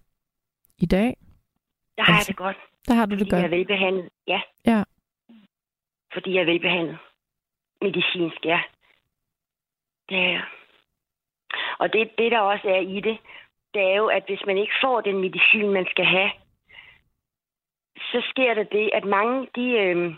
i 0.78 0.86
dag? 0.86 1.16
Der 1.96 2.02
har 2.02 2.12
Altså, 2.12 2.30
jeg 2.32 2.36
det 2.36 2.36
godt. 2.36 2.56
Der 2.88 2.94
har 2.94 3.06
du 3.06 3.14
det 3.14 3.20
Fordi 3.20 3.30
jeg 3.34 3.38
er 3.38 3.42
godt. 3.48 3.50
velbehandlet, 3.58 4.08
ja. 4.26 4.40
Ja. 4.66 4.82
Fordi 6.16 6.34
jeg 6.34 6.40
er 6.40 6.44
velbehandlet. 6.52 6.98
Medicinsk, 7.82 8.44
ja. 8.44 8.60
Det 10.08 10.18
er. 10.18 10.42
Og 11.78 11.92
det, 11.92 12.10
det, 12.18 12.32
der 12.32 12.40
også 12.40 12.68
er 12.68 12.80
i 12.80 13.00
det, 13.00 13.18
det 13.74 13.82
er 13.82 13.96
jo, 13.96 14.06
at 14.06 14.24
hvis 14.26 14.46
man 14.46 14.58
ikke 14.58 14.72
får 14.82 15.00
den 15.00 15.20
medicin, 15.20 15.72
man 15.72 15.86
skal 15.90 16.04
have, 16.04 16.30
så 17.96 18.22
sker 18.30 18.54
der 18.54 18.62
det, 18.62 18.90
at 18.92 19.04
mange, 19.04 19.48
de, 19.56 19.70
øh, 19.70 20.14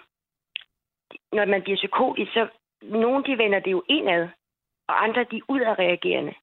når 1.33 1.45
man 1.45 1.63
bliver 1.63 1.77
psykotisk, 1.77 2.33
så 2.33 2.49
nogle 2.83 3.25
de 3.25 3.39
vender 3.39 3.61
det 3.61 3.71
jo 3.71 3.85
indad, 3.89 4.29
og 4.89 5.05
andre 5.05 5.25
de 5.25 5.37
er 5.37 5.49
udadreagerende. 5.49 6.35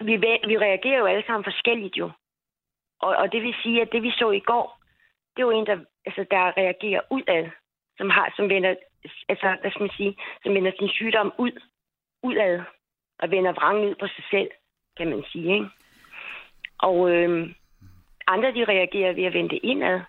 Vi, 0.00 0.16
vi 0.50 0.58
reagerer 0.58 0.98
jo 0.98 1.06
alle 1.06 1.26
sammen 1.26 1.44
forskelligt 1.44 1.96
jo. 1.96 2.10
Og, 3.00 3.16
og 3.16 3.32
det 3.32 3.42
vil 3.42 3.54
sige, 3.62 3.82
at 3.82 3.92
det 3.92 4.02
vi 4.02 4.10
så 4.10 4.30
i 4.30 4.40
går, 4.40 4.80
det 5.36 5.42
er 5.42 5.46
jo 5.46 5.50
en, 5.50 5.66
der, 5.66 5.84
altså, 6.06 6.26
der 6.30 6.56
reagerer 6.56 7.00
udad, 7.10 7.50
som 7.98 8.10
har, 8.10 8.32
som 8.36 8.48
vender, 8.48 8.74
altså, 9.28 9.56
hvad 9.60 9.70
skal 9.70 9.82
man 9.82 9.96
sige, 9.96 10.16
som 10.42 10.54
vender 10.54 10.72
sin 10.78 10.88
sygdom 10.88 11.32
ud, 11.38 11.52
udad, 12.22 12.60
og 13.18 13.30
vender 13.30 13.52
vrangen 13.52 13.84
ud 13.88 13.94
på 14.00 14.06
sig 14.06 14.24
selv, 14.30 14.50
kan 14.96 15.08
man 15.10 15.24
sige, 15.32 15.54
ikke? 15.54 15.66
Og 16.78 17.10
øh, 17.10 17.50
andre, 18.26 18.48
de 18.56 18.64
reagerer 18.64 19.12
ved 19.14 19.24
at 19.24 19.32
vende 19.34 19.56
indad, 19.56 20.00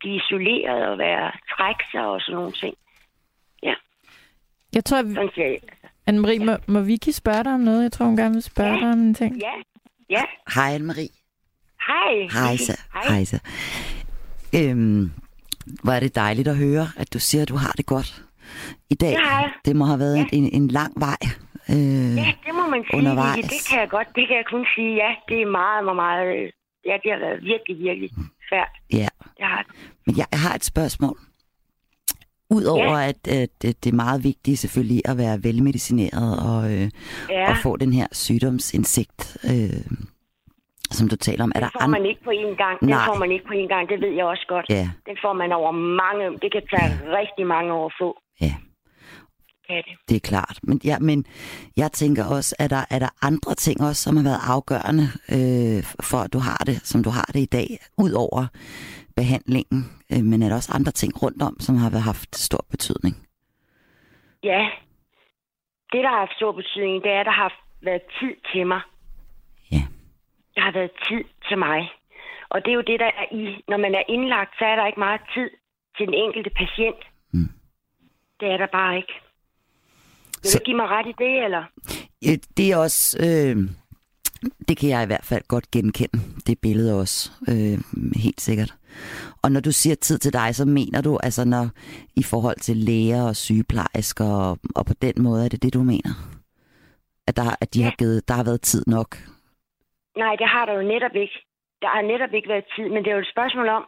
blive 0.00 0.16
isoleret 0.16 0.88
og 0.88 0.98
være 0.98 1.32
trække 1.56 1.84
sig 1.92 2.06
og 2.06 2.20
sådan 2.20 2.36
nogle 2.36 2.52
ting. 2.52 2.74
Jeg 4.74 4.84
tror, 4.84 4.98
at 4.98 5.04
Sådan 5.14 5.30
siger 5.34 5.46
jeg. 5.46 5.58
Anne-Marie, 6.10 6.44
må, 6.44 6.52
må 6.68 6.80
Vicky 6.80 7.08
spørge 7.10 7.44
dig 7.44 7.54
om 7.54 7.60
noget? 7.60 7.82
Jeg 7.82 7.92
tror, 7.92 8.06
hun 8.06 8.16
gerne 8.16 8.34
vil 8.34 8.42
spørge 8.42 8.72
Ja. 8.72 8.80
dig 8.80 8.92
om 8.92 8.98
en 8.98 9.14
ting. 9.14 9.36
Ja, 9.36 9.52
ja. 10.10 10.22
Hej 10.54 10.76
Anne-Marie. 10.76 11.12
Hej. 11.86 12.14
Hej 12.32 12.56
så. 12.56 12.80
Hej 13.08 13.24
så. 13.24 13.38
Øhm, 14.56 15.10
hvor 15.82 15.92
er 15.92 16.00
det 16.00 16.14
dejligt 16.14 16.48
at 16.48 16.56
høre, 16.56 16.88
at 16.96 17.12
du 17.12 17.18
siger, 17.18 17.42
at 17.42 17.48
du 17.48 17.56
har 17.56 17.72
det 17.72 17.86
godt 17.86 18.22
i 18.90 18.94
dag. 18.94 19.10
Det 19.10 19.18
har 19.20 19.40
jeg. 19.40 19.50
Det 19.64 19.76
må 19.76 19.84
have 19.84 19.98
været 19.98 20.16
Ja. 20.16 20.24
en, 20.32 20.44
en 20.52 20.68
lang 20.68 20.92
vej. 21.00 21.16
Øh, 21.70 22.16
Ja, 22.16 22.32
det 22.46 22.54
må 22.54 22.66
man 22.70 22.84
sige. 22.90 22.98
undervejs. 22.98 23.44
Det 23.44 23.60
kan 23.70 23.80
jeg 23.80 23.88
godt, 23.90 24.08
det 24.16 24.24
kan 24.28 24.36
jeg 24.36 24.44
kun 24.50 24.64
sige. 24.76 24.94
Ja, 24.94 25.10
det 25.28 25.42
er 25.42 25.50
meget, 25.50 25.84
meget, 25.84 25.96
meget, 25.96 26.26
øh, 26.36 26.52
ja, 26.86 26.94
det 27.02 27.08
har 27.12 27.18
været 27.26 27.42
virkelig, 27.52 27.78
virkelig 27.88 28.10
svært. 28.48 28.72
ja. 28.92 29.08
Det 29.38 29.44
har 29.52 29.62
det. 29.62 29.72
Men 30.06 30.16
jeg, 30.16 30.26
har 30.32 30.54
et 30.54 30.64
spørgsmål. 30.64 31.18
Udover 32.50 32.98
ja. 32.98 33.08
at, 33.08 33.28
at 33.28 33.48
det 33.62 33.84
det 33.84 33.90
er 33.90 33.94
meget 33.96 34.24
vigtigt 34.24 34.58
selvfølgelig 34.58 35.02
at 35.04 35.18
være 35.18 35.44
velmedicineret 35.44 36.38
og, 36.50 36.72
øh, 36.72 36.90
Ja, 37.30 37.50
og 37.50 37.56
få 37.62 37.76
den 37.76 37.92
her 37.92 38.06
sygdomsindsigt, 38.12 39.36
øh, 39.44 39.84
som 40.90 41.08
du 41.08 41.16
taler 41.16 41.44
om. 41.44 41.52
Er 41.54 41.60
der 41.60 41.70
får 41.72 41.82
andre? 41.82 41.98
man 41.98 42.06
ikke 42.10 42.22
på 42.24 42.30
én 42.30 42.54
gang. 42.56 42.78
Nej. 42.82 43.04
får 43.06 43.14
man 43.18 43.30
ikke 43.32 43.46
på 43.46 43.52
én 43.52 43.68
gang, 43.74 43.88
det 43.88 44.00
ved 44.00 44.08
jeg 44.18 44.24
også 44.24 44.44
godt. 44.48 44.66
Ja, 44.68 44.88
Den 45.06 45.16
får 45.22 45.32
man 45.32 45.52
over 45.52 45.70
mange, 45.72 46.24
det 46.42 46.52
kan 46.52 46.62
tage 46.74 46.90
rigtig 47.18 47.46
mange 47.46 47.72
år 47.72 47.86
at 47.86 47.92
få. 48.00 48.20
ja, 48.40 48.54
Kan 49.66 49.76
det. 49.76 49.94
det 50.08 50.16
er 50.16 50.20
klart. 50.20 50.58
Men, 50.62 50.80
ja, 50.84 50.98
men 50.98 51.26
jeg 51.76 51.92
tænker 51.92 52.24
også, 52.36 52.56
at 52.58 52.70
der, 52.70 52.84
er 52.90 52.98
der 52.98 53.08
andre 53.22 53.54
ting 53.54 53.80
også, 53.80 54.02
som 54.02 54.16
har 54.16 54.24
været 54.24 54.40
afgørende 54.54 55.04
øh, 55.36 55.82
for, 56.10 56.18
at 56.18 56.32
du 56.32 56.38
har 56.38 56.60
det, 56.66 56.76
som 56.86 57.02
du 57.04 57.10
har 57.10 57.28
det 57.34 57.40
i 57.40 57.50
dag, 57.58 57.68
ud 57.98 58.12
over 58.12 58.46
behandlingen, 59.16 59.80
øh, 60.12 60.22
men 60.24 60.42
er 60.42 60.48
der 60.48 60.56
også 60.56 60.72
andre 60.74 60.92
ting 60.92 61.22
rundt 61.22 61.42
om, 61.42 61.56
som 61.60 61.76
har 61.76 61.98
haft 61.98 62.36
stor 62.36 62.64
betydning? 62.70 63.14
Ja, 64.42 64.62
det, 65.92 66.00
der 66.04 66.08
har 66.08 66.18
haft 66.18 66.36
stor 66.36 66.52
betydning, 66.52 67.02
det 67.04 67.10
er, 67.12 67.20
at 67.20 67.26
der 67.26 67.32
har 67.42 67.52
været 67.82 68.02
tid 68.20 68.34
til 68.52 68.66
mig. 68.66 68.80
Der 70.54 70.60
har 70.60 70.72
været 70.72 70.90
tid 71.08 71.24
til 71.48 71.58
mig. 71.58 71.80
Og 72.48 72.58
det 72.64 72.70
er 72.70 72.74
jo 72.74 72.80
det, 72.90 73.00
der 73.00 73.10
er 73.22 73.26
i. 73.34 73.44
Når 73.68 73.76
man 73.76 73.94
er 73.94 74.02
indlagt, 74.08 74.52
så 74.58 74.64
er 74.64 74.76
der 74.76 74.86
ikke 74.86 75.00
meget 75.08 75.20
tid 75.34 75.48
til 75.96 76.06
den 76.06 76.14
enkelte 76.14 76.50
patient. 76.50 77.00
Mm. 77.32 77.48
Det 78.40 78.48
er 78.52 78.56
der 78.56 78.66
bare 78.72 78.96
ikke. 78.96 79.12
Vil 80.42 80.50
Så- 80.50 80.58
du 80.58 80.64
give 80.64 80.76
mig 80.76 80.88
ret 80.88 81.06
i 81.06 81.14
det, 81.18 81.44
eller? 81.44 81.64
Ja, 82.26 82.34
Det 82.56 82.72
er 82.72 82.76
også... 82.76 83.18
Øh, 83.26 83.56
det 84.68 84.76
kan 84.78 84.88
jeg 84.88 85.02
i 85.02 85.06
hvert 85.06 85.24
fald 85.24 85.42
godt 85.48 85.70
genkende, 85.70 86.18
det 86.46 86.58
billede 86.58 87.00
også, 87.00 87.30
øh, 87.48 87.78
helt 88.16 88.40
sikkert. 88.40 88.74
Og 89.42 89.52
når 89.52 89.60
du 89.60 89.72
siger 89.72 89.94
tid 89.94 90.18
til 90.18 90.32
dig, 90.32 90.54
så 90.54 90.64
mener 90.64 91.00
du 91.00 91.18
altså 91.22 91.44
når 91.44 91.68
i 92.16 92.22
forhold 92.22 92.56
til 92.60 92.76
læger 92.76 93.22
og 93.22 93.36
sygeplejersker, 93.36 94.24
og, 94.24 94.58
og 94.76 94.86
på 94.86 94.94
den 95.02 95.12
måde 95.22 95.44
er 95.44 95.48
det 95.48 95.62
det, 95.62 95.74
du 95.74 95.82
mener? 95.82 96.10
At, 97.26 97.36
der, 97.36 97.54
at 97.60 97.74
de 97.74 97.78
Ja. 97.78 97.84
har 97.84 97.94
givet, 97.98 98.28
der 98.28 98.34
har 98.34 98.44
været 98.44 98.60
tid 98.60 98.84
nok? 98.86 99.18
Nej, 100.22 100.32
det 100.40 100.48
har 100.54 100.64
der 100.66 100.74
jo 100.78 100.84
netop 100.94 101.16
ikke. 101.24 101.38
Der 101.82 101.88
har 101.88 102.02
netop 102.02 102.32
ikke 102.34 102.48
været 102.48 102.72
tid, 102.76 102.88
men 102.88 103.00
det 103.02 103.10
er 103.10 103.16
jo 103.18 103.24
et 103.26 103.34
spørgsmål 103.34 103.68
om 103.68 103.84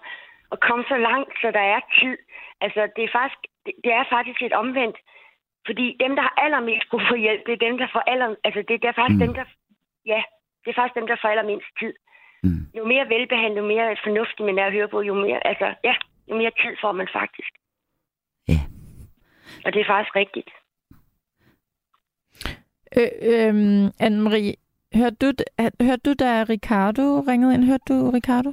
at 0.53 0.59
komme 0.67 0.85
så 0.93 0.97
langt, 1.09 1.33
så 1.43 1.49
der 1.59 1.65
er 1.75 1.81
tid. 2.01 2.17
Altså, 2.65 2.81
det 2.97 3.03
er 3.05 3.13
faktisk, 3.19 3.41
det, 3.85 3.93
er 3.99 4.05
faktisk 4.17 4.41
lidt 4.41 4.53
omvendt. 4.63 4.99
Fordi 5.67 5.87
dem, 6.03 6.13
der 6.17 6.23
har 6.23 6.35
allermest 6.45 6.87
brug 6.91 7.03
for 7.11 7.19
hjælp, 7.25 7.43
det 7.47 7.53
er 7.55 7.67
dem, 7.67 7.77
der 7.79 7.89
får 7.95 8.03
aller... 8.13 8.29
Altså, 8.47 8.61
det, 8.69 8.75
det 8.83 8.89
er 8.89 8.99
faktisk 9.01 9.19
Mm. 9.19 9.25
dem, 9.27 9.35
der... 9.39 9.45
Ja, 10.13 10.23
det 10.63 10.69
er 10.71 10.79
faktisk 10.79 10.99
dem, 11.01 11.07
der 11.07 11.17
får 11.21 11.29
allermindst 11.29 11.71
tid. 11.81 11.95
Mm. 12.43 12.63
Jo 12.77 12.83
mere 12.93 13.09
velbehandlet, 13.15 13.63
jo 13.63 13.67
mere 13.67 13.97
fornuftig 14.07 14.45
man 14.47 14.59
er 14.59 14.67
at 14.67 14.77
høre 14.79 14.89
på, 14.89 15.01
jo 15.01 15.15
mere... 15.15 15.47
Altså, 15.51 15.69
ja, 15.89 15.95
jo 16.29 16.35
mere 16.41 16.53
tid 16.63 16.75
får 16.83 16.93
man 16.93 17.09
faktisk. 17.19 17.53
Ja. 18.49 18.61
Og 19.65 19.73
det 19.73 19.81
er 19.81 19.93
faktisk 19.95 20.17
rigtigt. 20.17 20.51
Øh, 22.99 23.13
øhm, 23.31 23.87
Anne-Marie, 24.07 24.55
hørte 24.95 25.17
du, 25.21 25.33
hørte 25.81 26.03
du, 26.05 26.15
da 26.19 26.43
Ricardo 26.43 27.21
ringede 27.21 27.55
ind? 27.55 27.65
Hørte 27.65 27.85
du 27.89 28.11
Ricardo? 28.11 28.53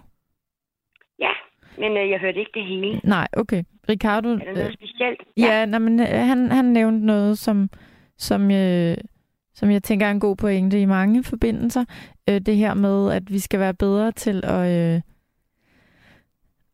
Ja, 1.20 1.32
men 1.78 1.98
øh, 1.98 2.10
jeg 2.10 2.20
hørte 2.20 2.40
ikke 2.40 2.52
det 2.54 2.66
hele. 2.66 3.02
Nej, 3.04 3.28
okay. 3.34 3.64
Ricardo... 3.90 4.30
Er 4.30 4.38
der 4.38 4.46
noget 4.54 4.68
Øh, 4.68 4.74
specielt? 4.74 5.20
ja, 5.38 5.66
nej, 5.66 5.80
men, 5.80 6.00
øh, 6.00 6.08
han, 6.08 6.52
han 6.52 6.66
nævnte 6.66 7.06
noget, 7.06 7.38
som, 7.38 7.70
som, 8.18 8.52
øh, 8.52 8.98
som 9.54 9.72
jeg 9.72 9.84
tænker 9.84 10.06
er 10.08 10.12
en 10.12 10.20
god 10.20 10.36
pointe 10.36 10.82
i 10.82 10.86
mange 10.86 11.24
forbindelser. 11.24 11.86
Øh, 12.30 12.42
det 12.42 12.56
her 12.56 12.74
med, 12.74 13.12
at 13.12 13.32
vi 13.32 13.40
skal 13.40 13.60
være 13.60 13.74
bedre 13.74 14.12
til 14.12 14.46
at... 14.46 14.94
Øh, 14.96 15.02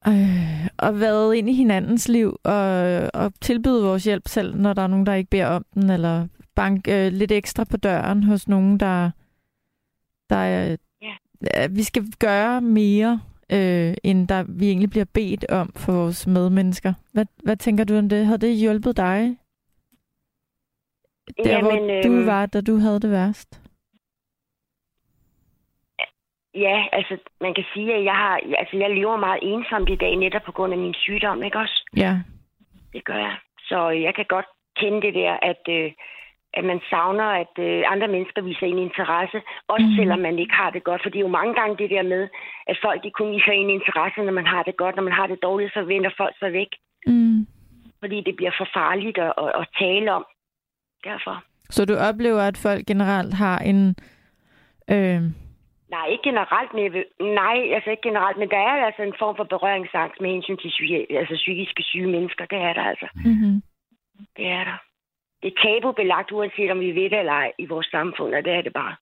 øh, 0.07 0.65
at 0.79 0.99
være 0.99 1.37
ind 1.37 1.49
i 1.49 1.53
hinandens 1.53 2.09
liv 2.09 2.39
og, 2.43 2.61
og 3.13 3.33
tilbyde 3.41 3.83
vores 3.83 4.03
hjælp 4.03 4.27
selv, 4.27 4.55
når 4.55 4.73
der 4.73 4.81
er 4.81 4.87
nogen, 4.87 5.05
der 5.05 5.13
ikke 5.13 5.29
beder 5.29 5.47
om 5.47 5.65
den, 5.73 5.89
eller 5.89 6.27
banke 6.55 7.05
øh, 7.05 7.11
lidt 7.11 7.31
ekstra 7.31 7.63
på 7.63 7.77
døren 7.77 8.23
hos 8.23 8.47
nogen, 8.47 8.79
der, 8.79 9.11
der 10.29 10.35
er, 10.35 10.77
Ja. 11.01 11.15
ja. 11.55 11.67
vi 11.67 11.83
skal 11.83 12.03
gøre 12.19 12.61
mere 12.61 13.21
øh, 13.51 13.93
end 14.03 14.27
der 14.27 14.45
vi 14.59 14.67
egentlig 14.67 14.89
bliver 14.89 15.05
bedt 15.13 15.45
om 15.51 15.73
for 15.75 15.91
vores 15.93 16.27
medmennesker. 16.27 16.93
Hvad, 17.13 17.25
hvad 17.43 17.57
tænker 17.57 17.83
du 17.83 17.97
om 17.97 18.09
det? 18.09 18.25
Havde 18.25 18.37
det 18.37 18.55
hjulpet 18.55 18.97
dig? 18.97 19.37
Der, 21.43 21.49
Jamen, 21.51 21.83
hvor 21.83 22.01
du 22.01 22.13
øh... 22.21 22.25
var, 22.27 22.45
da 22.45 22.61
du 22.61 22.75
havde 22.77 22.99
det 22.99 23.11
værst? 23.11 23.61
Ja, 26.55 26.85
altså 26.91 27.17
man 27.41 27.53
kan 27.53 27.65
sige, 27.73 27.93
at 27.93 28.03
jeg 28.03 28.13
har, 28.13 28.39
altså 28.57 28.77
jeg 28.77 28.89
lever 28.95 29.17
meget 29.17 29.39
ensomt 29.43 29.89
i 29.89 29.95
dag, 29.95 30.15
netop 30.15 30.41
på 30.45 30.51
grund 30.51 30.73
af 30.73 30.79
min 30.79 30.93
sygdom, 30.93 31.43
ikke 31.43 31.57
også? 31.59 31.89
Ja. 31.97 32.13
Det 32.93 33.05
gør 33.05 33.17
jeg. 33.17 33.35
Så 33.59 33.89
jeg 33.89 34.15
kan 34.15 34.25
godt 34.29 34.45
kende 34.75 35.01
det 35.01 35.13
der, 35.13 35.33
at, 35.41 35.61
øh, 35.69 35.91
at 36.57 36.65
man 36.71 36.79
savner, 36.89 37.27
at 37.43 37.53
øh, 37.67 37.83
andre 37.93 38.07
mennesker 38.07 38.41
viser 38.41 38.65
en 38.67 38.85
interesse, 38.87 39.37
også 39.67 39.87
mm. 39.89 39.95
selvom 39.97 40.19
man 40.19 40.39
ikke 40.39 40.55
har 40.61 40.69
det 40.69 40.83
godt. 40.83 41.01
For 41.01 41.09
det 41.09 41.19
er 41.19 41.27
jo 41.27 41.37
mange 41.39 41.53
gange 41.59 41.77
det 41.77 41.89
der 41.89 42.03
med, 42.13 42.23
at 42.67 42.77
folk 42.85 43.03
de 43.03 43.11
kun 43.11 43.31
viser 43.35 43.51
en 43.51 43.69
interesse, 43.69 44.19
når 44.21 44.35
man 44.39 44.47
har 44.53 44.63
det 44.63 44.77
godt. 44.77 44.95
Når 44.95 45.03
man 45.03 45.13
har 45.19 45.27
det 45.27 45.43
dårligt, 45.43 45.73
så 45.73 45.81
vender 45.83 46.11
folk 46.17 46.35
sig 46.39 46.53
væk. 46.53 46.71
Mm. 47.07 47.47
Fordi 47.99 48.17
det 48.27 48.35
bliver 48.35 48.53
for 48.57 48.67
farligt 48.73 49.17
at, 49.17 49.33
at, 49.43 49.51
at 49.61 49.67
tale 49.79 50.13
om. 50.13 50.25
Derfor. 51.03 51.43
Så 51.69 51.85
du 51.85 51.95
oplever, 52.09 52.41
at 52.41 52.57
folk 52.57 52.85
generelt 52.85 53.33
har 53.33 53.57
en... 53.59 53.95
Øh 54.95 55.21
Nej, 55.89 56.05
ikke 56.07 56.29
generelt, 56.29 56.71
men 56.73 56.93
vil, 56.93 57.05
nej, 57.41 57.57
altså 57.75 57.89
ikke 57.89 58.07
generelt, 58.09 58.37
men 58.37 58.49
der 58.49 58.57
er 58.57 58.85
altså 58.87 59.01
en 59.03 59.15
form 59.19 59.35
for 59.35 59.43
berøringsangst 59.43 60.21
med 60.21 60.29
hensyn 60.29 60.57
til 60.57 60.69
psyki, 60.69 61.15
altså 61.21 61.35
psykiske 61.35 61.83
syge 61.83 62.07
mennesker. 62.15 62.45
Det 62.45 62.57
er 62.57 62.73
der 62.73 62.85
altså. 62.91 63.07
Mm-hmm. 63.15 63.55
Det 64.37 64.47
er 64.57 64.63
der. 64.69 64.77
Det 65.41 65.53
er 65.53 65.61
tabubelagt, 65.63 66.31
uanset 66.31 66.71
om 66.71 66.79
vi 66.79 66.91
ved 66.95 67.09
det 67.09 67.19
eller 67.19 67.31
ej, 67.31 67.51
i 67.57 67.65
vores 67.65 67.87
samfund, 67.87 68.35
og 68.35 68.43
det 68.45 68.53
er 68.53 68.61
det 68.61 68.73
bare. 68.73 68.95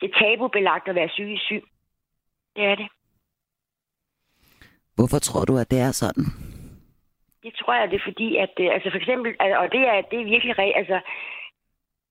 Det 0.00 0.10
er 0.10 0.18
tabubelagt 0.18 0.88
at 0.88 0.94
være 0.94 1.08
psykisk 1.08 1.42
syg. 1.44 1.64
Det 2.56 2.64
er 2.64 2.74
det. 2.74 2.88
Hvorfor 4.94 5.18
tror 5.18 5.44
du, 5.44 5.58
at 5.58 5.70
det 5.70 5.80
er 5.80 5.92
sådan? 5.92 6.24
Det 7.42 7.54
tror 7.54 7.74
jeg, 7.74 7.90
det 7.90 7.96
er 7.96 8.08
fordi, 8.10 8.36
at 8.36 8.54
øh, 8.60 8.74
altså 8.74 8.90
for 8.90 8.98
eksempel, 8.98 9.34
og 9.62 9.72
det 9.72 9.82
er, 9.92 10.00
det 10.10 10.20
er 10.20 10.24
virkelig, 10.24 10.76
altså, 10.76 11.00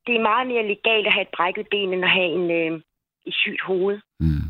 det 0.07 0.15
er 0.15 0.27
meget 0.31 0.47
mere 0.47 0.67
legalt 0.67 1.07
at 1.07 1.13
have 1.13 1.27
et 1.27 1.35
brækket 1.37 1.67
ben, 1.71 1.93
end 1.93 2.03
at 2.03 2.11
have 2.11 2.31
en, 2.39 2.51
øh, 2.51 2.81
et 3.25 3.33
sygt 3.33 3.61
hoved. 3.61 3.99
Mm. 4.19 4.45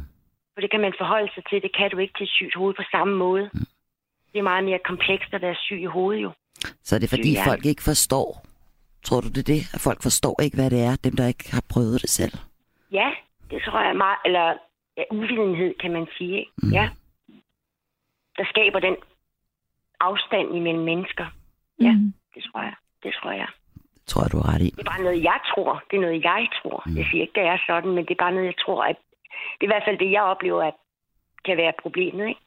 For 0.54 0.62
det 0.62 0.72
kan 0.72 0.80
man 0.80 0.94
forholde 0.98 1.32
sig 1.34 1.44
til. 1.50 1.62
Det 1.62 1.76
kan 1.78 1.92
du 1.92 1.98
ikke 1.98 2.14
til 2.18 2.24
et 2.24 2.38
sygt 2.40 2.56
hoved 2.56 2.74
på 2.74 2.84
samme 2.92 3.16
måde. 3.16 3.50
Mm. 3.54 3.68
Det 4.32 4.40
er 4.40 4.50
meget 4.52 4.64
mere 4.64 4.80
komplekst 4.80 5.34
at 5.34 5.42
være 5.42 5.56
syg 5.56 5.82
i 5.82 5.94
hovedet 5.96 6.24
jo. 6.24 6.32
Så 6.84 6.96
er 6.96 7.00
det 7.00 7.10
fordi 7.10 7.36
syg 7.36 7.44
folk 7.46 7.66
ikke 7.66 7.84
forstår? 7.84 8.46
Tror 9.04 9.22
du 9.22 9.28
det 9.28 9.38
er 9.38 9.54
det? 9.54 9.62
At 9.76 9.82
folk 9.82 10.02
forstår 10.04 10.42
ikke, 10.42 10.58
hvad 10.58 10.70
det 10.70 10.82
er, 10.82 10.96
dem 11.04 11.16
der 11.16 11.28
ikke 11.28 11.52
har 11.52 11.64
prøvet 11.70 12.02
det 12.02 12.10
selv? 12.10 12.34
Ja, 12.92 13.10
det 13.52 13.62
tror 13.66 13.82
jeg 13.88 13.96
meget. 13.96 14.18
Eller 14.26 14.46
ja, 14.98 15.04
uvidenhed, 15.12 15.74
kan 15.82 15.92
man 15.92 16.08
sige. 16.18 16.46
Mm. 16.64 16.72
Ja. 16.72 16.90
Der 18.38 18.46
skaber 18.46 18.80
den 18.80 18.96
afstand 20.00 20.56
imellem 20.56 20.84
mennesker. 20.84 21.26
Ja, 21.82 21.92
mm. 21.92 22.14
det 22.36 22.44
tror 22.44 22.62
jeg. 22.62 22.76
Det 23.04 23.14
tror 23.22 23.32
jeg 23.32 23.48
tror 24.08 24.24
jeg, 24.24 24.32
du 24.32 24.38
har 24.38 24.54
ret 24.54 24.62
i. 24.62 24.70
Det 24.70 24.80
er 24.88 24.92
bare 24.94 25.04
noget, 25.08 25.24
jeg 25.24 25.40
tror. 25.52 25.84
Det 25.90 25.98
er 25.98 26.02
noget, 26.02 26.24
jeg 26.24 26.48
tror. 26.60 26.84
Mm. 26.86 26.98
Jeg 26.98 27.06
siger 27.10 27.22
ikke, 27.22 27.38
det 27.40 27.48
er 27.54 27.58
sådan, 27.68 27.92
men 27.96 28.04
det 28.06 28.14
er 28.14 28.24
bare 28.26 28.36
noget, 28.38 28.46
jeg 28.54 28.60
tror, 28.66 28.84
at 28.84 28.98
det 29.58 29.64
er 29.64 29.70
i 29.70 29.74
hvert 29.74 29.88
fald 29.88 30.00
det, 30.00 30.12
jeg 30.12 30.24
oplever, 30.24 30.64
at 30.64 30.78
kan 31.46 31.58
være 31.58 31.74
problemet, 31.82 32.28
ikke? 32.28 32.42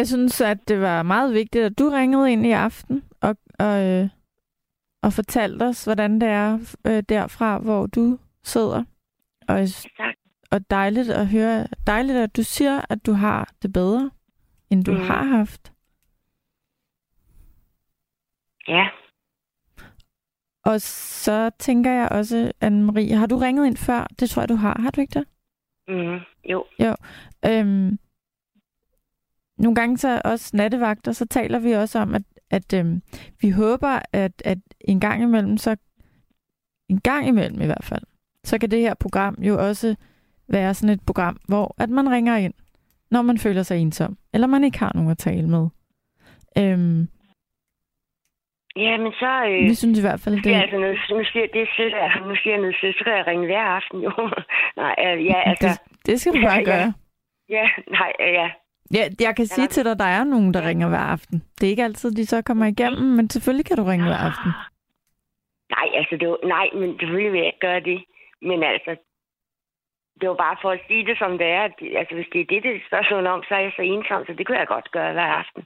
Jeg 0.00 0.08
synes, 0.08 0.40
at 0.40 0.68
det 0.68 0.80
var 0.80 1.02
meget 1.02 1.34
vigtigt, 1.34 1.64
at 1.64 1.78
du 1.78 1.88
ringede 1.88 2.32
ind 2.32 2.46
i 2.46 2.50
aften 2.50 3.04
og, 3.20 3.36
og, 3.58 3.86
øh, 3.86 4.08
og 5.02 5.12
fortalte 5.12 5.62
os, 5.62 5.84
hvordan 5.84 6.20
det 6.20 6.28
er 6.28 6.58
øh, 6.86 7.02
derfra, 7.08 7.58
hvor 7.58 7.86
du 7.86 8.18
sidder. 8.42 8.84
Og, 9.48 9.58
tak. 9.96 10.14
og 10.50 10.70
dejligt 10.70 11.10
at 11.10 11.26
høre, 11.28 11.66
dejligt, 11.86 12.18
at 12.18 12.36
du 12.36 12.42
siger, 12.42 12.80
at 12.88 13.06
du 13.06 13.12
har 13.12 13.52
det 13.62 13.72
bedre, 13.72 14.10
end 14.70 14.84
du 14.84 14.92
mm. 14.92 15.00
har 15.00 15.22
haft. 15.22 15.72
Ja. 18.68 18.88
Og 20.64 20.80
så 20.80 21.50
tænker 21.58 21.90
jeg 21.90 22.08
også, 22.10 22.52
Anne-Marie, 22.64 23.14
har 23.14 23.26
du 23.26 23.36
ringet 23.36 23.66
ind 23.66 23.76
før? 23.76 24.06
Det 24.20 24.30
tror 24.30 24.42
jeg, 24.42 24.48
du 24.48 24.54
har. 24.54 24.80
Har 24.80 24.90
du 24.90 25.00
ikke 25.00 25.18
det? 25.18 25.28
Mm, 25.88 26.18
jo. 26.44 26.64
Jo. 26.78 26.94
Øhm, 27.46 27.98
nogle 29.60 29.74
gange 29.74 29.98
så 29.98 30.20
også 30.24 30.50
nattevagter, 30.56 31.12
så 31.12 31.26
taler 31.26 31.58
vi 31.58 31.72
også 31.72 31.98
om, 31.98 32.14
at, 32.14 32.22
at 32.50 32.74
øhm, 32.74 33.02
vi 33.40 33.50
håber, 33.50 34.00
at, 34.12 34.42
at 34.44 34.58
en 34.80 35.00
gang 35.00 35.22
imellem, 35.22 35.56
så 35.56 35.76
en 36.88 37.00
gang 37.00 37.28
imellem 37.28 37.60
i 37.60 37.66
hvert 37.66 37.84
fald, 37.84 38.02
så 38.44 38.58
kan 38.58 38.70
det 38.70 38.80
her 38.80 38.94
program 38.94 39.34
jo 39.42 39.68
også 39.68 39.96
være 40.48 40.74
sådan 40.74 40.94
et 40.94 41.06
program, 41.06 41.36
hvor 41.48 41.74
at 41.78 41.90
man 41.90 42.10
ringer 42.10 42.36
ind, 42.36 42.54
når 43.10 43.22
man 43.22 43.38
føler 43.38 43.62
sig 43.62 43.78
ensom, 43.78 44.18
eller 44.34 44.46
man 44.46 44.64
ikke 44.64 44.78
har 44.78 44.92
nogen 44.94 45.10
at 45.10 45.18
tale 45.18 45.48
med. 45.48 45.68
Øhm, 46.58 47.08
Ja, 48.76 48.96
men 48.96 49.12
så... 49.12 49.44
Øh, 49.50 49.62
Vi 49.70 49.74
synes 49.74 49.98
i 49.98 50.02
hvert 50.02 50.20
fald, 50.20 50.34
det... 50.42 50.50
Ja, 50.50 50.60
altså, 50.60 50.78
noget, 50.78 50.98
nu 51.10 51.24
siger 51.24 51.46
det 51.52 51.60
altså, 52.04 52.20
nu 52.28 52.34
siger 52.36 52.52
jeg 52.54 52.60
noget 52.60 52.76
kan 53.04 53.16
jeg 53.18 53.26
ringe 53.26 53.46
hver 53.46 53.66
aften, 53.78 53.98
jo. 54.00 54.12
nej, 54.82 54.94
øh, 55.06 55.26
ja, 55.26 55.38
altså... 55.50 55.68
Det, 55.68 56.06
det 56.06 56.20
skal 56.20 56.32
du 56.32 56.40
bare 56.40 56.58
ja, 56.58 56.70
gøre. 56.72 56.92
Ja, 57.48 57.64
nej, 57.98 58.12
øh, 58.20 58.32
ja. 58.32 58.50
Ja, 58.94 59.04
jeg 59.20 59.36
kan 59.36 59.46
sige 59.46 59.66
til 59.66 59.84
dig, 59.84 59.92
at 59.92 59.98
der 59.98 60.04
er 60.18 60.24
nogen, 60.24 60.54
der 60.54 60.68
ringer 60.68 60.88
hver 60.88 61.06
aften. 61.14 61.42
Det 61.60 61.66
er 61.66 61.70
ikke 61.70 61.84
altid, 61.84 62.10
de 62.10 62.26
så 62.26 62.42
kommer 62.42 62.66
igennem, 62.66 63.06
men 63.16 63.30
selvfølgelig 63.30 63.66
kan 63.66 63.76
du 63.76 63.84
ringe 63.84 64.06
hver 64.06 64.22
aften. 64.28 64.50
Nej, 65.76 65.88
altså, 65.94 66.16
det 66.20 66.28
var, 66.28 66.38
nej, 66.56 66.66
men 66.80 66.98
selvfølgelig 66.98 67.32
vil 67.32 67.38
jeg 67.38 67.46
ikke 67.46 67.66
gøre 67.68 67.80
det. 67.80 67.98
Men 68.42 68.62
altså, 68.62 68.90
det 70.20 70.28
var 70.28 70.38
bare 70.46 70.56
for 70.62 70.70
at 70.70 70.80
sige 70.88 71.06
det, 71.06 71.18
som 71.18 71.38
det 71.38 71.46
er. 71.46 71.64
Altså, 72.00 72.14
hvis 72.14 72.30
det 72.32 72.40
er 72.40 72.48
det, 72.52 72.62
det 72.62 72.70
er 72.74 72.88
spørgsmål 72.90 73.26
om, 73.26 73.42
så 73.48 73.54
er 73.54 73.62
jeg 73.66 73.72
så 73.76 73.82
ensom, 73.82 74.22
så 74.26 74.32
det 74.38 74.46
kunne 74.46 74.58
jeg 74.58 74.66
godt 74.66 74.90
gøre 74.90 75.12
hver 75.12 75.30
aften. 75.42 75.62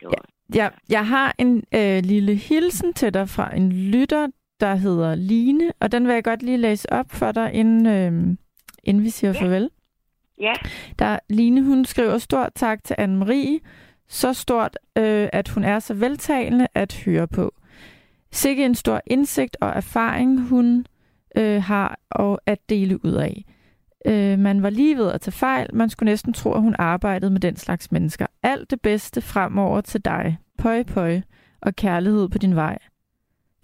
Det 0.00 0.06
var... 0.06 0.12
ja. 0.16 0.22
Ja, 0.54 0.68
jeg 0.90 1.06
har 1.06 1.34
en 1.38 1.64
øh, 1.74 1.98
lille 2.04 2.34
hilsen 2.34 2.94
til 2.94 3.14
dig 3.14 3.28
fra 3.28 3.56
en 3.56 3.72
lytter, 3.72 4.26
der 4.60 4.74
hedder 4.74 5.14
Line, 5.14 5.72
og 5.80 5.92
den 5.92 6.06
vil 6.06 6.14
jeg 6.14 6.24
godt 6.24 6.42
lige 6.42 6.56
læse 6.56 6.92
op 6.92 7.06
for 7.10 7.32
dig, 7.32 7.54
inden, 7.54 7.86
øh, 7.86 8.36
inden 8.84 9.04
vi 9.04 9.10
siger 9.10 9.32
ja. 9.32 9.40
farvel. 9.40 9.70
Ja. 10.40 10.52
Der, 10.98 11.18
Line, 11.30 11.62
hun 11.62 11.84
skriver 11.84 12.18
stort 12.18 12.52
tak 12.54 12.84
til 12.84 12.94
Anne-Marie. 12.98 13.58
Så 14.08 14.32
stort, 14.32 14.78
øh, 14.98 15.28
at 15.32 15.48
hun 15.48 15.64
er 15.64 15.78
så 15.78 15.94
veltalende 15.94 16.66
at 16.74 17.02
høre 17.04 17.28
på. 17.28 17.54
Sikke 18.32 18.64
en 18.64 18.74
stor 18.74 19.00
indsigt 19.06 19.56
og 19.60 19.68
erfaring, 19.68 20.48
hun 20.48 20.86
øh, 21.36 21.62
har 21.62 21.98
og 22.10 22.40
at 22.46 22.68
dele 22.68 23.04
ud 23.04 23.12
af. 23.12 23.44
Øh, 24.06 24.38
man 24.38 24.62
var 24.62 24.70
lige 24.70 24.96
ved 24.96 25.12
at 25.12 25.20
tage 25.20 25.32
fejl. 25.32 25.74
Man 25.74 25.90
skulle 25.90 26.10
næsten 26.10 26.32
tro, 26.32 26.52
at 26.52 26.62
hun 26.62 26.74
arbejdede 26.78 27.30
med 27.30 27.40
den 27.40 27.56
slags 27.56 27.92
mennesker. 27.92 28.26
Alt 28.42 28.70
det 28.70 28.80
bedste 28.80 29.20
fremover 29.20 29.80
til 29.80 30.04
dig. 30.04 30.38
Pøj, 30.58 30.82
pøj. 30.82 31.20
Og 31.62 31.76
kærlighed 31.76 32.28
på 32.28 32.38
din 32.38 32.54
vej. 32.56 32.78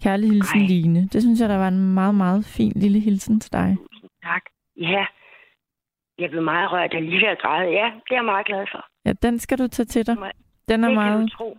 Kærlig 0.03 0.29
hilsen, 0.31 0.61
Ej. 0.61 0.67
Line. 0.67 1.09
Det 1.13 1.21
synes 1.21 1.41
jeg, 1.41 1.49
der 1.49 1.57
var 1.57 1.67
en 1.67 1.93
meget, 1.93 2.15
meget 2.15 2.45
fin 2.45 2.73
lille 2.75 2.99
hilsen 2.99 3.39
til 3.39 3.53
dig. 3.53 3.77
Tak. 4.23 4.41
Ja. 4.77 5.05
Jeg 6.19 6.29
blev 6.29 6.43
meget 6.43 6.71
rørt 6.71 6.93
lige 6.93 7.29
at 7.29 7.41
græde. 7.41 7.71
Ja, 7.71 7.85
det 7.85 8.11
er 8.11 8.15
jeg 8.15 8.25
meget 8.25 8.45
glad 8.45 8.65
for. 8.71 8.85
Ja, 9.05 9.13
den 9.21 9.39
skal 9.39 9.57
du 9.57 9.67
tage 9.67 9.85
til 9.85 10.07
dig. 10.07 10.17
Den 10.69 10.83
er 10.83 10.87
det 10.87 10.95
meget... 10.97 11.11
kan 11.11 11.21
du 11.21 11.35
tro. 11.37 11.57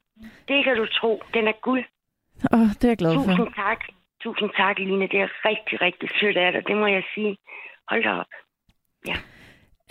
Det 0.48 0.64
kan 0.64 0.76
du 0.76 0.86
tro. 0.86 1.22
Den 1.34 1.48
er 1.48 1.52
guld. 1.62 1.84
Åh, 2.52 2.60
oh, 2.60 2.66
det 2.66 2.84
er 2.84 2.88
jeg 2.88 2.96
glad 2.96 3.14
Tusind 3.14 3.36
for. 3.36 3.44
Tusind 3.44 3.54
tak. 3.54 3.80
Tusind 4.22 4.50
tak, 4.56 4.78
Line. 4.78 5.08
Det 5.08 5.20
er 5.20 5.28
rigtig, 5.44 5.80
rigtig 5.80 6.08
sødt 6.20 6.36
af 6.36 6.52
dig. 6.52 6.66
Det 6.66 6.76
må 6.76 6.86
jeg 6.86 7.02
sige. 7.14 7.36
Hold 7.88 8.02
da 8.02 8.10
op. 8.10 8.26
Ja. 9.06 9.16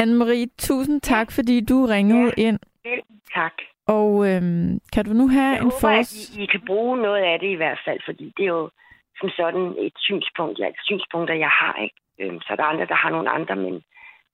Anne-Marie, 0.01 0.47
tusind 0.57 1.01
tak, 1.01 1.32
fordi 1.32 1.66
du 1.66 1.86
ringede 1.86 2.34
ja. 2.38 2.47
ind. 2.47 2.59
Vel, 2.84 3.01
tak. 3.34 3.53
Og 3.88 4.30
øhm, 4.30 4.80
kan 4.93 5.05
du 5.05 5.13
nu 5.13 5.28
have 5.28 5.49
jeg 5.49 5.63
en 5.63 5.72
for... 5.82 5.88
Jeg 5.88 5.97
håber, 5.97 5.99
at 5.99 6.38
I, 6.38 6.43
I 6.43 6.45
kan 6.45 6.61
bruge 6.68 6.97
noget 6.97 7.24
af 7.24 7.39
det 7.39 7.47
i 7.47 7.59
hvert 7.61 7.80
fald, 7.86 7.99
fordi 8.05 8.34
det 8.38 8.43
er 8.43 8.53
jo 8.59 8.70
som 9.20 9.30
sådan 9.30 9.76
et 9.80 9.93
synspunkt, 9.97 10.59
ja, 10.59 10.68
et 10.68 10.82
synspunkt, 10.84 11.30
jeg 11.30 11.53
har, 11.61 11.76
ikke? 11.84 11.95
Øhm, 12.20 12.41
så 12.41 12.47
er 12.53 12.55
der 12.55 12.63
andre, 12.63 12.86
der 12.86 12.95
har 12.95 13.09
nogle 13.09 13.30
andre, 13.30 13.55
men 13.55 13.84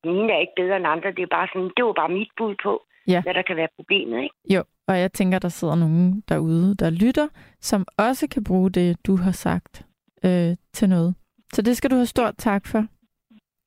mine 0.03 0.33
er 0.33 0.39
ikke 0.39 0.53
bedre 0.55 0.77
end 0.77 0.87
andre. 0.87 1.11
Det 1.11 1.23
er 1.23 1.31
bare 1.37 1.47
sådan, 1.53 1.71
det 1.77 1.85
var 1.85 1.93
bare 1.93 2.09
mit 2.09 2.31
bud 2.37 2.55
på, 2.63 2.83
ja. 3.07 3.21
hvad 3.21 3.33
der 3.33 3.41
kan 3.41 3.55
være 3.55 3.67
problemet, 3.75 4.23
ikke? 4.23 4.35
Jo, 4.49 4.63
og 4.87 4.99
jeg 4.99 5.13
tænker, 5.13 5.39
der 5.39 5.49
sidder 5.49 5.75
nogen 5.75 6.23
derude, 6.29 6.75
der 6.75 6.89
lytter, 6.89 7.27
som 7.59 7.85
også 7.97 8.27
kan 8.27 8.43
bruge 8.43 8.71
det, 8.71 9.07
du 9.07 9.15
har 9.15 9.31
sagt 9.31 9.85
øh, 10.25 10.55
til 10.73 10.89
noget. 10.89 11.15
Så 11.53 11.61
det 11.61 11.77
skal 11.77 11.91
du 11.91 11.95
have 11.95 12.05
stort 12.05 12.33
tak 12.37 12.67
for. 12.67 12.85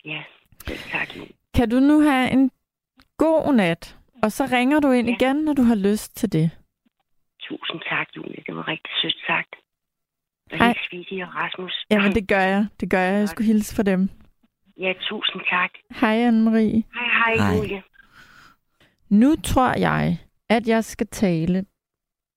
Ja, 0.04 0.22
tak. 0.66 1.08
Kan 1.54 1.70
du 1.70 1.80
nu 1.80 2.00
have 2.00 2.30
en 2.30 2.50
god 3.18 3.54
nat, 3.54 3.98
og 4.22 4.32
så 4.32 4.44
ringer 4.52 4.80
du 4.80 4.90
ind 4.90 5.08
ja. 5.08 5.14
igen, 5.14 5.36
når 5.36 5.52
du 5.52 5.62
har 5.62 5.74
lyst 5.74 6.16
til 6.16 6.32
det. 6.32 6.50
Tusind 7.40 7.80
tak, 7.88 8.08
Julie. 8.16 8.42
Det 8.46 8.56
var 8.56 8.68
rigtig 8.68 8.92
sødt 9.02 9.16
sagt. 9.26 9.54
Og 10.52 10.58
Hej. 10.58 10.74
Svidi 10.88 11.20
og 11.20 11.28
Rasmus. 11.34 11.86
Jamen, 11.90 12.12
det 12.12 12.28
gør 12.28 12.40
jeg. 12.40 12.66
Det 12.80 12.90
gør 12.90 13.00
jeg. 13.00 13.18
Jeg 13.20 13.28
skulle 13.28 13.46
hilse 13.46 13.76
for 13.76 13.82
dem. 13.82 14.08
Ja, 14.76 14.92
tusind 15.00 15.42
tak. 15.50 15.70
Hej, 16.00 16.16
Anne-Marie. 16.28 16.82
Hej, 16.94 17.08
hej, 17.20 17.34
hej, 17.36 17.56
Julie. 17.56 17.82
Nu 19.08 19.36
tror 19.36 19.78
jeg, 19.78 20.18
at 20.48 20.68
jeg 20.68 20.84
skal 20.84 21.06
tale 21.06 21.66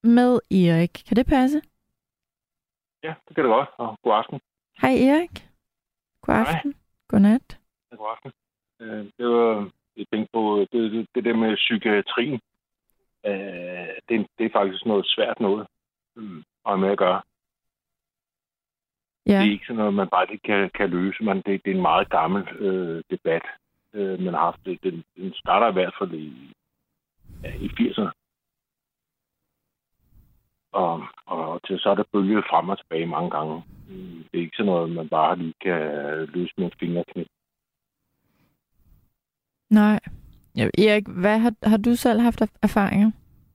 med 0.04 0.40
Erik. 0.52 0.94
Kan 1.08 1.16
det 1.18 1.26
passe? 1.26 1.62
Ja, 3.04 3.14
det 3.28 3.36
kan 3.36 3.44
det 3.44 3.52
godt. 3.52 3.70
Og 3.78 3.98
god 4.04 4.14
aften. 4.14 4.40
Hej, 4.82 4.92
Erik. 4.92 5.48
God 6.22 6.36
aften. 6.36 6.72
Hej. 6.74 6.82
Godnat. 7.08 7.60
Ja, 7.92 7.96
god 7.96 8.10
aften. 8.16 8.32
Øh, 8.82 9.06
det 9.18 9.28
var, 9.28 9.72
jeg 9.98 10.06
tænkte 10.12 10.30
på 10.34 10.66
det, 10.72 10.92
det, 10.92 11.08
det 11.16 11.24
der 11.24 11.36
med 11.36 11.56
psykiatrien. 11.56 12.40
Øh, 13.26 13.94
det, 14.10 14.28
det 14.38 14.46
er 14.46 14.58
faktisk 14.60 14.86
noget 14.86 15.06
svært 15.08 15.40
noget 15.40 15.68
øh, 16.18 16.44
at 16.66 16.80
med 16.80 16.90
at 16.90 16.98
gøre. 16.98 17.22
Ja. 19.28 19.40
Det 19.40 19.48
er 19.48 19.52
ikke 19.52 19.66
sådan 19.66 19.76
noget, 19.76 19.94
man 19.94 20.08
bare 20.10 20.32
ikke 20.32 20.44
kan, 20.44 20.70
kan 20.76 20.90
løse. 20.90 21.24
Man, 21.24 21.38
det, 21.38 21.46
det 21.66 21.72
er 21.72 21.76
en 21.76 21.82
meget 21.82 22.10
gammel 22.10 22.42
øh, 22.60 23.04
debat, 23.12 23.42
øh, 23.94 24.20
man 24.20 24.34
har 24.34 24.42
haft. 24.42 24.66
Det, 24.66 24.84
den, 24.84 25.04
den 25.18 25.34
starter 25.34 25.70
i 25.70 25.74
hvert 25.74 25.94
fald 26.00 26.14
i, 26.14 26.54
ja, 27.44 27.54
i 27.56 27.68
80'erne. 27.68 28.12
Og, 30.72 31.04
og 31.26 31.62
til 31.68 31.80
så 31.80 31.90
er 31.90 31.96
der 31.96 32.04
bølget 32.14 32.44
frem 32.50 32.70
og 32.70 32.78
tilbage 32.78 33.06
mange 33.06 33.30
gange. 33.30 33.64
Mm, 33.90 34.24
Det 34.32 34.38
er 34.38 34.42
ikke 34.44 34.58
sådan 34.58 34.66
noget, 34.72 34.92
man 34.92 35.10
bare 35.10 35.36
lige 35.38 35.54
kan 35.62 35.82
løse 36.34 36.54
med 36.58 36.66
en 36.66 36.72
fingerknip. 36.80 37.28
Nej. 39.70 40.00
Erik, 40.58 41.08
hvad 41.08 41.40
har, 41.40 41.54
har 41.70 41.78
du 41.78 41.96
selv 41.96 42.20
haft 42.20 42.42
af- 42.42 42.58
erfaringer 42.64 43.12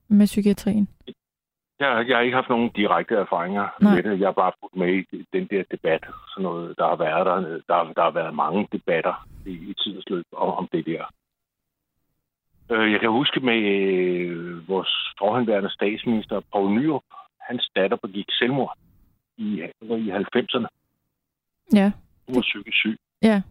med 0.07 0.25
psykiatrien? 0.25 0.87
Jeg, 1.79 2.05
jeg 2.07 2.17
har 2.17 2.21
ikke 2.21 2.35
haft 2.35 2.49
nogen 2.49 2.69
direkte 2.69 3.15
erfaringer 3.15 3.67
Nej. 3.81 3.95
med 3.95 4.03
det. 4.03 4.19
Jeg 4.19 4.27
har 4.27 4.31
bare 4.43 4.51
fulgt 4.59 4.75
med 4.75 5.03
i 5.11 5.25
den 5.33 5.47
der 5.47 5.63
debat, 5.71 6.03
sådan 6.29 6.43
noget, 6.43 6.77
der 6.77 6.87
har 6.87 6.95
været 6.95 7.25
der. 7.25 7.35
Der, 7.67 7.93
der 7.93 8.03
har 8.03 8.11
været 8.11 8.35
mange 8.35 8.67
debatter 8.71 9.27
i, 9.45 9.51
i 9.51 9.73
tidens 9.83 10.09
løb 10.09 10.25
om, 10.31 10.49
om 10.49 10.67
det 10.71 10.85
der. 10.85 11.03
Øh, 12.71 12.91
Jeg 12.91 12.99
kan 12.99 13.09
huske 13.09 13.39
med 13.39 13.61
øh, 13.61 14.67
vores 14.67 14.89
forhenværende 15.19 15.69
statsminister, 15.69 16.41
Poul 16.51 16.71
Nyrup, 16.71 17.03
hans 17.41 17.69
datter 17.75 17.97
begik 17.97 18.25
selvmord 18.31 18.77
i, 19.37 19.63
i 19.81 20.11
90'erne. 20.11 20.67
Ja. 21.73 21.91
Hun 22.27 22.35
var 22.35 22.41
psykisk 22.41 22.77
syg. 22.77 22.97
Ja. 23.21 23.41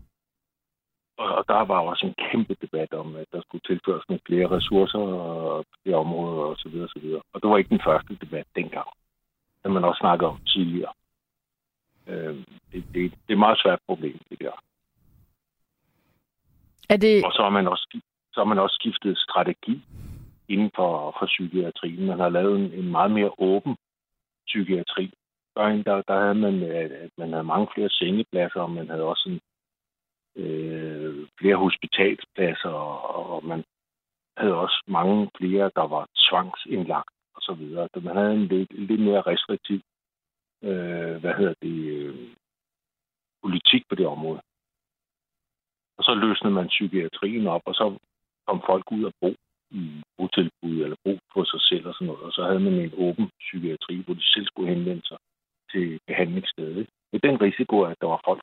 Og, 1.23 1.45
der 1.49 1.65
var 1.73 1.81
også 1.81 2.07
en 2.07 2.15
kæmpe 2.25 2.55
debat 2.63 2.93
om, 2.93 3.17
at 3.17 3.27
der 3.33 3.41
skulle 3.43 3.63
tilføres 3.67 4.09
nogle 4.09 4.21
flere 4.27 4.51
ressourcer 4.57 4.99
og 4.99 5.65
flere 5.83 5.97
områder 5.97 6.43
og 6.43 6.57
så 6.59 6.69
videre, 6.69 6.85
og 6.85 6.91
så 6.91 7.01
videre. 7.01 7.23
Og 7.33 7.43
det 7.43 7.51
var 7.51 7.59
ikke 7.59 7.75
den 7.77 7.87
første 7.87 8.19
debat 8.21 8.47
dengang. 8.57 8.89
Det 9.63 9.71
man 9.71 9.85
også 9.85 10.01
snakkede 10.01 10.31
om 10.31 10.41
tidligere. 10.47 10.93
Øh, 12.07 12.37
det, 12.73 12.85
det, 12.95 12.95
det 12.95 13.29
er 13.29 13.33
et 13.33 13.39
meget 13.39 13.61
svært 13.63 13.79
problem, 13.87 14.19
det 14.31 14.39
der. 14.41 14.57
Er 16.89 16.97
det... 16.97 17.25
Og 17.25 17.33
så 17.33 17.43
har 17.43 17.51
man 17.51 17.69
også, 17.69 18.01
så 18.33 18.41
har 18.41 18.45
man 18.45 18.59
også 18.59 18.77
skiftet 18.81 19.19
strategi 19.19 19.83
inden 20.49 20.71
for, 20.77 21.17
for 21.19 21.27
psykiatrien. 21.27 22.07
Man 22.07 22.19
har 22.19 22.29
lavet 22.29 22.61
en, 22.61 22.73
en 22.73 22.91
meget 22.91 23.11
mere 23.11 23.31
åben 23.39 23.77
psykiatri. 24.47 25.15
Der, 25.57 25.83
der, 25.83 26.03
der 26.09 26.21
havde 26.21 26.35
man, 26.35 26.63
at 26.63 26.93
at 26.93 27.11
man 27.19 27.33
havde 27.33 27.45
mange 27.45 27.69
flere 27.75 27.89
sengepladser, 27.89 28.61
og 28.61 28.71
man 28.71 28.89
havde 28.91 29.03
også 29.03 29.29
en, 29.29 29.41
øh, 30.43 31.02
flere 31.39 31.57
hospitalspladser, 31.57 32.69
og, 32.69 33.27
og 33.35 33.45
man 33.45 33.65
havde 34.37 34.55
også 34.55 34.83
mange 34.87 35.31
flere, 35.39 35.71
der 35.77 35.87
var 35.95 36.09
tvangsindlagt 36.29 37.15
og 37.35 37.43
så 37.43 37.53
videre. 37.55 37.89
Så 37.95 38.01
man 38.01 38.17
havde 38.17 38.35
en 38.35 38.47
lidt, 38.47 38.73
lidt 38.73 39.01
mere 39.01 39.21
restriktiv 39.21 39.81
øh, 40.63 41.17
hvad 41.21 41.35
hedder 41.35 41.55
det, 41.63 41.79
øh, 41.97 42.15
politik 43.43 43.83
på 43.89 43.95
det 43.95 44.07
område. 44.07 44.41
Og 45.99 46.05
så 46.05 46.15
løsnede 46.15 46.55
man 46.55 46.69
psykiatrien 46.69 47.47
op, 47.47 47.63
og 47.67 47.75
så 47.75 47.99
kom 48.47 48.63
folk 48.67 48.93
ud 48.93 49.05
og 49.05 49.13
bo 49.21 49.35
i 49.71 50.03
botilbud 50.17 50.77
eller 50.85 50.97
bo 51.05 51.19
på 51.35 51.45
sig 51.45 51.61
selv 51.61 51.87
og 51.87 51.95
sådan 51.95 52.07
noget. 52.07 52.23
Og 52.23 52.33
så 52.33 52.43
havde 52.45 52.61
man 52.61 52.73
en 52.73 52.95
åben 52.97 53.31
psykiatri, 53.39 53.97
hvor 54.05 54.15
de 54.15 54.25
selv 54.25 54.47
skulle 54.47 54.75
henvende 54.75 55.07
sig 55.07 55.19
til 55.73 56.01
behandlingsstedet. 56.07 56.87
Med 57.13 57.21
den 57.21 57.41
risiko, 57.41 57.83
at 57.83 57.97
der 58.01 58.07
var 58.07 58.21
folk, 58.25 58.43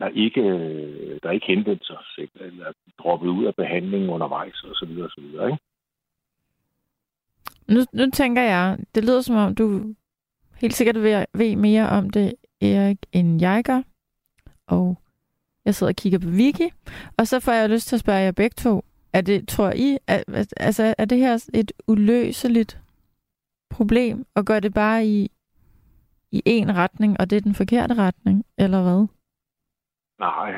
der 0.00 0.08
ikke, 0.08 0.40
øh, 0.40 1.20
der 1.22 1.30
ikke 1.30 1.46
henvendte 1.46 1.86
sig 1.86 1.96
selv, 2.16 2.30
eller 2.34 2.72
droppede 2.98 3.32
ud 3.32 3.44
af 3.44 3.54
behandlingen 3.54 4.10
undervejs 4.10 4.64
og 4.64 4.74
så 4.74 4.86
videre 4.86 5.04
og 5.04 5.10
så 5.10 5.20
videre. 5.20 5.46
Ikke? 5.46 5.62
Nu, 7.68 7.80
nu 7.92 8.10
tænker 8.10 8.42
jeg, 8.42 8.78
det 8.94 9.04
lyder 9.04 9.20
som 9.20 9.36
om, 9.36 9.54
du 9.54 9.94
helt 10.60 10.74
sikkert 10.74 11.02
ved, 11.02 11.24
ved 11.34 11.56
mere 11.56 11.88
om 11.88 12.10
det, 12.10 12.34
Erik, 12.60 12.98
end 13.12 13.40
jeg 13.40 13.64
gør. 13.64 13.82
Og 14.66 14.98
jeg 15.64 15.74
sidder 15.74 15.90
og 15.90 15.96
kigger 15.96 16.18
på 16.18 16.28
Wiki, 16.28 16.70
og 17.16 17.26
så 17.26 17.40
får 17.40 17.52
jeg 17.52 17.70
lyst 17.70 17.88
til 17.88 17.96
at 17.96 18.00
spørge 18.00 18.18
jer 18.18 18.32
begge 18.32 18.54
to. 18.54 18.84
Er 19.12 19.20
det, 19.20 19.48
tror 19.48 19.72
I, 19.76 19.98
er, 20.06 20.46
altså, 20.56 20.94
er 20.98 21.04
det 21.04 21.18
her 21.18 21.48
et 21.54 21.72
uløseligt 21.86 22.80
problem, 23.70 24.26
og 24.34 24.44
gør 24.44 24.60
det 24.60 24.74
bare 24.74 25.06
i, 25.06 25.30
i 26.32 26.42
én 26.46 26.72
retning, 26.72 27.20
og 27.20 27.30
det 27.30 27.36
er 27.36 27.40
den 27.40 27.54
forkerte 27.54 27.94
retning, 27.94 28.44
eller 28.58 28.82
hvad? 28.82 29.06
Nej, 30.20 30.50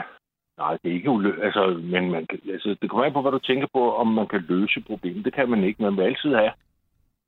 nej, 0.58 0.72
det 0.82 0.90
er 0.90 0.94
ikke 0.94 1.10
ulø... 1.10 1.30
Altså, 1.46 1.80
men 1.92 2.10
man 2.10 2.26
kan, 2.26 2.38
altså, 2.52 2.76
det 2.82 2.90
kommer 2.90 3.04
an 3.06 3.12
på, 3.12 3.22
hvad 3.22 3.32
du 3.32 3.38
tænker 3.38 3.66
på, 3.72 3.82
om 3.96 4.06
man 4.06 4.26
kan 4.26 4.44
løse 4.48 4.80
problemet. 4.80 5.24
Det 5.24 5.34
kan 5.34 5.48
man 5.48 5.64
ikke. 5.64 5.82
Man 5.82 5.96
vil 5.96 6.02
altid 6.02 6.30
have, 6.34 6.52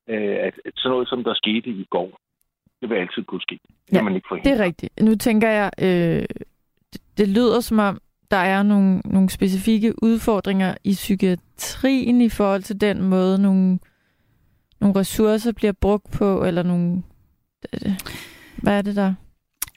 øh, 0.08 0.36
at, 0.46 0.54
at 0.64 0.72
sådan 0.76 0.90
noget, 0.90 1.08
som 1.08 1.24
der 1.24 1.34
skete 1.34 1.70
i 1.70 1.86
går, 1.90 2.10
det 2.80 2.90
vil 2.90 2.96
altid 2.96 3.22
kunne 3.24 3.40
ske. 3.42 3.58
Det 3.86 3.92
Ja, 3.92 3.96
kan 3.96 4.04
man 4.04 4.14
ikke 4.14 4.28
forhindre. 4.28 4.50
Det 4.50 4.60
er 4.60 4.64
rigtigt. 4.64 5.02
Nu 5.02 5.14
tænker 5.14 5.48
jeg, 5.48 5.70
øh, 5.82 6.24
det, 6.92 7.00
det 7.18 7.28
lyder 7.28 7.60
som 7.60 7.78
om, 7.78 8.00
der 8.30 8.36
er 8.36 8.62
nogle, 8.62 9.00
nogle 9.04 9.30
specifikke 9.30 9.94
udfordringer 10.02 10.74
i 10.84 10.92
psykiatrien 10.92 12.20
i 12.20 12.28
forhold 12.28 12.62
til 12.62 12.80
den 12.80 13.02
måde, 13.02 13.42
nogle, 13.42 13.78
nogle 14.80 15.00
ressourcer 15.00 15.52
bliver 15.52 15.72
brugt 15.72 16.12
på, 16.18 16.44
eller 16.44 16.62
nogle... 16.62 17.02
Hvad 18.62 18.78
er 18.78 18.82
det 18.82 18.96
der? 18.96 19.14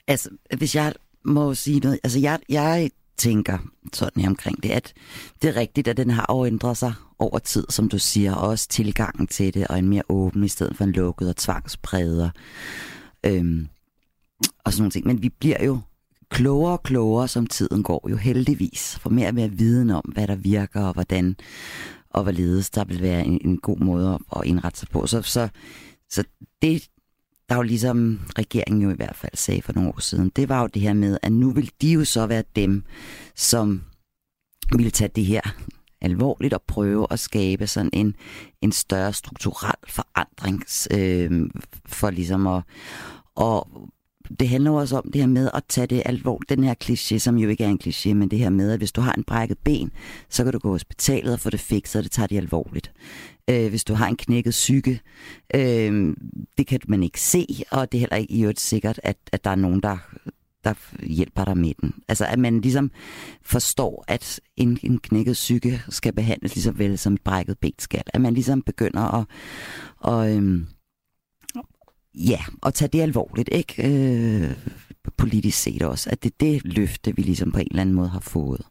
Altså, 0.08 0.30
hvis 0.58 0.76
jeg 0.76 0.92
må 1.24 1.54
sige 1.54 1.80
noget, 1.80 1.98
altså 2.04 2.18
jeg, 2.18 2.38
jeg 2.48 2.90
tænker 3.16 3.58
sådan 3.92 4.22
her 4.22 4.28
omkring 4.28 4.62
det, 4.62 4.70
at 4.70 4.92
det 5.42 5.48
er 5.48 5.56
rigtigt, 5.56 5.88
at 5.88 5.96
den 5.96 6.10
har 6.10 6.44
ændret 6.46 6.76
sig 6.76 6.92
over 7.18 7.38
tid, 7.38 7.64
som 7.68 7.88
du 7.88 7.98
siger, 7.98 8.34
og 8.34 8.48
også 8.48 8.68
tilgangen 8.68 9.26
til 9.26 9.54
det, 9.54 9.66
og 9.66 9.78
en 9.78 9.88
mere 9.88 10.02
åben 10.08 10.44
i 10.44 10.48
stedet 10.48 10.76
for 10.76 10.84
en 10.84 10.92
lukket 10.92 11.28
og 11.28 11.36
tvangspræget. 11.36 12.32
Øhm, 13.26 13.68
og 14.64 14.72
sådan 14.72 14.82
nogle 14.82 14.90
ting. 14.90 15.06
Men 15.06 15.22
vi 15.22 15.28
bliver 15.28 15.64
jo 15.64 15.80
klogere 16.30 16.72
og 16.72 16.82
klogere, 16.82 17.28
som 17.28 17.46
tiden 17.46 17.82
går, 17.82 18.08
jo 18.10 18.16
heldigvis. 18.16 18.98
For 18.98 19.10
mere 19.10 19.28
og 19.28 19.34
mere 19.34 19.50
viden 19.50 19.90
om, 19.90 20.04
hvad 20.14 20.26
der 20.26 20.36
virker, 20.36 20.84
og 20.84 20.92
hvordan 20.92 21.36
og 22.10 22.22
hvorledes 22.22 22.70
der 22.70 22.84
vil 22.84 23.02
være 23.02 23.24
en, 23.24 23.40
en 23.44 23.58
god 23.58 23.78
måde 23.78 24.14
at, 24.14 24.38
at 24.40 24.46
indrette 24.46 24.78
sig 24.78 24.88
på. 24.88 25.06
Så, 25.06 25.22
så, 25.22 25.48
så 26.10 26.24
det, 26.62 26.88
der 27.48 27.56
jo 27.56 27.62
ligesom 27.62 28.20
regeringen 28.38 28.82
jo 28.82 28.90
i 28.90 28.96
hvert 28.96 29.16
fald 29.16 29.32
sagde 29.34 29.62
for 29.62 29.72
nogle 29.72 29.88
år 29.88 30.00
siden, 30.00 30.28
det 30.36 30.48
var 30.48 30.60
jo 30.60 30.66
det 30.66 30.82
her 30.82 30.92
med, 30.92 31.18
at 31.22 31.32
nu 31.32 31.50
vil 31.50 31.70
de 31.82 31.92
jo 31.92 32.04
så 32.04 32.26
være 32.26 32.44
dem, 32.56 32.84
som 33.34 33.82
ville 34.76 34.90
tage 34.90 35.10
det 35.16 35.24
her 35.24 35.40
alvorligt 36.00 36.54
og 36.54 36.62
prøve 36.62 37.06
at 37.10 37.18
skabe 37.18 37.66
sådan 37.66 37.90
en, 37.92 38.14
en 38.62 38.72
større 38.72 39.12
strukturel 39.12 39.74
forandring 39.88 40.64
øh, 40.90 41.50
for 41.86 42.10
ligesom 42.10 42.46
at, 42.46 42.62
at 43.40 43.62
det 44.40 44.48
handler 44.48 44.70
også 44.70 44.96
om 44.96 45.10
det 45.12 45.20
her 45.20 45.28
med 45.28 45.50
at 45.54 45.62
tage 45.68 45.86
det 45.86 46.02
alvorligt. 46.04 46.50
Den 46.50 46.64
her 46.64 46.74
kliché, 46.84 47.18
som 47.18 47.38
jo 47.38 47.48
ikke 47.48 47.64
er 47.64 47.68
en 47.68 47.80
kliché, 47.84 48.14
men 48.14 48.30
det 48.30 48.38
her 48.38 48.50
med, 48.50 48.70
at 48.70 48.78
hvis 48.78 48.92
du 48.92 49.00
har 49.00 49.12
en 49.12 49.24
brækket 49.24 49.58
ben, 49.58 49.90
så 50.28 50.44
kan 50.44 50.52
du 50.52 50.58
gå 50.58 50.68
på 50.68 50.72
hospitalet 50.72 51.32
og 51.32 51.40
få 51.40 51.50
det 51.50 51.60
fikset, 51.60 51.98
og 51.98 52.04
det 52.04 52.12
tager 52.12 52.26
de 52.26 52.36
alvorligt. 52.36 52.92
Øh, 53.50 53.68
hvis 53.68 53.84
du 53.84 53.94
har 53.94 54.08
en 54.08 54.16
knækket 54.16 54.50
psyke, 54.50 55.00
øh, 55.54 56.16
det 56.58 56.66
kan 56.66 56.80
man 56.88 57.02
ikke 57.02 57.20
se, 57.20 57.46
og 57.70 57.92
det 57.92 57.98
er 57.98 58.00
heller 58.00 58.16
ikke 58.16 58.34
i 58.34 58.42
øvrigt 58.42 58.60
sikkert, 58.60 59.00
at, 59.02 59.16
at 59.32 59.44
der 59.44 59.50
er 59.50 59.54
nogen, 59.54 59.80
der, 59.80 59.96
der 60.64 60.74
hjælper 61.06 61.44
dig 61.44 61.56
med 61.56 61.72
den. 61.80 61.94
Altså 62.08 62.26
at 62.26 62.38
man 62.38 62.60
ligesom 62.60 62.90
forstår, 63.42 64.04
at 64.08 64.40
en, 64.56 64.78
en 64.82 64.98
knækket 64.98 65.32
psyke 65.32 65.82
skal 65.88 66.12
behandles 66.12 66.54
lige 66.54 66.62
så 66.62 66.72
vel 66.72 66.98
som 66.98 67.14
et 67.14 67.20
brækket 67.20 67.58
ben 67.58 67.72
skal. 67.78 68.02
At 68.06 68.20
man 68.20 68.34
ligesom 68.34 68.62
begynder 68.62 69.14
at, 69.14 69.26
og, 69.98 70.36
øhm, 70.36 70.66
ja, 72.18 72.40
at 72.66 72.74
tage 72.74 72.88
det 72.88 73.00
alvorligt, 73.00 73.48
ikke? 73.52 73.74
Øh, 73.88 74.50
politisk 75.18 75.62
set 75.62 75.82
også. 75.82 76.10
At 76.12 76.22
det 76.22 76.32
er 76.32 76.36
det 76.40 76.76
løfte, 76.78 77.16
vi 77.16 77.22
ligesom 77.22 77.52
på 77.52 77.58
en 77.58 77.66
eller 77.70 77.80
anden 77.80 77.94
måde 77.94 78.08
har 78.08 78.20
fået. 78.20 78.66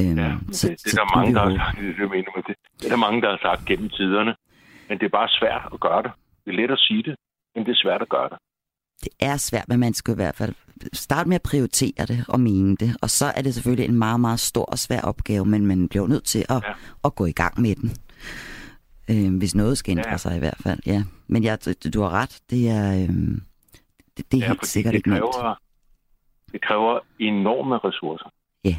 Øhm, 0.00 0.18
Ja, 0.18 0.36
så, 0.52 0.68
det, 0.68 0.84
det, 0.84 0.92
er 0.94 1.04
der 1.04 1.16
mange, 1.16 1.34
der 1.34 1.40
har 1.40 1.56
sagt, 1.56 1.78
det, 1.78 1.98
jeg 1.98 2.08
mener 2.08 2.30
med 2.36 2.42
det. 2.48 2.56
det 2.78 2.84
er 2.84 2.88
der 2.88 2.96
mange, 2.96 3.22
der 3.22 3.30
har 3.30 3.38
sagt 3.42 3.64
gennem 3.64 3.88
tiderne. 3.88 4.34
Men 4.88 4.98
det 4.98 5.04
er 5.06 5.10
bare 5.20 5.28
svært 5.28 5.62
at 5.74 5.80
gøre 5.80 6.02
det. 6.02 6.12
Det 6.44 6.50
er 6.52 6.56
let 6.56 6.70
at 6.70 6.78
sige 6.78 7.02
det, 7.02 7.16
men 7.54 7.64
det 7.64 7.70
er 7.70 7.80
svært 7.84 8.02
at 8.02 8.08
gøre 8.08 8.28
det. 8.28 8.38
Det 9.04 9.12
er 9.20 9.36
svært, 9.36 9.68
men 9.68 9.80
man 9.80 9.94
skal 9.94 10.12
i 10.12 10.14
hvert 10.14 10.36
fald 10.36 10.54
starte 10.92 11.28
med 11.28 11.34
at 11.34 11.42
prioritere 11.42 12.06
det 12.08 12.24
og 12.28 12.40
mene 12.40 12.76
det. 12.76 12.96
Og 13.02 13.10
så 13.10 13.26
er 13.36 13.42
det 13.42 13.54
selvfølgelig 13.54 13.88
en 13.88 13.98
meget, 13.98 14.20
meget 14.20 14.40
stor 14.40 14.64
og 14.64 14.78
svær 14.78 15.00
opgave, 15.00 15.44
men 15.44 15.66
man 15.66 15.88
bliver 15.88 16.06
nødt 16.06 16.24
til 16.24 16.44
at, 16.48 16.62
ja. 16.66 16.72
at 17.04 17.14
gå 17.14 17.26
i 17.26 17.32
gang 17.32 17.60
med 17.60 17.74
den. 17.74 17.90
Øh, 19.10 19.38
hvis 19.38 19.54
noget 19.54 19.78
skal 19.78 19.90
ændre 19.90 20.10
ja. 20.10 20.16
sig 20.16 20.36
i 20.36 20.38
hvert 20.38 20.60
fald, 20.62 20.80
ja. 20.86 21.02
Men 21.26 21.42
ja, 21.42 21.56
du, 21.56 21.88
du 21.94 22.00
har 22.00 22.10
ret, 22.10 22.42
det 22.50 22.68
er, 22.68 22.92
øh, 22.92 23.08
det, 24.16 24.32
det 24.32 24.34
er 24.34 24.38
ja, 24.38 24.46
helt 24.46 24.66
sikkert 24.66 24.92
det 24.92 24.98
ikke 24.98 25.10
kræver, 25.10 25.46
nemt. 25.46 25.58
Det 26.52 26.60
kræver 26.60 26.98
enorme 27.18 27.78
ressourcer. 27.78 28.30
Ja. 28.64 28.76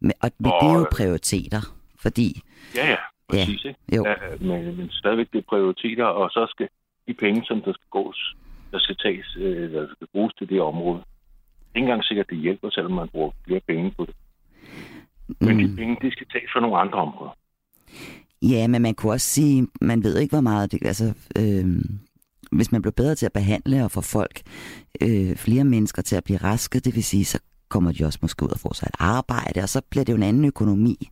Men, 0.00 0.12
og, 0.22 0.30
men 0.38 0.52
og, 0.52 0.58
det 0.62 0.68
er 0.70 0.78
jo 0.78 0.86
prioriteter, 0.92 1.60
fordi... 2.00 2.40
Ja, 2.74 2.90
ja, 2.90 2.96
præcis. 3.28 3.64
Ja, 3.64 3.68
ikke? 3.68 3.80
jo. 3.96 4.04
Ja, 4.06 4.14
men, 4.40 4.76
men 4.76 4.90
stadigvæk 4.90 5.32
det 5.32 5.38
er 5.38 5.48
prioriteter, 5.48 6.04
og 6.04 6.30
så 6.30 6.46
skal 6.50 6.68
de 7.08 7.14
penge, 7.14 7.44
som 7.44 7.62
der 7.62 7.72
skal 7.72 7.88
gås, 7.90 8.36
der 8.72 8.78
skal 8.78 8.96
tages, 8.96 9.36
øh, 9.36 9.72
der 9.72 9.86
skal 9.94 10.06
bruges 10.12 10.34
til 10.34 10.48
det 10.48 10.60
område. 10.60 10.98
Det 10.98 11.74
er 11.74 11.76
ikke 11.76 11.84
engang 11.86 12.04
sikkert, 12.04 12.30
det 12.30 12.38
hjælper, 12.38 12.70
selvom 12.70 12.92
man 12.92 13.08
bruger 13.08 13.30
flere 13.46 13.60
penge 13.60 13.90
på 13.90 14.04
det. 14.04 14.14
Men 15.40 15.58
de 15.58 15.76
penge, 15.76 15.96
de 16.02 16.10
skal 16.12 16.26
tages 16.32 16.50
fra 16.52 16.60
nogle 16.60 16.78
andre 16.78 16.98
områder. 16.98 17.36
Ja, 18.42 18.66
men 18.66 18.82
man 18.82 18.94
kunne 18.94 19.12
også 19.12 19.26
sige, 19.26 19.66
man 19.80 20.04
ved 20.04 20.18
ikke, 20.18 20.32
hvor 20.32 20.40
meget 20.40 20.72
det... 20.72 20.86
Altså, 20.86 21.12
øh, 21.38 21.66
hvis 22.52 22.72
man 22.72 22.82
bliver 22.82 22.92
bedre 22.92 23.14
til 23.14 23.26
at 23.26 23.32
behandle 23.32 23.84
og 23.84 23.90
få 23.90 24.00
folk, 24.00 24.42
øh, 25.02 25.36
flere 25.36 25.64
mennesker 25.64 26.02
til 26.02 26.16
at 26.16 26.24
blive 26.24 26.38
raske, 26.38 26.80
det 26.80 26.94
vil 26.94 27.04
sige, 27.04 27.24
så 27.24 27.38
kommer 27.68 27.92
de 27.92 28.04
også 28.04 28.18
måske 28.22 28.42
ud 28.44 28.48
og 28.48 28.58
får 28.58 28.74
sig 28.74 28.86
et 28.86 28.94
arbejde, 28.98 29.60
og 29.62 29.68
så 29.68 29.80
bliver 29.90 30.04
det 30.04 30.12
jo 30.12 30.16
en 30.16 30.22
anden 30.22 30.44
økonomi. 30.44 31.08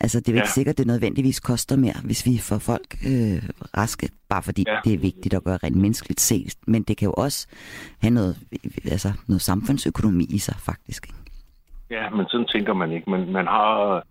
Altså, 0.00 0.20
det 0.20 0.28
er 0.28 0.32
jo 0.32 0.36
ja. 0.36 0.42
ikke 0.42 0.52
sikkert, 0.52 0.78
det 0.78 0.86
nødvendigvis 0.86 1.40
koster 1.40 1.76
mere, 1.76 1.98
hvis 2.04 2.26
vi 2.26 2.38
får 2.38 2.58
folk 2.58 2.88
øh, 3.06 3.42
raske, 3.76 4.08
bare 4.28 4.42
fordi 4.42 4.64
ja. 4.66 4.78
det 4.84 4.92
er 4.94 4.98
vigtigt 4.98 5.34
at 5.34 5.44
gøre 5.44 5.58
rent 5.64 5.76
menneskeligt 5.76 6.20
set. 6.20 6.54
Men 6.66 6.82
det 6.82 6.96
kan 6.96 7.06
jo 7.06 7.12
også 7.12 7.46
have 8.02 8.10
noget, 8.10 8.38
altså, 8.84 9.12
noget 9.28 9.42
samfundsøkonomi 9.42 10.24
i 10.24 10.38
sig, 10.38 10.56
faktisk. 10.58 11.08
Ja, 11.90 12.10
men 12.10 12.26
sådan 12.28 12.46
tænker 12.46 12.74
man 12.74 12.92
ikke. 12.92 13.10
Man, 13.10 13.32
man 13.32 13.46
har 13.46 14.02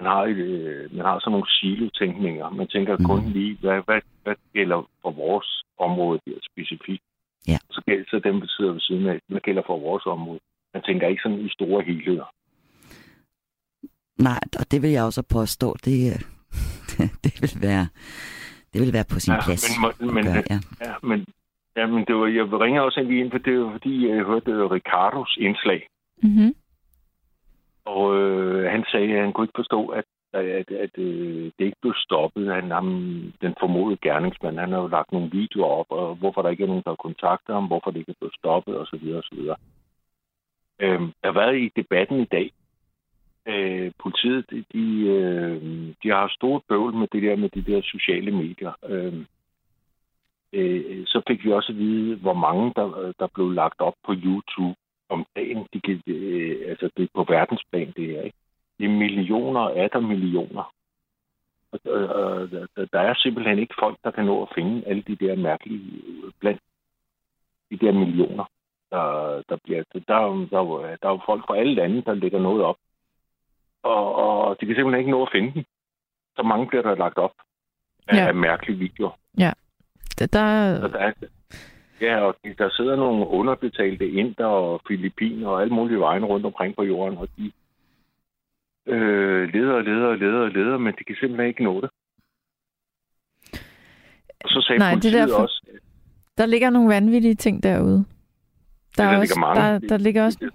man 0.00 0.06
har, 0.12 0.22
et, 0.22 0.36
øh, 0.36 0.96
man 0.96 1.04
har 1.06 1.18
sådan 1.18 1.32
nogle 1.32 1.50
silo-tænkninger. 1.58 2.50
Man 2.50 2.68
tænker 2.68 2.96
mm. 2.98 3.04
kun 3.04 3.20
lige, 3.36 3.56
hvad, 3.60 3.82
hvad, 3.86 4.00
hvad 4.22 4.34
gælder 4.52 4.88
for 5.02 5.10
vores 5.10 5.62
område 5.78 6.20
her 6.26 6.38
specifikt. 6.50 7.02
Ja. 7.48 7.58
Så 7.70 7.82
gælder 7.86 8.04
så 8.10 8.18
dem, 8.24 8.40
der 8.40 8.46
sidder 8.48 8.72
ved 8.72 8.80
siden 8.80 9.06
af, 9.06 9.18
hvad 9.28 9.40
gælder 9.40 9.62
for 9.66 9.78
vores 9.78 10.06
område. 10.06 10.40
Man 10.74 10.82
tænker 10.82 11.08
ikke 11.08 11.22
sådan 11.22 11.40
i 11.40 11.48
store 11.48 11.84
helheder. 11.84 12.28
Nej, 14.18 14.40
og 14.58 14.70
det 14.70 14.82
vil 14.82 14.90
jeg 14.90 15.04
også 15.04 15.22
påstå, 15.22 15.76
det, 15.84 15.98
det 17.24 17.32
vil 17.42 17.62
være 17.68 17.86
det 18.72 18.84
vil 18.84 18.92
være 18.92 19.08
på 19.14 19.20
sin 19.20 19.34
ja, 19.34 19.40
plads. 19.44 19.64
Men, 20.00 20.14
men, 20.14 20.24
gøre, 20.24 20.42
ja. 20.50 20.58
Ja, 20.86 20.94
men, 21.02 21.26
ja, 21.76 21.86
men 21.86 22.04
det 22.06 22.14
var, 22.16 22.26
jeg 22.26 22.44
ringer 22.64 22.80
også 22.80 23.00
lige 23.02 23.20
ind, 23.20 23.30
for 23.30 23.38
det 23.38 23.60
var 23.60 23.72
fordi, 23.72 24.08
jeg 24.08 24.24
hørte 24.24 24.52
Ricardos 24.76 25.36
indslag. 25.40 25.80
Mm-hmm. 26.22 26.54
Og 27.86 28.16
øh, 28.16 28.70
han 28.70 28.84
sagde, 28.90 29.14
at 29.14 29.22
han 29.24 29.32
kunne 29.32 29.44
ikke 29.44 29.62
forstå, 29.62 29.86
at, 29.86 30.04
at, 30.32 30.44
at, 30.44 30.70
at 30.70 30.90
øh, 30.98 31.44
det 31.58 31.64
ikke 31.64 31.82
blev 31.82 31.94
stoppet. 31.96 32.54
Han, 32.54 32.70
ham, 32.70 32.86
den 33.40 33.54
formodede 33.60 33.98
gerningsmand, 34.02 34.58
han 34.58 34.72
har 34.72 34.80
jo 34.80 34.86
lagt 34.86 35.12
nogle 35.12 35.30
videoer 35.30 35.70
op, 35.80 35.86
og 35.90 36.14
hvorfor 36.14 36.42
der 36.42 36.50
ikke 36.50 36.62
er 36.62 36.66
nogen, 36.66 36.82
der 36.84 36.90
har 36.90 37.06
kontaktet 37.08 37.54
ham, 37.54 37.66
hvorfor 37.66 37.90
det 37.90 37.98
ikke 37.98 38.10
er 38.10 38.20
blevet 38.20 38.34
stoppet, 38.34 38.78
osv. 38.78 39.04
osv. 39.20 39.38
Øh, 40.80 41.00
der 41.00 41.26
har 41.30 41.32
været 41.32 41.58
i 41.58 41.70
debatten 41.76 42.20
i 42.20 42.24
dag, 42.24 42.52
øh, 43.46 43.92
politiet, 44.02 44.50
de, 44.50 44.64
de, 44.72 44.86
øh, 45.16 45.62
de 46.02 46.08
har 46.08 46.28
stort 46.28 46.62
bøvl 46.68 46.94
med 46.94 47.08
det 47.12 47.22
der 47.22 47.36
med 47.36 47.48
de 47.48 47.62
der 47.72 47.80
sociale 47.82 48.30
medier. 48.30 48.72
Øh, 48.88 49.24
øh, 50.52 51.06
så 51.06 51.22
fik 51.28 51.44
vi 51.44 51.52
også 51.52 51.72
at 51.72 51.78
vide, 51.78 52.16
hvor 52.16 52.34
mange 52.34 52.72
der, 52.76 53.12
der 53.18 53.28
blev 53.34 53.50
lagt 53.50 53.80
op 53.80 53.94
på 54.06 54.12
YouTube 54.12 54.76
om 55.08 55.26
dagen. 55.36 55.66
De 55.72 55.80
kan, 55.80 56.02
øh, 56.06 56.70
altså 56.70 56.90
det 56.96 57.02
er 57.02 57.08
på 57.14 57.24
verdensplan, 57.28 57.92
det 57.96 58.18
er 58.18 58.22
ikke. 58.22 58.38
Det 58.78 58.84
er 58.84 58.90
millioner 58.90 59.60
af 59.60 59.90
der 59.90 60.00
millioner. 60.00 60.72
Og, 61.72 61.80
og, 61.84 62.48
og 62.76 62.92
der 62.92 63.00
er 63.00 63.14
simpelthen 63.14 63.58
ikke 63.58 63.74
folk, 63.78 63.98
der 64.04 64.10
kan 64.10 64.24
nå 64.24 64.42
at 64.42 64.52
finde 64.54 64.86
alle 64.86 65.02
de 65.02 65.16
der 65.16 65.36
mærkelige 65.36 66.02
blandt 66.40 66.60
de 67.70 67.76
der 67.76 67.92
millioner. 67.92 68.44
Der, 68.90 69.42
der, 69.48 69.56
bliver, 69.64 69.82
der, 69.92 70.00
der, 70.08 70.46
der, 70.50 70.96
der 71.02 71.08
er 71.08 71.12
jo 71.12 71.20
folk 71.26 71.46
fra 71.46 71.56
alle 71.56 71.74
lande, 71.74 72.02
der 72.02 72.14
lægger 72.14 72.40
noget 72.40 72.64
op. 72.64 72.76
Og, 73.82 74.14
og 74.14 74.60
de 74.60 74.66
kan 74.66 74.74
simpelthen 74.74 75.00
ikke 75.00 75.10
nå 75.10 75.22
at 75.22 75.32
finde 75.32 75.54
dem. 75.54 75.64
Så 76.36 76.42
mange 76.42 76.66
bliver 76.66 76.82
der 76.82 76.94
lagt 76.94 77.18
op 77.18 77.32
af, 78.08 78.16
ja. 78.16 78.32
mærkelige 78.32 78.78
videoer. 78.78 79.18
Ja. 79.38 79.52
Der, 80.18 80.26
der... 80.26 80.80
Så 80.80 80.88
der 80.88 80.98
er, 80.98 81.12
Ja, 82.00 82.20
og 82.20 82.36
der 82.58 82.70
sidder 82.70 82.96
nogle 82.96 83.26
underbetalte 83.26 84.10
inder 84.10 84.46
og 84.46 84.80
filipiner 84.88 85.48
og 85.48 85.62
alle 85.62 85.74
mulige 85.74 85.98
vejen 85.98 86.24
rundt 86.24 86.46
omkring 86.46 86.76
på 86.76 86.82
jorden, 86.82 87.18
og 87.18 87.28
de 87.36 87.52
øh, 88.86 89.48
leder 89.54 89.72
og 89.72 89.84
leder 89.84 90.06
og 90.06 90.18
leder 90.18 90.40
og 90.40 90.50
leder, 90.50 90.78
men 90.78 90.94
de 90.98 91.04
kan 91.04 91.16
simpelthen 91.20 91.48
ikke 91.48 91.64
nå 91.64 91.80
det. 91.80 91.90
Og 94.44 94.48
så 94.48 94.64
sagde 94.66 94.78
Nej, 94.78 94.92
politiet 94.92 95.12
det 95.12 95.28
derfor, 95.28 95.42
også... 95.42 95.66
Der 96.38 96.46
ligger 96.46 96.70
nogle 96.70 96.94
vanvittige 96.94 97.34
ting 97.34 97.62
derude. 97.62 98.04
Der, 98.96 99.04
ja, 99.04 99.10
der, 99.10 99.16
er 99.16 99.20
også, 99.20 99.40
mange. 99.40 99.60
Der, 99.60 99.78
der 99.78 99.96
ligger 99.96 100.24
også... 100.24 100.50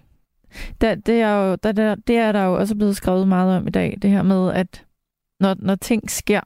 Der, 0.82 0.96
det, 0.96 1.22
er 1.22 1.34
jo, 1.36 1.58
der, 1.64 1.72
der, 1.72 1.96
det 1.96 2.18
er 2.18 2.32
der 2.32 2.46
jo 2.46 2.54
også 2.54 2.76
blevet 2.76 2.96
skrevet 2.96 3.28
meget 3.28 3.58
om 3.58 3.68
i 3.68 3.70
dag, 3.70 3.98
det 4.02 4.10
her 4.10 4.24
med, 4.24 4.54
at 4.54 4.86
når, 5.40 5.56
når 5.60 5.76
ting 5.76 6.10
sker, 6.10 6.42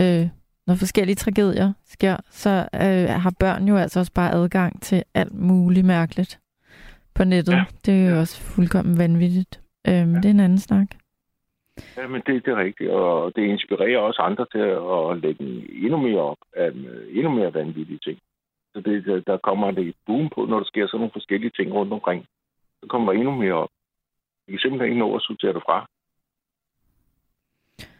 øh, 0.00 0.28
når 0.66 0.74
forskellige 0.74 1.16
tragedier 1.16 1.72
sker, 1.84 2.16
så 2.30 2.68
øh, 2.74 3.22
har 3.22 3.32
børn 3.40 3.68
jo 3.68 3.76
altså 3.76 4.00
også 4.00 4.12
bare 4.12 4.32
adgang 4.32 4.82
til 4.82 5.04
alt 5.14 5.34
muligt 5.34 5.86
mærkeligt 5.86 6.40
på 7.14 7.24
nettet. 7.24 7.52
Ja. 7.52 7.64
Det 7.86 7.94
er 7.94 8.08
jo 8.08 8.14
ja. 8.14 8.20
også 8.20 8.42
fuldkommen 8.42 8.98
vanvittigt. 8.98 9.60
Øhm, 9.88 10.12
ja. 10.12 10.16
Det 10.20 10.24
er 10.24 10.30
en 10.30 10.40
anden 10.40 10.58
snak. 10.58 10.86
Ja, 11.96 12.06
men 12.06 12.22
det, 12.26 12.44
det 12.44 12.52
er 12.52 12.56
rigtigt, 12.56 12.90
og 12.90 13.32
det 13.36 13.42
inspirerer 13.42 13.98
også 13.98 14.22
andre 14.22 14.46
til 14.52 14.58
at 14.58 15.22
lægge 15.22 15.44
endnu 15.84 15.96
mere 15.96 16.20
op 16.20 16.36
af 16.56 16.70
endnu 17.10 17.30
mere 17.30 17.54
vanvittige 17.54 17.98
ting. 17.98 18.18
Så 18.74 18.80
det, 18.80 19.26
der 19.26 19.36
kommer 19.36 19.70
det 19.70 19.88
et 19.88 19.94
boom 20.06 20.28
på, 20.34 20.46
når 20.46 20.58
der 20.58 20.66
sker 20.66 20.86
sådan 20.86 20.98
nogle 20.98 21.12
forskellige 21.12 21.50
ting 21.56 21.72
rundt 21.72 21.92
omkring. 21.92 22.26
Så 22.80 22.86
kommer 22.88 23.12
der 23.12 23.18
endnu 23.18 23.34
mere 23.34 23.52
op. 23.52 23.68
Vi 24.46 24.52
kan 24.52 24.60
simpelthen 24.60 24.90
ikke 24.90 24.98
nå 24.98 25.16
at 25.16 25.22
sortere 25.22 25.52
det 25.52 25.62
fra. 25.66 25.78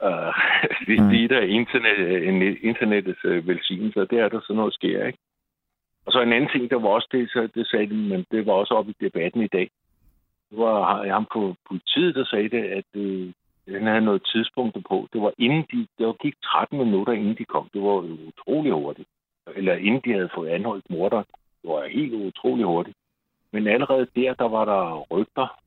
Uh, 0.09 0.35
hvis 0.87 1.01
mm. 1.01 1.09
det 1.09 1.33
er 1.33 1.41
internet, 1.41 2.59
internettets 2.63 3.25
uh, 3.25 3.49
velsignelse, 3.49 4.01
det 4.01 4.19
er 4.19 4.29
der 4.29 4.41
sådan 4.41 4.57
noget 4.57 4.75
sker, 4.75 5.07
ikke? 5.07 5.19
Og 6.07 6.13
så 6.13 6.21
en 6.21 6.33
anden 6.33 6.51
ting, 6.51 6.71
der 6.71 6.79
var 6.79 6.89
også 6.89 7.09
det, 7.13 7.31
så 7.31 7.49
det 7.55 7.67
sagde 7.67 7.87
de, 7.87 7.95
men 7.95 8.27
det 8.31 8.47
var 8.47 8.53
også 8.53 8.75
oppe 8.75 8.91
i 8.91 9.05
debatten 9.05 9.43
i 9.43 9.47
dag. 9.47 9.71
Det 10.51 10.59
var 10.59 11.07
ham 11.13 11.27
på 11.33 11.55
politiet, 11.69 12.15
der 12.15 12.25
sagde 12.25 12.49
det, 12.49 12.65
at 12.65 12.85
uh, 12.95 13.29
han 13.69 13.87
havde 13.87 14.05
noget 14.05 14.23
tidspunkt 14.33 14.77
på. 14.89 15.09
Det 15.13 15.21
var 15.21 15.33
inden 15.39 15.65
de, 15.73 15.87
det 15.99 16.07
var 16.07 16.13
gik 16.13 16.35
13 16.45 16.79
minutter, 16.79 17.13
inden 17.13 17.37
de 17.39 17.45
kom. 17.45 17.69
Det 17.75 17.83
var 17.83 17.97
utrolig 18.29 18.73
hurtigt. 18.73 19.09
Eller 19.57 19.75
inden 19.75 20.01
de 20.05 20.13
havde 20.13 20.29
fået 20.35 20.49
anholdt 20.49 20.91
morder. 20.91 21.23
Det 21.63 21.71
var 21.71 21.89
helt 21.89 22.15
utrolig 22.15 22.65
hurtigt. 22.65 22.97
Men 23.53 23.67
allerede 23.67 24.07
der, 24.17 24.35
der 24.35 24.49
var 24.49 24.65
der 24.65 25.07
rygter 25.11 25.61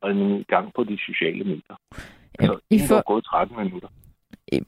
og 0.00 0.10
en 0.10 0.44
gang 0.48 0.72
på 0.74 0.84
de 0.84 0.98
sociale 0.98 1.44
medier. 1.44 1.76
Altså, 2.38 2.60
I 2.70 2.78
får... 2.88 3.02
gået 3.06 3.24
13 3.24 3.56
minutter. 3.56 3.88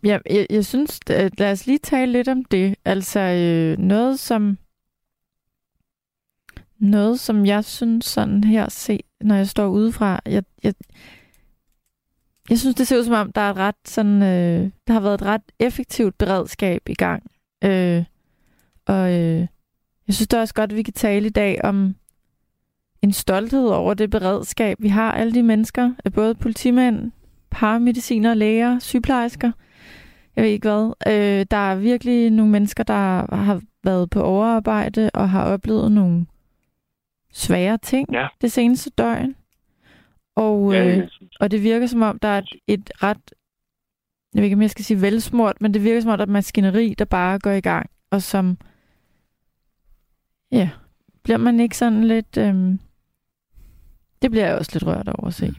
Ja, 0.05 0.19
jeg, 0.31 0.47
jeg 0.51 0.65
synes, 0.65 1.01
at 1.11 1.41
lad 1.41 1.53
os 1.53 1.67
lige 1.67 1.79
tale 1.79 2.13
lidt 2.13 2.29
om 2.29 2.45
det. 2.45 2.75
Altså 2.85 3.21
øh, 3.21 3.79
noget, 3.79 4.19
som 4.19 4.59
noget, 6.79 7.21
som 7.21 7.47
jeg 7.47 7.65
synes 7.65 8.05
sådan 8.05 8.45
her 8.45 8.69
se, 8.69 9.01
når 9.21 9.35
jeg 9.35 9.49
står 9.49 9.67
udefra, 9.67 10.21
jeg, 10.27 10.45
jeg, 10.63 10.75
jeg 12.51 12.59
synes, 12.59 12.75
det 12.75 12.87
ser 12.87 12.99
ud 12.99 13.05
som 13.05 13.15
om, 13.15 13.33
der 13.33 13.41
er 13.41 13.51
et 13.51 13.57
ret 13.57 13.75
sådan, 13.85 14.23
øh, 14.23 14.71
der 14.87 14.93
har 14.93 15.01
været 15.01 15.15
et 15.15 15.23
ret 15.23 15.43
effektivt 15.59 16.19
beredskab 16.19 16.89
i 16.89 16.95
gang. 16.95 17.31
Øh, 17.65 18.05
og 18.87 19.13
øh, 19.13 19.47
jeg 20.07 20.15
synes 20.15 20.29
da 20.29 20.41
også 20.41 20.55
godt, 20.55 20.71
at 20.71 20.77
vi 20.77 20.83
kan 20.83 20.95
tale 20.95 21.27
i 21.27 21.31
dag 21.31 21.65
om 21.65 21.97
en 23.03 23.13
stolthed 23.13 23.67
over 23.67 23.95
det 23.95 24.11
beredskab, 24.11 24.77
vi 24.81 24.89
har. 24.89 25.13
Alle 25.13 25.35
de 25.35 25.43
mennesker, 25.43 25.95
øh, 26.07 26.13
både 26.13 26.35
politimænd, 26.35 27.13
paramediciner, 27.57 28.35
læger, 28.35 28.79
sygeplejersker, 28.79 29.53
jeg 30.37 30.45
ved 30.45 30.51
ikke 30.51 30.69
hvad. 30.69 30.93
Øh, 31.07 31.47
der 31.51 31.57
er 31.57 31.77
virkelig 31.77 32.31
nogle 32.31 32.53
mennesker, 32.53 32.85
der 32.85 33.35
har 33.37 33.63
været 33.85 34.11
på 34.11 34.23
overarbejde 34.23 35.11
og 35.15 35.31
har 35.31 35.45
oplevet 35.45 35.93
nogle 35.93 36.27
svære 37.33 37.79
ting 37.79 38.13
ja. 38.13 38.27
det 38.41 38.53
seneste 38.53 38.91
døgn. 38.91 39.37
Og, 40.35 40.73
ja, 40.73 40.99
øh, 40.99 41.09
og 41.41 41.51
det 41.51 41.63
virker 41.63 41.87
som 41.87 42.03
om, 42.03 42.19
der 42.19 42.29
er 42.29 42.39
et, 42.39 42.49
et 42.67 42.91
ret, 43.03 43.35
jeg 44.35 44.41
ved 44.41 44.45
ikke, 44.45 44.55
om 44.55 44.63
jeg 44.63 44.71
skal 44.71 44.85
sige 44.85 45.01
velsmurt, 45.01 45.61
men 45.61 45.75
det 45.75 45.85
virker 45.85 46.01
som 46.01 46.11
om, 46.11 46.19
der 46.19 46.23
er 46.23 46.27
et 46.27 46.33
maskineri, 46.33 46.95
der 46.99 47.05
bare 47.05 47.39
går 47.39 47.51
i 47.51 47.61
gang, 47.61 47.91
og 48.11 48.23
som, 48.23 48.59
ja, 50.53 50.71
bliver 51.23 51.39
man 51.39 51.61
ikke 51.61 51.77
sådan 51.77 52.05
lidt, 52.05 52.37
øhm, 52.37 52.81
det 54.23 54.31
bliver 54.31 54.47
jeg 54.47 54.59
også 54.59 54.71
lidt 54.75 54.87
rørt 54.87 55.09
over 55.09 55.27
at 55.27 55.35
se. 55.35 55.55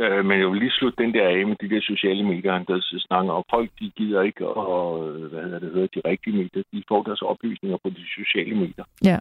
Øh, 0.00 0.24
men 0.24 0.40
jeg 0.40 0.48
vil 0.50 0.58
lige 0.58 0.78
slutte 0.78 1.02
den 1.04 1.14
der 1.14 1.28
af 1.28 1.46
med 1.46 1.56
de 1.56 1.70
der 1.74 1.80
sociale 1.80 2.24
medier, 2.24 2.58
der 2.58 2.98
snakker 3.08 3.32
om. 3.32 3.44
Folk, 3.50 3.70
de 3.80 3.90
gider 3.96 4.22
ikke 4.22 4.48
og 4.48 5.08
hvad 5.08 5.42
hedder 5.42 5.58
det, 5.58 5.72
høre 5.72 5.88
de 5.94 6.02
rigtige 6.04 6.36
medier. 6.36 6.62
De 6.72 6.82
får 6.88 7.02
deres 7.02 7.22
oplysninger 7.22 7.78
på 7.82 7.90
de 7.90 8.04
sociale 8.14 8.54
medier. 8.54 8.84
Ja. 9.04 9.18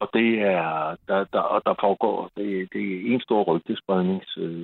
Og 0.00 0.10
det 0.14 0.40
er, 0.40 0.96
der, 1.08 1.24
der, 1.32 1.40
og 1.40 1.62
der 1.66 1.74
foregår, 1.80 2.30
det, 2.36 2.72
det 2.72 2.82
er 2.82 3.14
en 3.14 3.20
stor 3.20 3.42
rygtespredning, 3.42 4.22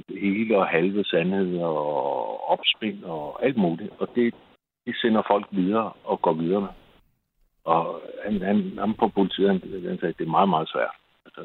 det 0.08 0.20
hele 0.20 0.58
og 0.58 0.66
halve 0.66 1.04
sandhed 1.04 1.58
og 1.58 2.50
opspind 2.50 3.04
og 3.04 3.44
alt 3.44 3.56
muligt. 3.56 3.92
Og 3.98 4.08
det, 4.14 4.34
det 4.86 4.96
sender 4.96 5.22
folk 5.26 5.46
videre 5.50 5.92
og 6.04 6.22
går 6.22 6.32
videre 6.32 6.60
med. 6.60 6.68
Og 7.64 8.02
han, 8.24 8.42
han, 8.42 8.78
han 8.78 8.94
på 8.94 9.08
politiet, 9.08 9.48
han, 9.48 9.60
han 9.88 9.98
sagde, 9.98 10.12
at 10.12 10.18
det 10.18 10.26
er 10.26 10.36
meget, 10.38 10.48
meget 10.48 10.68
svært. 10.68 10.96
Altså, 11.26 11.42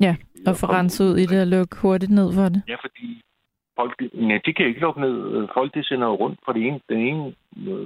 Ja, 0.00 0.16
og 0.46 0.56
få 0.56 0.66
renset 0.66 1.04
ud 1.04 1.16
i 1.16 1.26
det 1.26 1.40
og 1.40 1.46
lukke 1.46 1.76
hurtigt 1.82 2.12
ned 2.12 2.32
for 2.34 2.48
det. 2.48 2.62
Ja, 2.68 2.74
fordi 2.74 3.22
folk, 3.78 4.02
ja, 4.30 4.38
de 4.46 4.52
kan 4.52 4.66
ikke 4.66 4.80
lukke 4.80 5.00
ned. 5.00 5.48
Folk, 5.54 5.74
de 5.74 5.84
sender 5.84 6.08
rundt 6.08 6.38
fra 6.44 6.52
det 6.52 6.62
ene. 6.66 6.80
Den 6.88 7.00
ene 7.08 7.34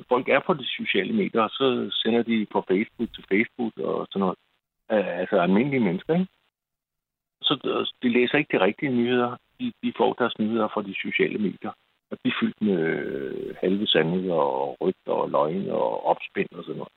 folk 0.09 0.29
er 0.29 0.41
på 0.47 0.55
de 0.55 0.67
sociale 0.67 1.13
medier, 1.13 1.43
og 1.43 1.51
så 1.51 1.91
sender 2.03 2.23
de 2.23 2.47
på 2.53 2.65
Facebook 2.69 3.11
til 3.15 3.25
Facebook 3.33 3.73
og 3.79 4.07
sådan 4.11 4.21
noget. 4.21 4.39
Altså 4.89 5.37
almindelige 5.41 5.81
mennesker, 5.81 6.15
ikke? 6.15 6.27
Så 7.43 7.53
de 8.03 8.09
læser 8.09 8.39
ikke 8.39 8.59
de 8.59 8.65
rigtige 8.65 8.93
nyheder. 8.93 9.37
de, 9.61 9.73
de 9.83 9.93
får 9.97 10.13
deres 10.13 10.39
nyheder 10.39 10.69
fra 10.69 10.83
de 10.83 10.95
sociale 10.95 11.39
medier. 11.39 11.73
Og 12.11 12.19
de 12.25 12.29
er 12.29 12.37
fyldt 12.41 12.63
med 12.63 12.79
øh, 12.79 13.55
halve 13.61 13.87
sandheder 13.87 14.35
og 14.35 14.77
rygter 14.81 15.13
og 15.13 15.31
løgne 15.31 15.73
og 15.73 16.07
opspind 16.07 16.49
og 16.53 16.65
sådan 16.65 16.77
noget. 16.77 16.93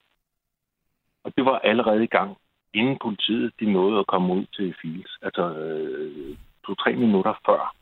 Og 1.24 1.34
det 1.38 1.46
var 1.46 1.60
allerede 1.60 2.04
i 2.04 2.08
gang, 2.18 2.38
inden 2.80 2.98
politiet 3.02 3.54
de 3.60 3.66
nåede 3.74 4.00
at 4.00 4.08
komme 4.08 4.34
ud 4.34 4.46
til 4.56 4.76
Fields. 4.82 5.18
Altså 5.22 5.44
øh, 5.58 6.38
to-tre 6.66 6.96
minutter 6.96 7.34
før 7.46 7.76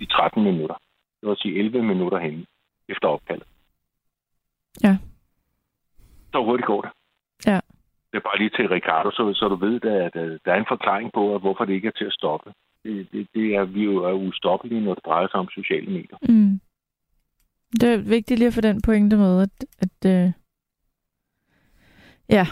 de 0.00 0.06
13 0.06 0.44
minutter. 0.44 0.76
Det 1.20 1.28
vil 1.28 1.36
sige 1.36 1.58
11 1.58 1.82
minutter 1.82 2.18
hen 2.18 2.46
efter 2.88 3.08
opkaldet. 3.08 3.46
Ja. 4.82 4.96
Så 6.32 6.44
hurtigt 6.44 6.66
går 6.66 6.80
det. 6.80 6.90
Ja. 7.46 7.60
Det 8.10 8.16
er 8.18 8.28
bare 8.28 8.38
lige 8.38 8.50
til 8.50 8.68
Ricardo, 8.68 9.10
så, 9.10 9.32
så 9.34 9.48
du 9.48 9.56
ved, 9.56 9.84
at, 9.84 10.16
at 10.16 10.40
der 10.44 10.52
er 10.52 10.58
en 10.58 10.72
forklaring 10.74 11.12
på, 11.12 11.34
at 11.34 11.40
hvorfor 11.40 11.64
det 11.64 11.72
ikke 11.74 11.88
er 11.88 11.98
til 11.98 12.04
at 12.04 12.12
stoppe. 12.12 12.52
Det, 12.84 13.08
det, 13.12 13.28
det 13.34 13.54
er, 13.54 13.64
vi 13.64 13.84
jo 13.84 14.04
er 14.04 14.12
ustoppelige, 14.12 14.80
når 14.80 14.94
det 14.94 15.04
drejer 15.04 15.28
sig 15.28 15.40
om 15.40 15.48
sociale 15.48 15.86
medier. 15.86 16.18
Mm. 16.28 16.60
Det 17.80 17.94
er 17.94 17.96
vigtigt 17.96 18.38
lige 18.38 18.48
at 18.48 18.54
få 18.54 18.60
den 18.60 18.82
pointe 18.82 19.16
med, 19.16 19.42
at, 19.42 19.66
at 19.78 20.10
øh... 20.10 20.32
ja, 22.28 22.46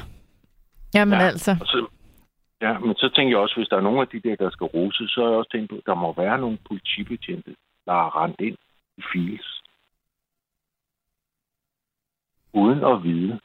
jamen 0.95 1.19
ja, 1.21 1.27
altså. 1.27 1.57
Så, 1.65 1.87
ja, 2.61 2.79
men 2.79 2.95
så 2.95 3.09
tænker 3.17 3.31
jeg 3.31 3.39
også, 3.39 3.57
hvis 3.57 3.69
der 3.69 3.77
er 3.77 3.81
nogen 3.81 4.01
af 4.01 4.09
de 4.09 4.21
der, 4.21 4.37
der 4.37 4.51
skal 4.51 4.65
rose, 4.65 5.09
så 5.09 5.21
er 5.25 5.29
jeg 5.29 5.39
også 5.39 5.51
tænkt 5.51 5.71
på, 5.71 5.77
at 5.77 5.87
der 5.87 5.95
må 5.95 6.15
være 6.17 6.39
nogle 6.39 6.59
politibetjente, 6.69 7.57
der 7.87 7.93
har 7.93 8.23
rendt 8.23 8.41
ind 8.41 8.57
i 8.97 9.03
files, 9.13 9.63
uden 12.53 12.85
at 12.85 13.03
vide, 13.03 13.41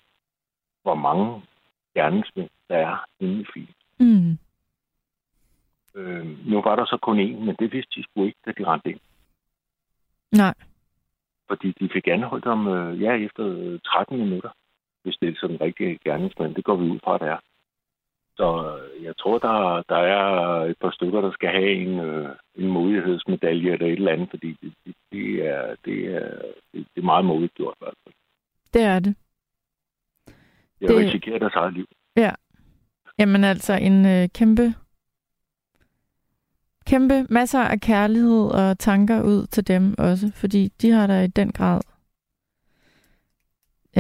hvor 0.82 0.95
mange 0.95 1.41
gerningsmænd, 1.95 2.50
der 2.70 2.78
er 2.78 3.06
inde 3.20 3.41
i 3.41 3.45
filen. 3.54 3.76
Mm. 4.00 4.38
Øh, 5.95 6.50
nu 6.50 6.62
var 6.62 6.76
der 6.76 6.86
så 6.86 6.98
kun 7.02 7.20
én, 7.20 7.39
men 7.45 7.56
det 7.60 7.74
vidste 7.74 7.91
de 7.95 8.04
sgu 8.04 8.26
ikke, 8.26 8.39
da 8.45 8.52
de 8.58 8.66
rendte 8.72 8.89
ind. 8.89 9.00
Nej. 10.32 10.54
Fordi 11.48 11.72
de 11.80 11.89
fik 11.93 12.08
anholdt 12.08 12.45
ham, 12.45 12.68
øh, 12.68 13.02
ja, 13.02 13.12
efter 13.12 13.78
13 13.86 14.18
minutter, 14.18 14.50
hvis 15.08 15.18
det 15.22 15.30
er 15.30 15.39
sådan 15.39 15.55
en 15.55 15.62
rigtig 15.62 15.99
gerningsmand. 16.05 16.55
Det 16.55 16.64
går 16.64 16.76
vi 16.76 16.89
ud 16.93 16.99
fra, 17.03 17.16
at 17.16 17.22
det 17.22 17.30
er. 17.36 17.39
Så 18.39 18.47
øh, 18.68 19.03
jeg 19.03 19.18
tror, 19.18 19.38
der, 19.38 19.84
der 19.89 20.01
er 20.16 20.26
et 20.72 20.78
par 20.82 20.91
stykker, 20.91 21.22
der 21.22 21.32
skal 21.32 21.49
have 21.49 21.74
en, 21.86 21.99
øh, 21.99 22.30
en 22.55 22.68
modighedsmedalje 22.68 23.72
eller 23.72 23.88
et 23.88 23.93
eller 23.93 24.12
andet, 24.12 24.30
fordi 24.30 24.58
det, 24.62 24.74
det, 24.86 24.95
det, 25.12 25.47
er, 25.47 25.76
det, 25.86 25.97
er, 26.16 26.30
det, 26.74 26.88
det 26.93 27.01
er 27.01 27.12
meget 27.12 27.26
modigt 27.26 27.53
gjort. 27.53 27.76
I 27.76 27.84
hvert 27.84 27.97
fald. 28.03 28.14
Det 28.74 28.82
er 28.82 28.99
det. 28.99 29.16
Jeg 30.82 30.89
det... 30.89 30.97
risikerer 30.97 31.39
deres 31.39 31.55
eget 31.55 31.74
liv. 31.74 31.88
Ja. 32.16 32.32
Jamen 33.20 33.43
altså 33.43 33.74
en 33.74 34.05
øh, 34.05 34.30
kæmpe 34.36 34.74
kæmpe 36.88 37.26
masser 37.30 37.60
af 37.60 37.82
kærlighed 37.82 38.45
og 38.51 38.80
tanker 38.80 39.22
ud 39.22 39.47
til 39.47 39.68
dem 39.68 39.95
også, 39.97 40.32
fordi 40.36 40.68
de 40.82 40.91
har 40.91 41.08
der 41.08 41.22
i 41.22 41.28
den 41.28 41.51
grad 41.51 41.82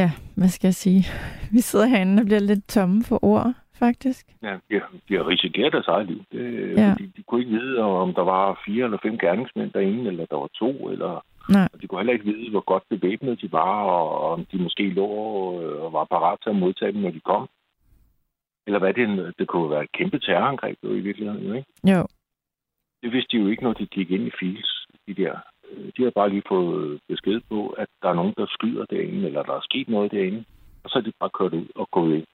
ja, 0.01 0.09
hvad 0.35 0.47
skal 0.47 0.67
jeg 0.67 0.75
sige? 0.85 1.03
Vi 1.51 1.59
sidder 1.59 1.85
herinde 1.85 2.21
og 2.21 2.25
bliver 2.25 2.39
lidt 2.39 2.67
tomme 2.67 3.03
for 3.03 3.19
ord, 3.25 3.53
faktisk. 3.73 4.27
Ja, 4.43 4.53
de 4.69 4.81
de 5.07 5.13
har 5.17 5.27
risikeret 5.27 5.73
deres 5.73 5.87
eget 5.87 6.07
liv. 6.07 6.21
Det, 6.31 6.43
ja. 6.77 6.91
Fordi 6.91 7.05
de 7.17 7.23
kunne 7.23 7.41
ikke 7.41 7.57
vide, 7.59 7.79
om 7.79 8.13
der 8.13 8.21
var 8.21 8.61
fire 8.65 8.83
eller 8.85 8.97
fem 9.03 9.17
gerningsmænd 9.17 9.71
derinde, 9.71 10.07
eller 10.11 10.25
der 10.25 10.35
var 10.35 10.49
to, 10.61 10.89
eller... 10.89 11.25
Nej. 11.49 11.67
Og 11.73 11.81
de 11.81 11.87
kunne 11.87 11.99
heller 11.99 12.13
ikke 12.13 12.25
vide, 12.25 12.49
hvor 12.51 12.65
godt 12.71 12.83
bevæbnet 12.89 13.41
de 13.41 13.51
var, 13.51 13.83
og 13.83 14.31
om 14.31 14.45
de 14.51 14.57
måske 14.57 14.89
lå 14.89 15.07
og 15.85 15.93
var 15.93 16.05
parat 16.05 16.39
til 16.43 16.49
at 16.49 16.55
modtage 16.55 16.91
dem, 16.91 17.01
når 17.01 17.11
de 17.11 17.19
kom. 17.19 17.49
Eller 18.67 18.79
hvad 18.79 18.93
det, 18.93 19.33
det 19.39 19.47
kunne 19.47 19.69
være 19.69 19.83
et 19.83 19.91
kæmpe 19.91 20.19
terrorangreb 20.19 20.77
jo 20.83 20.89
i 20.93 20.99
virkeligheden, 20.99 21.55
ikke? 21.55 21.67
Jo. 21.83 22.07
Det 23.03 23.11
vidste 23.11 23.37
de 23.37 23.41
jo 23.43 23.47
ikke, 23.47 23.63
når 23.63 23.73
de 23.73 23.85
gik 23.85 24.11
ind 24.11 24.27
i 24.27 24.31
Fields, 24.39 24.87
de 25.07 25.13
der. 25.13 25.35
De 25.97 26.03
har 26.03 26.09
bare 26.09 26.29
lige 26.29 26.43
fået 26.47 26.99
besked 27.07 27.41
på, 27.49 27.69
at 27.69 27.87
der 28.01 28.09
er 28.09 28.13
nogen, 28.13 28.33
der 28.37 28.45
skyder 28.49 28.85
derinde, 28.85 29.27
eller 29.27 29.43
der 29.43 29.53
er 29.53 29.67
sket 29.69 29.89
noget 29.89 30.11
derinde. 30.11 30.43
Og 30.83 30.89
så 30.89 30.97
er 30.99 31.03
de 31.03 31.11
bare 31.19 31.29
kørt 31.29 31.53
ud 31.53 31.67
og 31.75 31.87
gået 31.91 32.15
ind. 32.15 32.25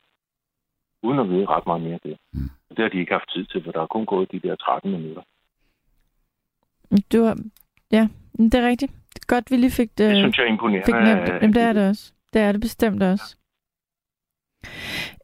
Uden 1.03 1.19
at 1.19 1.29
vide 1.29 1.45
ret 1.45 1.65
meget 1.65 1.81
mere 1.81 1.93
af 1.93 1.99
det. 2.03 2.17
Mm. 2.33 2.49
Det 2.69 2.79
har 2.79 2.89
de 2.89 2.99
ikke 2.99 3.11
haft 3.11 3.29
tid 3.33 3.45
til, 3.45 3.63
for 3.63 3.71
der 3.71 3.81
er 3.81 3.87
kun 3.87 4.05
gået 4.05 4.31
de 4.31 4.39
der 4.39 4.55
13 4.55 4.91
minutter. 4.91 5.21
Du 7.13 7.23
har... 7.23 7.37
Ja, 7.91 8.07
det 8.37 8.53
er 8.53 8.67
rigtigt. 8.67 8.91
Det 9.13 9.21
er 9.21 9.35
godt, 9.35 9.51
vi 9.51 9.55
lige 9.55 9.71
fik 9.71 9.89
det, 9.97 10.09
det 10.09 10.17
synes 10.17 10.37
jeg 10.37 10.45
er 10.45 10.49
imponerende. 10.49 10.85
Fik 10.85 10.95
nemt. 10.95 11.29
Jamen, 11.29 11.53
det 11.53 11.61
er 11.61 11.73
det 11.73 11.89
også. 11.89 12.13
Det 12.33 12.41
er 12.41 12.51
det 12.51 12.61
bestemt 12.61 13.03
også. 13.03 13.37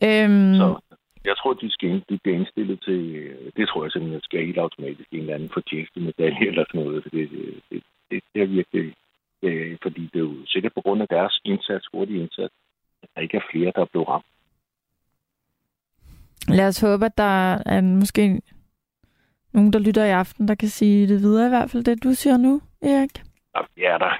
Ja. 0.01 0.23
Øhm, 0.23 0.55
så 0.55 0.79
jeg 1.25 1.37
tror, 1.37 1.53
de 1.53 1.71
skal 1.71 2.03
de 2.09 2.17
bliver 2.23 2.37
indstillet 2.37 2.81
til, 2.83 3.01
det 3.57 3.67
tror 3.67 3.83
jeg 3.83 3.91
simpelthen, 3.91 4.21
skal 4.21 4.45
helt 4.45 4.57
automatisk 4.57 5.09
en 5.11 5.19
eller 5.19 5.35
anden 5.35 6.05
medalje 6.05 6.47
eller 6.47 6.65
sådan 6.67 6.81
noget. 6.83 7.03
For 7.03 7.09
det, 7.09 7.29
det, 7.71 7.83
det, 8.11 8.41
er 8.41 8.45
virkelig, 8.45 8.93
det, 9.41 9.77
fordi 9.81 10.09
det 10.13 10.19
er 10.19 10.23
jo 10.29 10.45
sikkert 10.45 10.73
på 10.73 10.81
grund 10.81 11.01
af 11.01 11.07
deres 11.07 11.41
indsats, 11.45 11.85
hurtige 11.93 12.21
indsats, 12.21 12.53
at 13.03 13.09
der 13.15 13.21
ikke 13.21 13.37
er 13.37 13.49
flere, 13.51 13.71
der 13.75 13.81
er 13.81 13.91
blevet 13.91 14.07
ramt. 14.07 14.25
Lad 16.47 16.67
os 16.67 16.81
håbe, 16.81 17.05
at 17.05 17.17
der 17.17 17.61
er 17.65 17.81
måske 17.81 18.41
nogen, 19.53 19.73
der 19.73 19.79
lytter 19.79 20.05
i 20.05 20.09
aften, 20.09 20.47
der 20.47 20.55
kan 20.55 20.69
sige 20.69 21.07
det 21.07 21.19
videre 21.21 21.45
i 21.45 21.49
hvert 21.49 21.71
fald, 21.71 21.83
det 21.83 22.03
du 22.03 22.13
siger 22.13 22.37
nu, 22.37 22.61
Erik. 22.81 23.23
Ja, 23.77 23.97
der, 23.99 24.11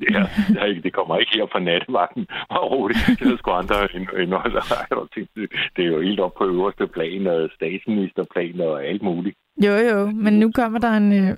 det, 0.00 0.08
er, 0.16 0.26
det, 0.48 0.76
er, 0.76 0.80
det 0.82 0.92
kommer 0.92 1.16
ikke 1.18 1.32
her 1.34 1.46
fra 1.52 1.60
nattevagten. 1.60 2.26
Hvor 2.50 2.64
roligt. 2.74 2.98
Det 3.06 3.32
er 3.32 3.36
sgu 3.36 3.50
andre 3.50 3.94
end, 3.94 4.06
end 4.20 4.32
det, 5.36 5.50
det 5.76 5.84
er 5.84 5.88
jo 5.88 6.00
helt 6.00 6.20
op 6.20 6.34
på 6.34 6.44
øverste 6.44 6.86
plan, 6.86 7.26
og 7.26 7.50
statsministerplan 7.54 8.60
og 8.60 8.84
alt 8.84 9.02
muligt. 9.02 9.36
Jo, 9.64 9.72
jo, 9.72 10.06
men 10.06 10.38
nu 10.38 10.52
kommer 10.52 10.78
der 10.78 10.92
en, 10.92 11.12
øh, 11.12 11.36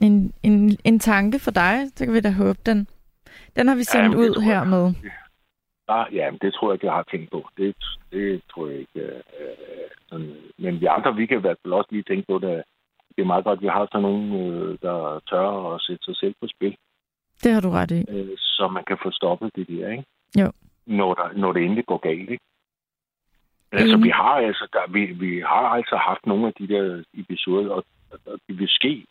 en, 0.00 0.32
en, 0.42 0.78
en 0.84 0.98
tanke 0.98 1.38
for 1.38 1.50
dig, 1.50 1.88
så 1.94 2.04
kan 2.04 2.14
vi 2.14 2.20
da 2.20 2.30
håbe, 2.30 2.58
den, 2.66 2.88
den 3.56 3.68
har 3.68 3.74
vi 3.74 3.84
sendt 3.84 4.14
ja, 4.14 4.18
ud 4.18 4.42
her 4.42 4.64
med. 4.64 4.94
Ja, 5.88 6.04
ja, 6.12 6.30
men 6.30 6.38
det 6.42 6.54
tror 6.54 6.68
jeg 6.68 6.74
ikke, 6.74 6.86
jeg 6.86 6.94
har 6.94 7.06
tænkt 7.10 7.30
på. 7.30 7.48
Det, 7.56 7.76
det 8.12 8.42
tror 8.50 8.66
jeg 8.66 8.78
ikke. 8.78 9.00
Øh, 9.00 9.22
øh, 9.40 9.88
sådan. 10.08 10.36
Men 10.58 10.80
vi 10.80 10.86
andre, 10.86 11.14
vi 11.14 11.26
kan 11.26 11.38
i 11.38 11.40
hvert 11.40 11.56
fald 11.62 11.72
også 11.72 11.88
lige 11.90 12.02
tænke 12.02 12.26
på 12.28 12.38
det. 12.38 12.62
Det 13.16 13.22
er 13.22 13.32
meget 13.32 13.44
godt, 13.44 13.58
at 13.58 13.62
vi 13.62 13.68
har 13.68 13.88
sådan 13.92 14.02
nogen, 14.02 14.26
øh, 14.42 14.78
der 14.82 15.20
tør 15.30 15.74
at 15.74 15.82
sætte 15.82 16.04
sig 16.04 16.16
selv 16.16 16.34
på 16.40 16.46
spil. 16.54 16.76
Det 17.42 17.52
har 17.52 17.60
du 17.60 17.70
ret 17.70 17.90
i. 17.90 18.04
Øh, 18.08 18.36
så 18.38 18.68
man 18.68 18.84
kan 18.84 18.98
få 19.02 19.10
stoppet 19.10 19.50
det 19.56 19.68
der, 19.68 19.90
ikke? 19.90 20.04
Jo. 20.40 20.52
Når, 20.86 21.14
der, 21.14 21.32
når 21.32 21.52
det 21.52 21.62
endelig 21.62 21.86
går 21.86 21.98
galt, 21.98 22.30
ikke? 22.30 22.44
Altså, 23.72 23.96
vi 23.96 24.08
har 24.08 24.34
altså, 24.48 24.68
der, 24.72 24.92
vi, 24.92 25.06
vi 25.06 25.40
har 25.40 25.66
altså 25.78 25.96
haft 25.96 26.26
nogle 26.26 26.46
af 26.46 26.52
de 26.58 26.68
der 26.68 27.02
episoder, 27.14 27.70
og, 27.70 27.84
og 28.26 28.38
det 28.48 28.58
vil 28.58 28.68
ske 28.68 29.04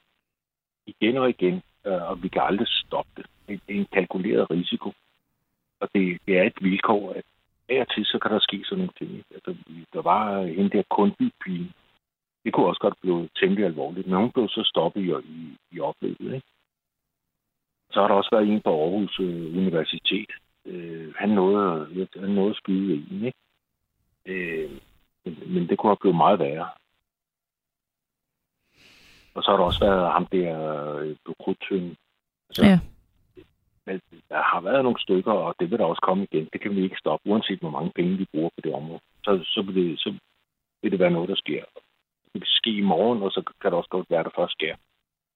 igen 0.88 1.18
og 1.18 1.30
igen, 1.30 1.62
øh, 1.86 2.10
og 2.10 2.24
vi 2.24 2.28
kan 2.28 2.42
aldrig 2.42 2.68
stoppe 2.68 3.12
det. 3.18 3.26
Det 3.48 3.76
er 3.76 3.80
en 3.80 3.88
kalkuleret 3.94 4.52
risiko. 4.52 4.94
Og 5.80 5.90
det, 5.96 6.18
det 6.26 6.38
er 6.38 6.44
et 6.44 6.58
vilkår, 6.62 7.14
at 7.14 7.24
af 7.70 7.82
og 7.82 7.88
til, 7.94 8.06
så 8.06 8.20
kan 8.20 8.32
der 8.32 8.40
ske 8.40 8.64
sådan 8.64 8.78
nogle 8.78 8.94
ting. 8.98 9.24
Altså, 9.36 9.56
der 9.94 10.02
var 10.02 10.44
hende 10.44 10.70
der 10.70 10.84
kundbypige. 10.90 11.74
Det 12.44 12.54
kunne 12.54 12.68
også 12.68 12.80
godt 12.80 13.02
blive 13.02 13.30
temmelig 13.40 13.66
alvorligt, 13.66 14.08
men 14.08 14.20
hun 14.20 14.32
blev 14.32 14.48
så 14.50 14.64
stoppet 14.66 15.02
i, 15.02 15.10
i, 15.10 15.58
i 15.72 15.80
oplevet. 15.80 16.34
Ikke? 16.34 16.48
Så 17.92 18.02
har 18.02 18.08
der 18.08 18.16
også 18.16 18.30
været 18.32 18.48
en 18.48 18.62
på 18.62 18.84
Aarhus 18.84 19.20
øh, 19.20 19.58
Universitet. 19.58 20.32
Øh, 20.66 21.14
han 21.16 21.30
nåede, 21.30 22.08
han 22.20 22.30
nåede 22.30 22.50
at 22.50 22.56
skyde 22.56 22.94
en, 23.12 23.26
ikke? 23.26 23.38
Øh, 24.26 24.72
men, 25.26 25.54
men 25.54 25.70
det 25.70 25.78
kunne 25.78 25.90
have 25.90 26.02
blevet 26.02 26.18
meget 26.18 26.40
værre. 26.40 26.70
Og 29.38 29.44
så 29.44 29.52
har 29.52 29.58
der 29.58 29.64
også 29.64 29.86
været 29.86 30.12
ham 30.12 30.26
der 30.26 30.52
øh, 30.98 31.16
på 31.26 31.34
Krudtøen. 31.42 31.96
Altså, 32.50 32.66
ja. 32.66 32.80
Men 33.86 34.02
der 34.30 34.42
har 34.52 34.62
været 34.62 34.84
nogle 34.84 35.00
stykker, 35.00 35.32
og 35.32 35.56
det 35.60 35.72
vil 35.72 35.80
der 35.80 35.86
også 35.86 36.04
komme 36.08 36.24
igen. 36.24 36.50
Det 36.54 36.62
kan 36.62 36.76
vi 36.76 36.84
ikke 36.84 36.98
stoppe, 37.04 37.30
uanset 37.30 37.60
hvor 37.60 37.70
mange 37.70 37.92
penge 37.96 38.18
vi 38.18 38.26
bruger 38.34 38.50
på 38.56 38.62
det 38.64 38.74
område. 38.74 39.00
Så, 39.26 39.32
så, 39.44 39.62
vil, 39.62 39.76
det, 39.76 40.00
så 40.00 40.10
vil 40.82 40.92
det 40.92 41.00
være 41.00 41.12
noget, 41.12 41.30
der 41.30 41.36
sker. 41.36 41.64
Det 42.34 42.42
kan 42.42 42.52
ske 42.62 42.72
i 42.72 42.82
morgen, 42.82 43.24
og 43.24 43.32
så 43.32 43.42
kan 43.62 43.72
det 43.72 43.78
også 43.78 43.90
godt 43.90 44.10
være, 44.10 44.20
at 44.20 44.26
der 44.26 44.42
først 44.42 44.54
sker 44.54 44.76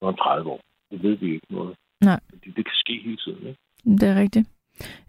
om 0.01 0.15
30 0.15 0.49
år. 0.49 0.61
Det 0.91 1.03
ved 1.03 1.15
vi 1.15 1.33
ikke 1.33 1.53
noget. 1.53 1.75
Nej. 2.01 2.19
Det, 2.31 2.55
det 2.57 2.65
kan 2.65 2.77
ske 2.83 3.01
hele 3.05 3.17
tiden, 3.17 3.47
ikke? 3.47 3.59
Det 3.99 4.03
er 4.09 4.15
rigtigt. 4.23 4.47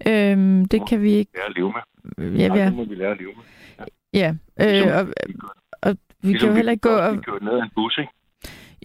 Øhm, 0.06 0.64
det 0.64 0.88
kan 0.88 1.02
vi 1.02 1.10
ikke... 1.10 1.32
Lære 1.34 1.46
at 1.46 1.56
leve 1.56 1.72
med. 1.76 1.84
Ja, 2.38 2.52
vi 2.52 2.58
er... 2.60 2.64
det 2.64 2.74
må 2.74 2.84
vi 2.84 2.94
lære 2.94 3.10
at 3.10 3.18
leve 3.18 3.32
med. 3.38 3.44
Ja, 3.78 3.84
ja 4.20 4.28
øh, 4.64 4.98
og, 4.98 5.04
og 5.82 5.96
vi 6.22 6.28
ligesom 6.28 6.46
kan 6.46 6.48
jo 6.48 6.54
heller 6.54 6.72
ikke 6.72 6.88
gå 6.88 6.96
og... 7.06 7.12
Vi 7.14 7.20
ned 7.46 7.52
af 7.58 7.62
en 7.62 7.70
bus, 7.74 7.98
ikke? 7.98 8.12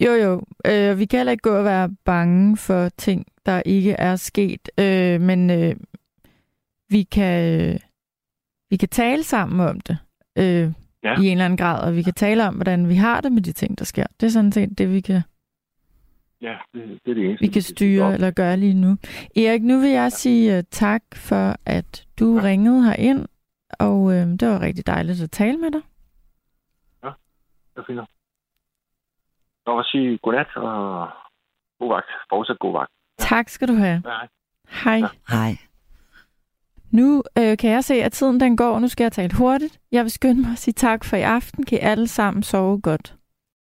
Jo, 0.04 0.12
jo. 0.12 0.42
Øh, 0.66 0.98
vi 0.98 1.04
kan 1.04 1.18
heller 1.18 1.30
ikke 1.30 1.42
gå 1.42 1.56
og 1.56 1.64
være 1.64 1.90
bange 2.04 2.56
for 2.56 2.88
ting, 2.88 3.26
der 3.46 3.62
ikke 3.66 3.92
er 3.92 4.16
sket. 4.16 4.68
Øh, 4.80 5.20
men 5.20 5.50
øh, 5.50 5.76
vi 6.88 7.02
kan 7.02 7.60
øh, 7.60 7.80
vi 8.70 8.76
kan 8.76 8.88
tale 8.88 9.22
sammen 9.22 9.60
om 9.68 9.80
det 9.80 9.98
øh, 10.38 10.72
ja. 11.02 11.20
i 11.20 11.26
en 11.26 11.32
eller 11.32 11.44
anden 11.44 11.56
grad, 11.56 11.82
og 11.88 11.96
vi 11.96 12.02
kan 12.02 12.14
tale 12.14 12.48
om, 12.48 12.54
hvordan 12.54 12.88
vi 12.88 12.94
har 12.94 13.20
det 13.20 13.32
med 13.32 13.42
de 13.42 13.52
ting, 13.52 13.78
der 13.78 13.84
sker. 13.84 14.06
Det 14.20 14.26
er 14.26 14.30
sådan 14.30 14.52
set 14.52 14.78
det, 14.78 14.92
vi 14.92 15.00
kan 15.00 15.22
Ja, 16.40 16.56
det, 16.74 17.00
det 17.04 17.10
er 17.10 17.14
det 17.14 17.24
eneste. 17.24 17.40
Vi 17.40 17.46
kan 17.46 17.62
styre 17.62 18.14
eller 18.14 18.30
gøre 18.30 18.56
lige 18.56 18.74
nu. 18.74 18.96
Erik, 19.36 19.62
nu 19.62 19.80
vil 19.80 19.90
jeg 19.90 20.02
ja. 20.02 20.08
sige 20.08 20.58
uh, 20.58 20.64
tak 20.70 21.02
for, 21.14 21.56
at 21.66 22.06
du 22.18 22.36
ja. 22.36 22.42
ringede 22.42 22.84
her 22.84 22.94
ind, 22.94 23.26
og 23.78 24.00
uh, 24.00 24.12
det 24.12 24.48
var 24.48 24.60
rigtig 24.60 24.86
dejligt 24.86 25.22
at 25.22 25.30
tale 25.30 25.58
med 25.58 25.70
dig. 25.70 25.80
Ja, 27.04 27.10
det 27.76 27.98
er 27.98 28.06
fint. 29.68 29.78
Og 29.78 29.84
sige 29.84 30.18
godnat 30.18 30.56
og 30.56 31.08
god 31.80 31.88
vagt. 31.94 32.10
Fortsat 32.30 32.58
god 32.58 32.72
vagt. 32.72 32.90
Ja. 33.18 33.24
Tak 33.24 33.48
skal 33.48 33.68
du 33.68 33.74
have. 33.74 34.02
Hej. 34.06 34.28
Hej. 34.84 34.96
Ja. 34.96 35.36
Hej. 35.36 35.52
Nu 36.92 37.22
øh, 37.38 37.58
kan 37.58 37.70
jeg 37.70 37.84
se, 37.84 37.94
at 37.94 38.12
tiden 38.12 38.40
den 38.40 38.56
går. 38.56 38.78
Nu 38.78 38.88
skal 38.88 39.04
jeg 39.04 39.12
tale 39.12 39.36
hurtigt. 39.38 39.78
Jeg 39.92 40.02
vil 40.02 40.10
skynde 40.10 40.40
mig 40.42 40.52
at 40.52 40.58
sige 40.58 40.74
tak 40.74 41.04
for 41.04 41.16
i 41.16 41.22
aften. 41.22 41.64
Kan 41.64 41.78
I 41.78 41.80
alle 41.80 42.08
sammen 42.08 42.42
sove 42.42 42.80
godt. 42.80 43.14